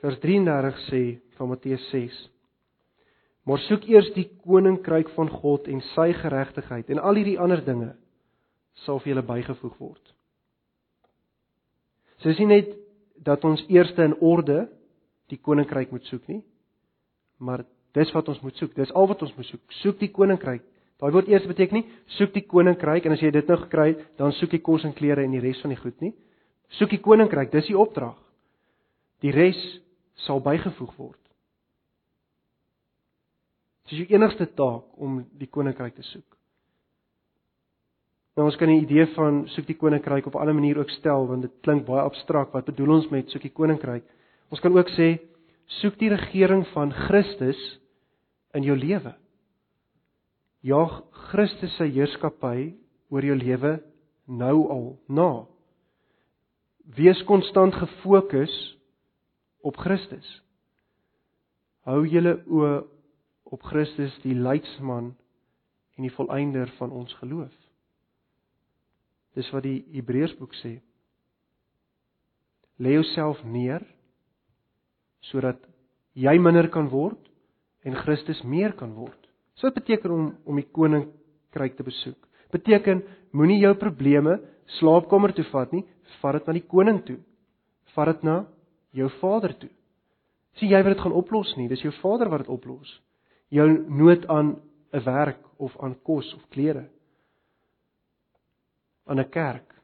Vers 0.00 0.16
33 0.22 0.84
sê 0.88 1.02
van 1.36 1.48
Matteus 1.48 1.82
6: 1.92 2.20
Maar 3.44 3.60
soek 3.66 3.84
eers 3.88 4.08
die 4.16 4.28
koninkryk 4.44 5.10
van 5.16 5.28
God 5.40 5.68
en 5.68 5.82
sy 5.94 6.12
geregtigheid 6.16 6.88
en 6.92 7.02
al 7.04 7.20
hierdie 7.20 7.38
ander 7.40 7.60
dinge 7.64 7.92
sal 8.84 9.00
vir 9.00 9.14
julle 9.14 9.26
bygevoeg 9.28 9.76
word. 9.80 10.14
So 12.20 12.32
is 12.32 12.40
nie 12.40 12.48
net 12.48 12.72
dat 13.24 13.44
ons 13.44 13.62
eers 13.68 13.92
in 14.00 14.16
orde 14.24 14.66
die 15.32 15.38
koninkryk 15.40 15.92
moet 15.92 16.08
soek 16.08 16.26
nie, 16.28 16.40
maar 17.38 17.64
dis 17.96 18.12
wat 18.14 18.28
ons 18.32 18.40
moet 18.44 18.56
soek. 18.56 18.72
Dis 18.76 18.92
al 18.96 19.08
wat 19.10 19.22
ons 19.24 19.34
moet 19.36 19.48
soek. 19.48 19.62
Soek 19.80 20.00
die 20.00 20.10
koninkryk. 20.12 20.64
Daai 21.00 21.12
woord 21.14 21.28
eers 21.32 21.46
beteken 21.48 21.80
nie 21.80 21.86
soek 22.16 22.32
die 22.36 22.44
koninkryk 22.48 23.06
en 23.08 23.16
as 23.16 23.22
jy 23.24 23.30
dit 23.32 23.48
nou 23.48 23.56
gekry 23.62 23.92
het, 23.92 24.02
dan 24.20 24.32
soek 24.36 24.56
jy 24.56 24.60
kos 24.64 24.84
en 24.84 24.96
klere 24.96 25.24
en 25.24 25.36
die 25.36 25.42
res 25.44 25.60
van 25.64 25.72
die 25.72 25.80
goed 25.80 25.96
nie. 26.04 26.12
Soek 26.76 26.92
die 26.92 27.00
koninkryk, 27.02 27.52
dis 27.52 27.70
die 27.70 27.78
opdrag. 27.78 28.18
Die 29.24 29.32
res 29.34 29.58
sal 30.14 30.40
bygevoeg 30.40 30.94
word. 30.96 31.18
Dis 33.88 33.98
jou 33.98 34.06
enigste 34.14 34.46
taak 34.54 35.00
om 35.02 35.24
die 35.38 35.48
koninkryk 35.50 35.96
te 35.96 36.04
soek. 36.06 36.36
Nou 38.36 38.46
ons 38.46 38.56
kan 38.56 38.70
'n 38.70 38.82
idee 38.82 39.06
van 39.14 39.48
soek 39.48 39.66
die 39.66 39.76
koninkryk 39.76 40.26
op 40.26 40.34
'n 40.34 40.38
ander 40.38 40.54
manier 40.54 40.78
ook 40.78 40.90
stel 40.90 41.26
want 41.26 41.42
dit 41.42 41.52
klink 41.62 41.86
baie 41.86 42.02
abstrakt. 42.02 42.52
Wat 42.52 42.64
bedoel 42.64 42.94
ons 42.94 43.08
met 43.08 43.28
soek 43.30 43.42
die 43.42 43.52
koninkryk? 43.52 44.04
Ons 44.50 44.60
kan 44.60 44.76
ook 44.76 44.88
sê 44.88 45.18
soek 45.66 45.98
die 45.98 46.08
regering 46.08 46.66
van 46.66 46.92
Christus 46.92 47.80
in 48.54 48.62
jou 48.62 48.76
lewe. 48.76 49.14
Jaag 50.60 51.02
Christus 51.10 51.76
se 51.76 51.84
heerskappy 51.84 52.74
oor 53.10 53.24
jou 53.24 53.36
lewe 53.36 53.82
nou 54.26 54.68
al 54.70 54.98
na. 55.08 55.46
Wees 56.96 57.22
konstant 57.22 57.74
gefokus 57.74 58.76
op 59.66 59.76
Christus. 59.76 60.26
Hou 61.88 62.04
julle 62.08 62.36
oë 62.46 62.74
op 63.50 63.64
Christus 63.66 64.14
die 64.24 64.36
leidsman 64.36 65.12
en 65.96 66.06
die 66.06 66.14
volëinder 66.14 66.70
van 66.78 66.92
ons 66.94 67.12
geloof. 67.20 67.52
Dis 69.36 69.48
wat 69.54 69.64
die 69.66 69.82
Hebreërsboek 69.94 70.54
sê. 70.60 70.78
Lê 72.80 72.96
jouself 72.96 73.42
neer 73.44 73.84
sodat 75.30 75.60
jy 76.16 76.32
minder 76.40 76.70
kan 76.72 76.88
word 76.90 77.20
en 77.84 77.98
Christus 78.00 78.40
meer 78.44 78.72
kan 78.76 78.94
word. 78.96 79.18
So 79.56 79.68
wat 79.68 79.80
beteken 79.82 80.14
om 80.14 80.30
om 80.48 80.56
die 80.56 80.68
koninkryk 80.72 81.76
te 81.76 81.84
besoek? 81.84 82.18
Beteken 82.50 83.02
moenie 83.36 83.60
jou 83.60 83.74
probleme 83.78 84.38
slaapkamer 84.78 85.34
toe 85.36 85.44
vat 85.52 85.72
nie, 85.74 85.84
vat 86.20 86.38
dit 86.38 86.48
na 86.48 86.56
die 86.56 86.66
koning 86.66 87.02
toe. 87.06 87.18
Vat 87.94 88.14
dit 88.14 88.24
na 88.26 88.40
jou 88.90 89.08
Vader 89.20 89.56
toe. 89.58 89.70
Sien 90.58 90.68
jy 90.68 90.82
wat 90.82 90.94
dit 90.94 91.02
gaan 91.02 91.12
oplos 91.12 91.56
nie, 91.56 91.68
dis 91.68 91.82
jou 91.82 91.92
Vader 92.00 92.28
wat 92.28 92.44
dit 92.44 92.48
oplos. 92.48 93.02
Jou 93.48 93.68
nood 93.88 94.26
aan 94.26 94.60
'n 94.92 95.04
werk 95.04 95.44
of 95.58 95.76
aan 95.78 95.96
kos 96.02 96.34
of 96.34 96.48
klere 96.48 96.88
aan 99.10 99.18
'n 99.18 99.28
kerk 99.28 99.74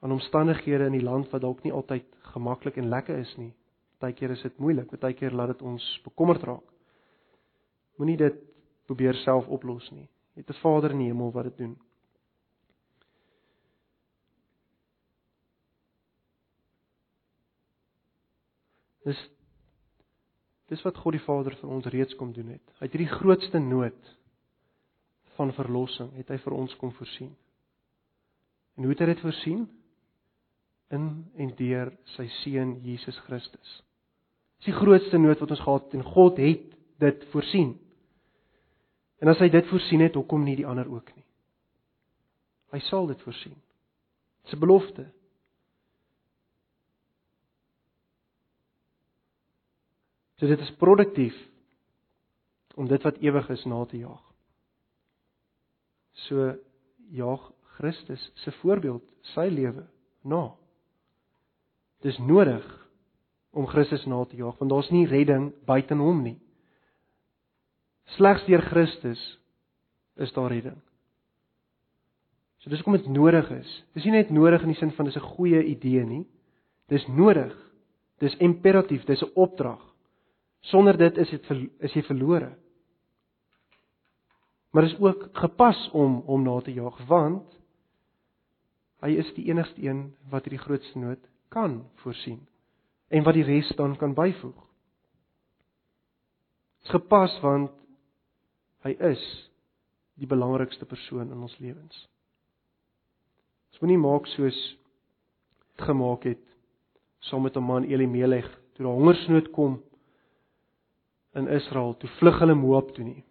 aan 0.00 0.12
omstandighede 0.12 0.84
in 0.84 0.92
die 0.92 1.02
land 1.02 1.30
wat 1.30 1.40
dalk 1.40 1.62
nie 1.62 1.72
altyd 1.72 2.04
gemaklik 2.34 2.76
en 2.76 2.88
lekker 2.88 3.18
is 3.18 3.36
nie. 3.36 3.54
Partykeer 3.98 4.30
is 4.30 4.42
dit 4.42 4.58
moeilik, 4.58 4.88
partykeer 4.90 5.32
laat 5.32 5.46
dit 5.46 5.62
ons 5.62 6.00
bekommerd 6.04 6.42
raak. 6.42 6.66
Moenie 7.96 8.16
dit 8.16 8.34
probeer 8.86 9.14
self 9.14 9.46
oplos 9.46 9.90
nie. 9.90 10.08
Jy 10.34 10.42
het 10.42 10.50
'n 10.50 10.60
Vader 10.60 10.90
in 10.90 10.98
die 10.98 11.06
hemel 11.06 11.32
wat 11.32 11.44
dit 11.44 11.56
doen. 11.56 11.76
Dis 19.06 19.20
dis 20.72 20.82
wat 20.86 20.96
God 20.96 21.12
die 21.12 21.24
Vader 21.26 21.52
vir 21.60 21.68
ons 21.68 21.86
reeds 21.92 22.16
kom 22.16 22.30
doen 22.32 22.54
het. 22.54 22.64
Het 22.80 22.94
hierdie 22.94 23.12
grootste 23.12 23.60
nood 23.60 24.12
van 25.36 25.52
verlossing 25.52 26.12
het 26.16 26.30
hy 26.32 26.38
vir 26.40 26.56
ons 26.56 26.74
kom 26.80 26.94
voorsien. 26.96 27.32
En 28.76 28.86
hoe 28.86 28.94
het 28.94 29.02
hy 29.04 29.10
dit 29.12 29.20
voorsien? 29.20 29.66
In 30.92 31.08
en 31.36 31.52
deur 31.58 31.92
sy 32.14 32.24
seun 32.40 32.78
Jesus 32.86 33.18
Christus. 33.26 33.72
Dis 34.60 34.70
die 34.70 34.78
grootste 34.78 35.20
nood 35.20 35.40
wat 35.42 35.52
ons 35.52 35.64
gehad 35.64 35.88
het 35.88 35.98
en 35.98 36.06
God 36.14 36.40
het 36.40 36.72
dit 37.02 37.24
voorsien. 37.32 37.74
En 39.22 39.30
as 39.30 39.40
hy 39.42 39.48
dit 39.52 39.68
voorsien 39.70 40.02
het, 40.02 40.16
hoekom 40.18 40.44
nie 40.46 40.56
die 40.58 40.66
ander 40.66 40.88
ook 40.88 41.12
nie? 41.16 41.24
Hy 42.72 42.80
sal 42.88 43.06
dit 43.10 43.20
voorsien. 43.26 43.58
Dis 44.44 44.54
'n 44.54 44.58
belofte. 44.58 45.04
So 50.42 50.48
dit 50.50 50.58
is 50.58 50.72
produktief 50.74 51.36
om 52.74 52.88
dit 52.90 53.02
wat 53.06 53.20
ewig 53.22 53.48
is 53.54 53.60
na 53.70 53.84
te 53.86 54.00
jaag. 54.00 54.22
So 56.26 56.56
jaag 57.14 57.44
Christus 57.76 58.24
se 58.42 58.50
voorbeeld, 58.58 59.04
sy 59.36 59.44
lewe 59.54 59.84
na. 60.26 60.48
Dis 62.02 62.18
nodig 62.18 62.66
om 63.54 63.68
Christus 63.70 64.02
na 64.10 64.18
te 64.26 64.40
jaag 64.40 64.58
want 64.58 64.72
daar's 64.74 64.90
nie 64.90 65.04
redding 65.06 65.52
buite 65.62 65.94
hom 65.94 66.24
nie. 66.26 66.40
Slegs 68.16 68.42
deur 68.50 68.66
Christus 68.66 69.22
is 70.18 70.34
daar 70.34 70.50
redding. 70.50 70.80
So 72.58 72.70
dis 72.74 72.82
hoekom 72.82 72.98
dit 72.98 73.14
nodig 73.14 73.46
is. 73.60 73.78
Dis 73.94 74.10
nie 74.10 74.16
net 74.18 74.34
nodig 74.34 74.66
in 74.66 74.74
die 74.74 74.80
sin 74.82 74.90
van 74.98 75.06
dis 75.06 75.22
'n 75.22 75.30
goeie 75.38 75.62
idee 75.62 76.02
nie. 76.02 76.26
Dis 76.90 77.06
nodig. 77.06 77.54
Dis 78.18 78.34
imperatief, 78.42 79.06
dis 79.06 79.22
'n 79.22 79.30
opdrag. 79.38 79.91
Sonder 80.70 80.96
dit 80.96 81.16
is 81.18 81.30
dit 81.30 81.50
is 81.82 81.94
jy 81.96 82.02
verlore. 82.06 82.52
Maar 84.72 84.88
is 84.88 84.98
ook 84.98 85.28
gepas 85.36 85.88
om 85.92 86.22
hom 86.26 86.44
na 86.46 86.60
te 86.60 86.72
jaag 86.72 87.00
want 87.06 87.62
Hy 89.02 89.16
is 89.18 89.30
die 89.34 89.48
enigste 89.50 89.82
een 89.82 90.12
wat 90.30 90.46
hierdie 90.46 90.62
grootste 90.62 90.98
nood 91.02 91.22
kan 91.52 91.80
voorsien 92.04 92.38
en 93.12 93.24
wat 93.26 93.34
die 93.36 93.46
res 93.46 93.68
dan 93.76 93.96
kan 93.98 94.14
byvoeg. 94.14 94.58
Dis 96.82 96.94
gepas 96.94 97.34
want 97.42 97.74
hy 98.86 98.94
is 99.10 99.22
die 100.18 100.28
belangrikste 100.30 100.86
persoon 100.86 101.32
in 101.34 101.42
ons 101.42 101.58
lewens. 101.58 101.98
Ons 103.72 103.82
moenie 103.82 104.00
maak 104.00 104.30
soos 104.36 104.58
gemaak 105.82 106.28
het 106.30 106.42
saam 107.26 107.42
met 107.42 107.56
'n 107.56 107.66
man 107.66 107.84
Elimelech 107.84 108.50
toe 108.74 108.86
daar 108.86 108.94
hongersnood 108.94 109.50
kom 109.50 109.82
in 111.34 111.48
Israel, 111.48 111.94
toe 111.96 112.10
vlug 112.18 112.38
hulle 112.42 112.54
Moab 112.54 112.92
toe 112.96 113.04
nie. 113.04 113.22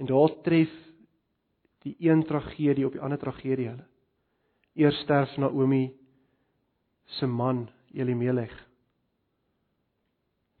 En 0.00 0.06
daar 0.06 0.32
tref 0.42 0.72
die 1.84 1.94
een 1.98 2.24
tragedie 2.26 2.86
op 2.86 2.96
die 2.96 3.02
ander 3.02 3.18
tragedie 3.18 3.68
hulle. 3.68 3.86
Eers 4.74 4.98
sterf 5.04 5.36
Naomi 5.36 5.90
se 7.18 7.26
man 7.26 7.68
Elimelech. 7.92 8.54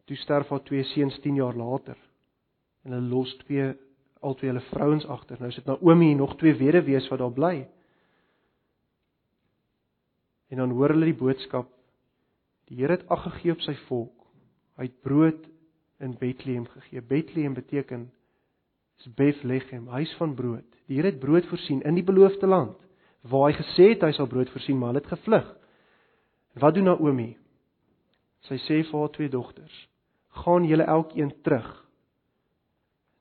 Toe 0.04 0.16
sterf 0.16 0.48
haar 0.50 0.62
twee 0.66 0.84
seuns 0.92 1.18
10 1.22 1.34
jaar 1.34 1.56
later. 1.56 1.98
En 2.84 2.92
hulle 2.92 3.08
los 3.08 3.34
twee 3.44 3.72
albei 4.20 4.50
hulle 4.50 4.64
vrouens 4.70 5.06
agter. 5.06 5.40
Nou 5.40 5.52
sit 5.52 5.68
Naomi 5.68 6.14
nog 6.14 6.36
twee 6.38 6.56
weduwees 6.58 7.08
wat 7.08 7.22
daar 7.22 7.32
bly. 7.32 7.54
En 10.50 10.58
dan 10.58 10.74
hoor 10.74 10.94
hulle 10.94 11.12
die 11.12 11.20
boodskap: 11.20 11.70
Die 12.68 12.80
Here 12.80 12.98
het 12.98 13.08
ag 13.08 13.22
gegee 13.28 13.52
op 13.52 13.62
sy 13.62 13.76
volk. 13.86 14.26
Hy 14.76 14.88
het 14.88 15.00
brood 15.04 15.49
in 16.00 16.16
Bethlehem 16.18 16.66
gegee. 16.66 17.02
Bethlehem 17.02 17.54
beteken 17.54 18.10
is 18.98 19.14
Bethlehem, 19.14 19.88
huis 19.88 20.12
van 20.16 20.34
brood. 20.34 20.64
Die 20.86 20.96
Here 20.96 21.10
het 21.10 21.18
brood 21.18 21.46
voorsien 21.46 21.82
in 21.82 21.94
die 21.94 22.04
beloofde 22.04 22.46
land 22.46 22.76
waar 23.20 23.50
hy 23.50 23.56
gesê 23.58 23.90
het 23.92 24.04
hy 24.06 24.14
sal 24.16 24.28
brood 24.30 24.48
voorsien, 24.48 24.78
maar 24.78 24.94
hulle 24.94 25.02
het 25.02 25.12
gevlug. 25.12 25.48
Wat 26.60 26.74
doen 26.74 26.88
Naomi? 26.88 27.34
Sy 28.48 28.56
sê 28.64 28.80
vir 28.88 28.96
haar 28.96 29.12
twee 29.12 29.28
dogters: 29.28 29.74
"Gaan 30.40 30.64
julle 30.64 30.86
elkeen 30.88 31.34
terug 31.44 31.68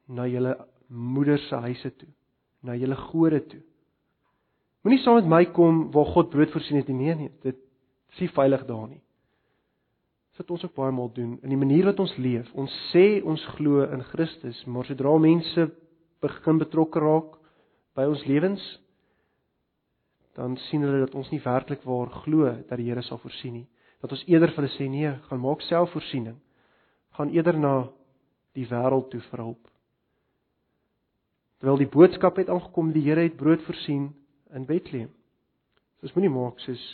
na 0.07 0.27
julle 0.27 0.55
moeder 0.87 1.37
se 1.37 1.55
huise 1.55 1.91
toe, 1.95 2.07
na 2.63 2.75
julle 2.75 2.95
gode 2.95 3.41
toe. 3.47 3.61
Moenie 4.83 5.03
saam 5.03 5.19
met 5.19 5.27
my 5.27 5.45
kom 5.51 5.91
waar 5.91 6.05
God 6.05 6.29
brood 6.29 6.51
voorsien 6.51 6.77
het 6.77 6.87
nie. 6.87 6.95
Nee, 6.95 7.15
nee, 7.15 7.31
dit 7.41 7.57
is 8.09 8.19
nie 8.19 8.31
veilig 8.31 8.65
daar 8.65 8.87
nie." 8.87 9.03
Dit 10.39 10.51
ons 10.55 10.61
ook 10.63 10.75
baie 10.77 10.91
maal 10.95 11.09
doen 11.11 11.33
in 11.43 11.51
die 11.51 11.59
manier 11.59 11.89
wat 11.89 11.99
ons 11.99 12.13
leef. 12.15 12.47
Ons 12.55 12.71
sê 12.93 13.19
ons 13.27 13.41
glo 13.57 13.83
in 13.83 14.03
Christus, 14.13 14.61
maar 14.71 14.87
sodra 14.87 15.11
mense 15.19 15.65
begin 16.23 16.61
betrokke 16.61 17.01
raak 17.03 17.33
by 17.99 18.05
ons 18.07 18.23
lewens, 18.27 18.63
dan 20.39 20.55
sien 20.69 20.85
hulle 20.85 21.01
dat 21.03 21.17
ons 21.19 21.27
nie 21.33 21.41
werklik 21.43 21.83
waar 21.83 22.13
glo 22.23 22.53
dat 22.69 22.79
die 22.79 22.87
Here 22.87 23.03
sal 23.03 23.19
voorsien 23.19 23.57
nie. 23.57 23.65
Dat 23.99 24.15
ons 24.15 24.23
eerder 24.31 24.53
vir 24.55 24.63
hulle 24.63 24.77
sê 24.77 24.87
nee, 24.87 25.11
gaan 25.27 25.43
maak 25.43 25.65
self 25.67 25.91
voorsiening. 25.91 26.39
Gaan 27.19 27.35
eerder 27.35 27.59
na 27.59 27.73
die 28.55 28.67
wêreld 28.69 29.11
toe 29.11 29.19
vir 29.27 29.43
hulp. 29.43 29.67
Terwyl 31.59 31.83
die 31.83 31.91
boodskap 31.91 32.39
het 32.39 32.47
aangekom 32.47 32.95
die 32.95 33.03
Here 33.09 33.27
het 33.27 33.35
brood 33.35 33.67
voorsien 33.67 34.13
in 34.55 34.69
Bethlehem. 34.69 35.11
So 35.99 36.07
ons 36.07 36.15
moenie 36.15 36.31
maak 36.31 36.63
soos 36.63 36.89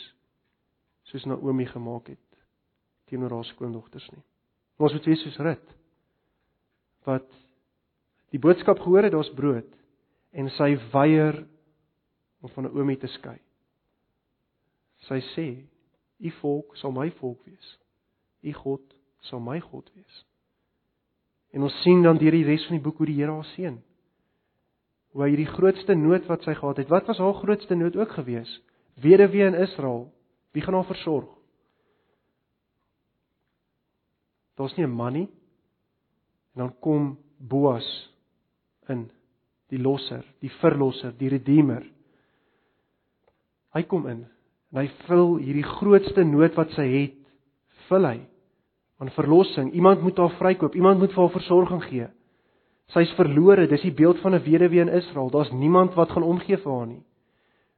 soos 1.06 1.30
Naomi 1.30 1.70
gemaak 1.70 2.10
het 2.10 2.25
teenoor 3.10 3.38
haar 3.38 3.48
skoondogters 3.52 4.08
nie. 4.12 4.22
Ons 4.76 4.92
moet 4.92 5.08
wees 5.08 5.22
soos 5.24 5.40
Rut 5.42 5.74
wat 7.06 7.26
die 8.34 8.40
boodskap 8.42 8.80
gehoor 8.82 9.06
het 9.06 9.14
daar's 9.14 9.30
brood 9.38 9.68
en 10.34 10.50
sy 10.56 10.72
weier 10.92 11.44
om 12.42 12.50
van 12.50 12.66
Naomi 12.66 12.96
te 12.98 13.08
skei. 13.14 13.38
Sy 15.06 15.20
sê: 15.32 15.46
"U 16.18 16.30
volk 16.40 16.76
sal 16.76 16.92
my 16.92 17.10
volk 17.20 17.44
wees. 17.46 17.78
U 18.42 18.52
God 18.52 18.82
sal 19.20 19.40
my 19.40 19.60
God 19.60 19.90
wees." 19.94 20.24
En 21.54 21.62
ons 21.62 21.82
sien 21.82 22.02
dan 22.02 22.18
deur 22.18 22.34
die 22.34 22.44
res 22.44 22.66
van 22.66 22.76
die 22.76 22.84
boek 22.84 22.98
hoe 22.98 23.06
die 23.06 23.16
Here 23.20 23.32
haar 23.32 23.48
seën. 23.54 23.78
Hoe 25.14 25.22
hy 25.22 25.36
die 25.36 25.48
grootste 25.48 25.94
nood 25.94 26.26
wat 26.26 26.42
sy 26.42 26.54
gehad 26.54 26.76
het, 26.76 26.90
wat 26.92 27.06
was 27.06 27.18
haar 27.22 27.38
grootste 27.38 27.74
nood 27.74 27.96
ook 27.96 28.10
gewees? 28.18 28.50
Weduwee 29.00 29.46
in 29.46 29.54
Israel, 29.54 30.12
wie 30.52 30.62
gaan 30.62 30.74
haar 30.74 30.90
versorg? 30.90 31.35
Daar's 34.56 34.76
nie 34.76 34.86
'n 34.86 34.90
man 34.90 35.12
nie. 35.12 35.28
En 36.54 36.62
dan 36.62 36.74
kom 36.80 37.18
Boas 37.38 38.14
in, 38.88 39.10
die 39.68 39.78
losser, 39.78 40.24
die 40.40 40.50
verlosser, 40.50 41.12
die 41.18 41.28
redeemer. 41.28 41.84
Hy 43.74 43.82
kom 43.82 44.06
in 44.06 44.26
en 44.72 44.80
hy 44.82 44.88
vul 45.06 45.36
hierdie 45.36 45.66
grootste 45.66 46.24
nood 46.24 46.54
wat 46.58 46.70
sy 46.70 46.84
het, 46.90 47.18
vul 47.88 48.04
hy 48.04 48.18
aan 49.00 49.10
verlossing. 49.10 49.72
Iemand 49.72 50.02
moet 50.02 50.18
haar 50.18 50.34
vrykoop, 50.40 50.74
iemand 50.74 50.98
moet 50.98 51.12
vir 51.12 51.22
haar 51.22 51.32
versorging 51.32 51.82
gee. 51.84 52.08
Sy's 52.94 53.12
verlore, 53.18 53.66
dis 53.66 53.82
die 53.82 53.94
beeld 53.94 54.18
van 54.22 54.34
'n 54.34 54.42
weduwee 54.42 54.80
in 54.80 54.88
Israel. 54.88 55.30
Daar's 55.30 55.52
niemand 55.52 55.94
wat 55.94 56.10
gaan 56.10 56.22
omgee 56.22 56.56
vir 56.56 56.72
haar 56.72 56.86
nie. 56.86 57.02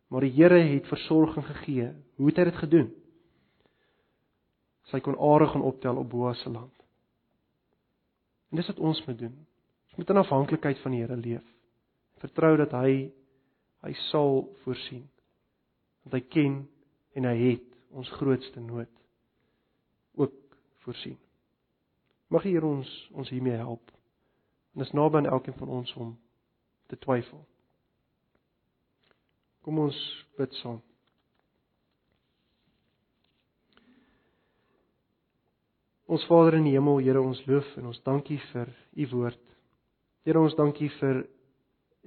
Maar 0.08 0.20
die 0.20 0.32
Here 0.32 0.58
het 0.58 0.86
versorging 0.86 1.46
gegee. 1.46 1.92
Hoe 2.16 2.26
het 2.26 2.36
hy 2.36 2.44
dit 2.44 2.56
gedoen? 2.56 2.92
Sy 4.88 5.00
kon 5.04 5.18
are 5.20 5.46
gaan 5.50 5.64
optel 5.68 6.00
op 6.00 6.08
Boas 6.10 6.40
se 6.42 6.50
land. 6.50 6.72
En 8.48 8.56
dis 8.56 8.66
wat 8.66 8.78
ons 8.80 9.04
moet 9.06 9.18
doen. 9.18 9.34
Ons 9.88 10.00
moet 10.00 10.10
in 10.10 10.22
afhanklikheid 10.22 10.80
van 10.80 10.94
die 10.94 11.00
Here 11.02 11.16
leef. 11.16 11.44
Vertrou 12.22 12.56
dat 12.56 12.72
hy 12.72 13.12
hy 13.78 13.92
sal 14.08 14.42
voorsien 14.64 15.04
want 16.02 16.16
hy 16.16 16.20
ken 16.32 16.54
en 17.14 17.28
hy 17.28 17.36
het 17.36 17.66
ons 17.94 18.08
grootste 18.18 18.60
nood 18.60 18.90
ook 20.18 20.34
voorsien. 20.82 21.18
Mag 22.32 22.42
die 22.42 22.56
Here 22.56 22.66
ons 22.66 22.90
ons 23.12 23.30
hiermee 23.30 23.60
help. 23.60 23.92
En 24.74 24.82
dis 24.82 24.94
naby 24.96 25.20
aan 25.20 25.30
elkeen 25.30 25.56
van 25.60 25.70
ons 25.78 25.92
om 26.00 26.16
te 26.88 26.98
twyfel. 26.98 27.44
Kom 29.62 29.78
ons 29.84 29.98
bid 30.38 30.54
saam. 30.62 30.80
Ons 36.08 36.24
Vader 36.24 36.56
in 36.56 36.64
die 36.64 36.72
hemel, 36.72 37.02
Here, 37.04 37.20
ons 37.20 37.40
loof 37.46 37.68
en 37.76 37.90
ons 37.90 38.00
dankie 38.06 38.38
vir 38.52 38.70
u 38.96 39.08
woord. 39.12 39.40
Here, 40.24 40.40
ons 40.40 40.56
dankie 40.56 40.88
vir 40.98 41.26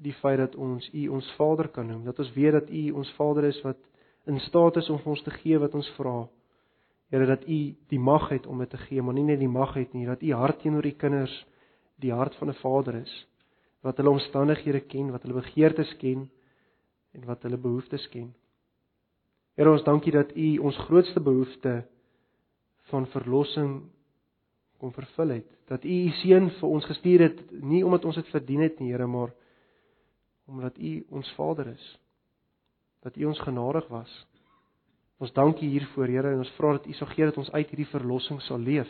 die 0.01 0.15
feit 0.21 0.39
dat 0.41 0.55
ons 0.57 0.87
u 0.93 1.07
ons 1.13 1.27
Vader 1.37 1.69
kan 1.69 1.87
noem. 1.87 2.03
Dat 2.07 2.19
ons 2.19 2.33
weet 2.33 2.55
dat 2.57 2.69
u 2.69 2.83
ons 2.97 3.11
Vader 3.17 3.45
is 3.51 3.61
wat 3.61 3.77
in 4.25 4.39
staat 4.39 4.77
is 4.81 4.89
om 4.89 4.99
ons 5.05 5.21
te 5.23 5.33
gee 5.41 5.59
wat 5.61 5.75
ons 5.77 5.89
vra. 5.97 6.27
Here 7.11 7.27
dat 7.27 7.43
U 7.43 7.59
die 7.91 7.99
mag 7.99 8.29
het 8.31 8.45
om 8.47 8.61
dit 8.63 8.69
te 8.71 8.79
gee, 8.87 9.01
maar 9.01 9.17
nie 9.17 9.25
net 9.27 9.41
die 9.41 9.51
mag 9.51 9.73
het 9.75 9.93
nie, 9.93 10.05
dat 10.07 10.21
U 10.23 10.31
hart 10.39 10.61
teenoor 10.61 10.85
U 10.87 10.91
kinders 10.95 11.33
die 12.01 12.13
hart 12.15 12.35
van 12.39 12.49
'n 12.49 12.61
Vader 12.61 12.95
is, 13.01 13.27
wat 13.83 13.97
hulle 13.97 14.09
omstandighede 14.09 14.79
ken, 14.87 15.11
wat 15.11 15.23
hulle 15.23 15.41
begeertes 15.41 15.91
ken 15.97 16.29
en 17.13 17.25
wat 17.25 17.43
hulle 17.43 17.57
behoeftes 17.57 18.07
ken. 18.09 18.33
Here 19.57 19.71
ons 19.71 19.83
dankie 19.83 20.11
dat 20.11 20.31
U 20.35 20.57
ons 20.57 20.77
grootste 20.87 21.19
behoefte 21.19 21.83
van 22.91 23.07
verlossing 23.13 23.81
kom 24.81 24.93
vervul 24.93 25.37
het. 25.37 25.49
Dat 25.69 25.85
U 25.85 25.93
U 25.93 26.09
seun 26.21 26.49
vir 26.57 26.69
ons 26.69 26.87
gestuur 26.89 27.27
het 27.27 27.39
nie 27.61 27.83
omdat 27.85 28.05
ons 28.09 28.17
dit 28.17 28.29
verdien 28.33 28.65
het 28.65 28.79
nie, 28.81 28.91
Here, 28.91 29.07
maar 29.07 29.33
omdat 30.49 30.77
U 30.77 30.93
ons 31.09 31.29
Vader 31.37 31.71
is 31.75 31.85
dat 33.01 33.17
U 33.17 33.25
ons 33.25 33.39
genadig 33.41 33.87
was. 33.89 34.11
Ons 35.21 35.33
dankie 35.33 35.69
hiervoor, 35.69 36.09
Here, 36.09 36.33
en 36.33 36.43
ons 36.43 36.53
vra 36.57 36.75
dat 36.77 36.85
U 36.89 36.93
sal 36.97 37.09
gee 37.13 37.25
dat 37.29 37.37
ons 37.41 37.49
uit 37.53 37.71
hierdie 37.73 37.89
verlossing 37.89 38.41
sal 38.45 38.61
leef. 38.61 38.89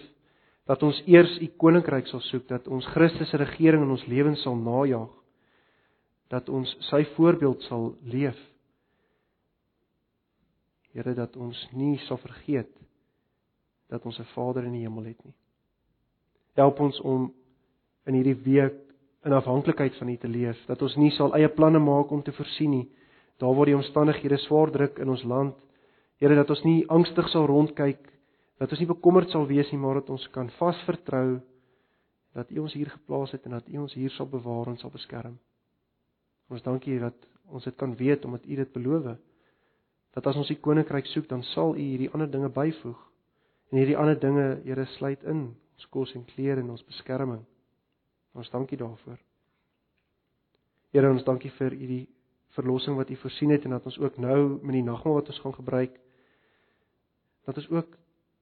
Dat 0.68 0.84
ons 0.84 0.99
eers 1.08 1.38
U 1.39 1.47
koninkryk 1.60 2.08
sal 2.12 2.24
soek, 2.28 2.47
dat 2.49 2.68
ons 2.68 2.88
Christus 2.91 3.32
se 3.32 3.39
regering 3.39 3.86
in 3.86 3.95
ons 3.95 4.06
lewens 4.12 4.43
sal 4.43 4.60
najag. 4.60 5.10
Dat 6.32 6.49
ons 6.52 6.72
sy 6.88 7.04
voorbeeld 7.16 7.64
sal 7.68 7.91
leef. 8.04 8.38
Here, 10.91 11.16
dat 11.16 11.36
ons 11.39 11.60
nie 11.76 11.97
sal 12.08 12.20
vergeet 12.20 12.81
dat 13.92 14.06
ons 14.06 14.20
'n 14.20 14.32
Vader 14.34 14.64
in 14.64 14.72
die 14.72 14.88
hemel 14.88 15.04
het 15.04 15.24
nie. 15.26 15.34
Help 16.56 16.80
ons 16.80 17.00
om 17.02 17.34
in 18.06 18.14
hierdie 18.14 18.39
week 18.44 18.80
in 19.24 19.34
afhanklikheid 19.34 19.96
van 19.96 20.10
U 20.10 20.18
te 20.18 20.28
leef, 20.28 20.66
dat 20.66 20.82
ons 20.82 20.96
nie 20.96 21.12
sal 21.12 21.36
eie 21.36 21.50
planne 21.50 21.80
maak 21.80 22.12
om 22.12 22.24
te 22.24 22.32
voorsien 22.32 22.70
nie, 22.70 22.89
daar 23.38 23.56
waar 23.56 23.66
die 23.66 23.76
omstandighede 23.76 24.38
swaar 24.38 24.72
druk 24.72 24.98
in 25.00 25.10
ons 25.10 25.24
land. 25.24 25.56
Here 26.18 26.36
dat 26.36 26.50
ons 26.50 26.64
nie 26.64 26.88
angstig 26.88 27.30
sal 27.30 27.46
rondkyk, 27.46 28.02
dat 28.58 28.72
ons 28.72 28.80
nie 28.80 28.88
bekommerd 28.88 29.30
sal 29.30 29.48
wees 29.48 29.72
nie, 29.72 29.80
maar 29.80 29.94
dat 29.94 30.10
ons 30.10 30.28
kan 30.30 30.50
vasvertrou 30.50 31.42
dat 32.34 32.52
U 32.52 32.60
ons 32.60 32.74
hier 32.74 32.89
geplaas 32.89 33.32
het 33.32 33.46
en 33.46 33.52
dat 33.52 33.68
U 33.68 33.78
ons 33.78 33.94
hier 33.94 34.10
sal 34.10 34.30
bewaar 34.30 34.68
en 34.68 34.78
sal 34.78 34.89
beskerm. 34.89 35.39
Ons 36.50 36.64
dankie 36.64 37.00
dat 37.00 37.16
ons 37.52 37.64
dit 37.64 37.76
kan 37.76 37.96
weet 37.96 38.26
omdat 38.26 38.46
U 38.46 38.56
dit 38.56 38.74
beloof. 38.74 39.18
Dat 40.16 40.28
as 40.28 40.36
ons 40.36 40.50
U 40.50 40.56
koninkryk 40.56 41.06
soek, 41.06 41.28
dan 41.28 41.44
sal 41.44 41.76
U 41.76 41.80
hierdie 41.80 42.10
ander 42.12 42.32
dinge 42.32 42.50
byvoeg. 42.50 43.11
En 43.72 43.80
hierdie 43.80 43.97
ander 43.97 44.19
dinge, 44.19 44.47
Here, 44.65 44.86
sluit 44.97 45.24
in 45.24 45.45
ons 45.55 45.88
kos 45.89 46.11
en 46.15 46.26
klere 46.28 46.61
en 46.61 46.74
ons 46.74 46.84
beskerming. 46.86 47.45
Ons 48.38 48.51
dankie 48.51 48.78
daarvoor. 48.78 49.17
Here, 50.91 51.09
ons 51.09 51.24
dankie 51.24 51.51
vir 51.55 51.74
u 51.74 51.88
die 51.88 52.03
verlossing 52.51 52.97
wat 52.99 53.09
u 53.09 53.15
voorsien 53.15 53.53
het 53.55 53.65
en 53.65 53.78
dat 53.78 53.88
ons 53.88 53.99
ook 53.99 54.17
nou 54.19 54.59
met 54.59 54.76
die 54.76 54.84
nagmaal 54.84 55.22
wat 55.22 55.32
ons 55.32 55.39
gaan 55.39 55.55
gebruik 55.55 55.95
dat 57.47 57.57
ons 57.57 57.69
ook 57.72 57.95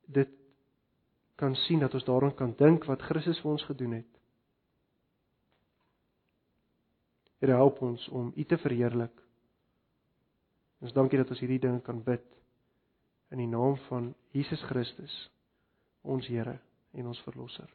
dit 0.09 0.31
kan 1.39 1.55
sien 1.55 1.79
dat 1.79 1.93
ons 1.93 2.03
daaraan 2.03 2.35
kan 2.35 2.55
dink 2.57 2.87
wat 2.89 3.05
Christus 3.05 3.39
vir 3.39 3.51
ons 3.51 3.63
gedoen 3.69 3.93
het. 4.01 4.09
Here 7.39 7.55
help 7.55 7.79
ons 7.85 8.07
om 8.09 8.33
U 8.35 8.43
te 8.43 8.57
verheerlik. 8.57 9.13
Ons 10.83 10.93
dankie 10.93 11.21
dat 11.21 11.29
ons 11.31 11.39
hierdie 11.39 11.61
dinge 11.63 11.79
kan 11.85 12.01
bid 12.03 12.25
in 13.29 13.37
die 13.37 13.47
naam 13.47 13.77
van 13.87 14.13
Jesus 14.33 14.61
Christus, 14.69 15.15
ons 16.01 16.27
Here 16.27 16.57
en 16.91 17.07
ons 17.07 17.21
verlosser. 17.21 17.69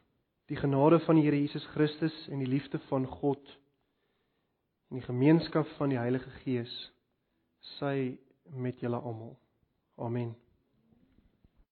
Die 0.51 0.57
genade 0.59 0.99
van 1.05 1.15
die 1.15 1.23
Here 1.25 1.39
Jesus 1.39 1.65
Christus 1.73 2.15
en 2.29 2.43
die 2.43 2.49
liefde 2.49 2.79
van 2.89 3.07
God 3.07 3.57
en 4.89 4.99
die 4.99 5.05
gemeenskap 5.05 5.67
van 5.79 5.89
die 5.89 5.99
Heilige 5.99 6.29
Gees 6.43 6.73
sy 7.79 8.17
met 8.53 8.81
julle 8.83 8.99
almal. 9.01 9.33
Amen. 9.97 10.35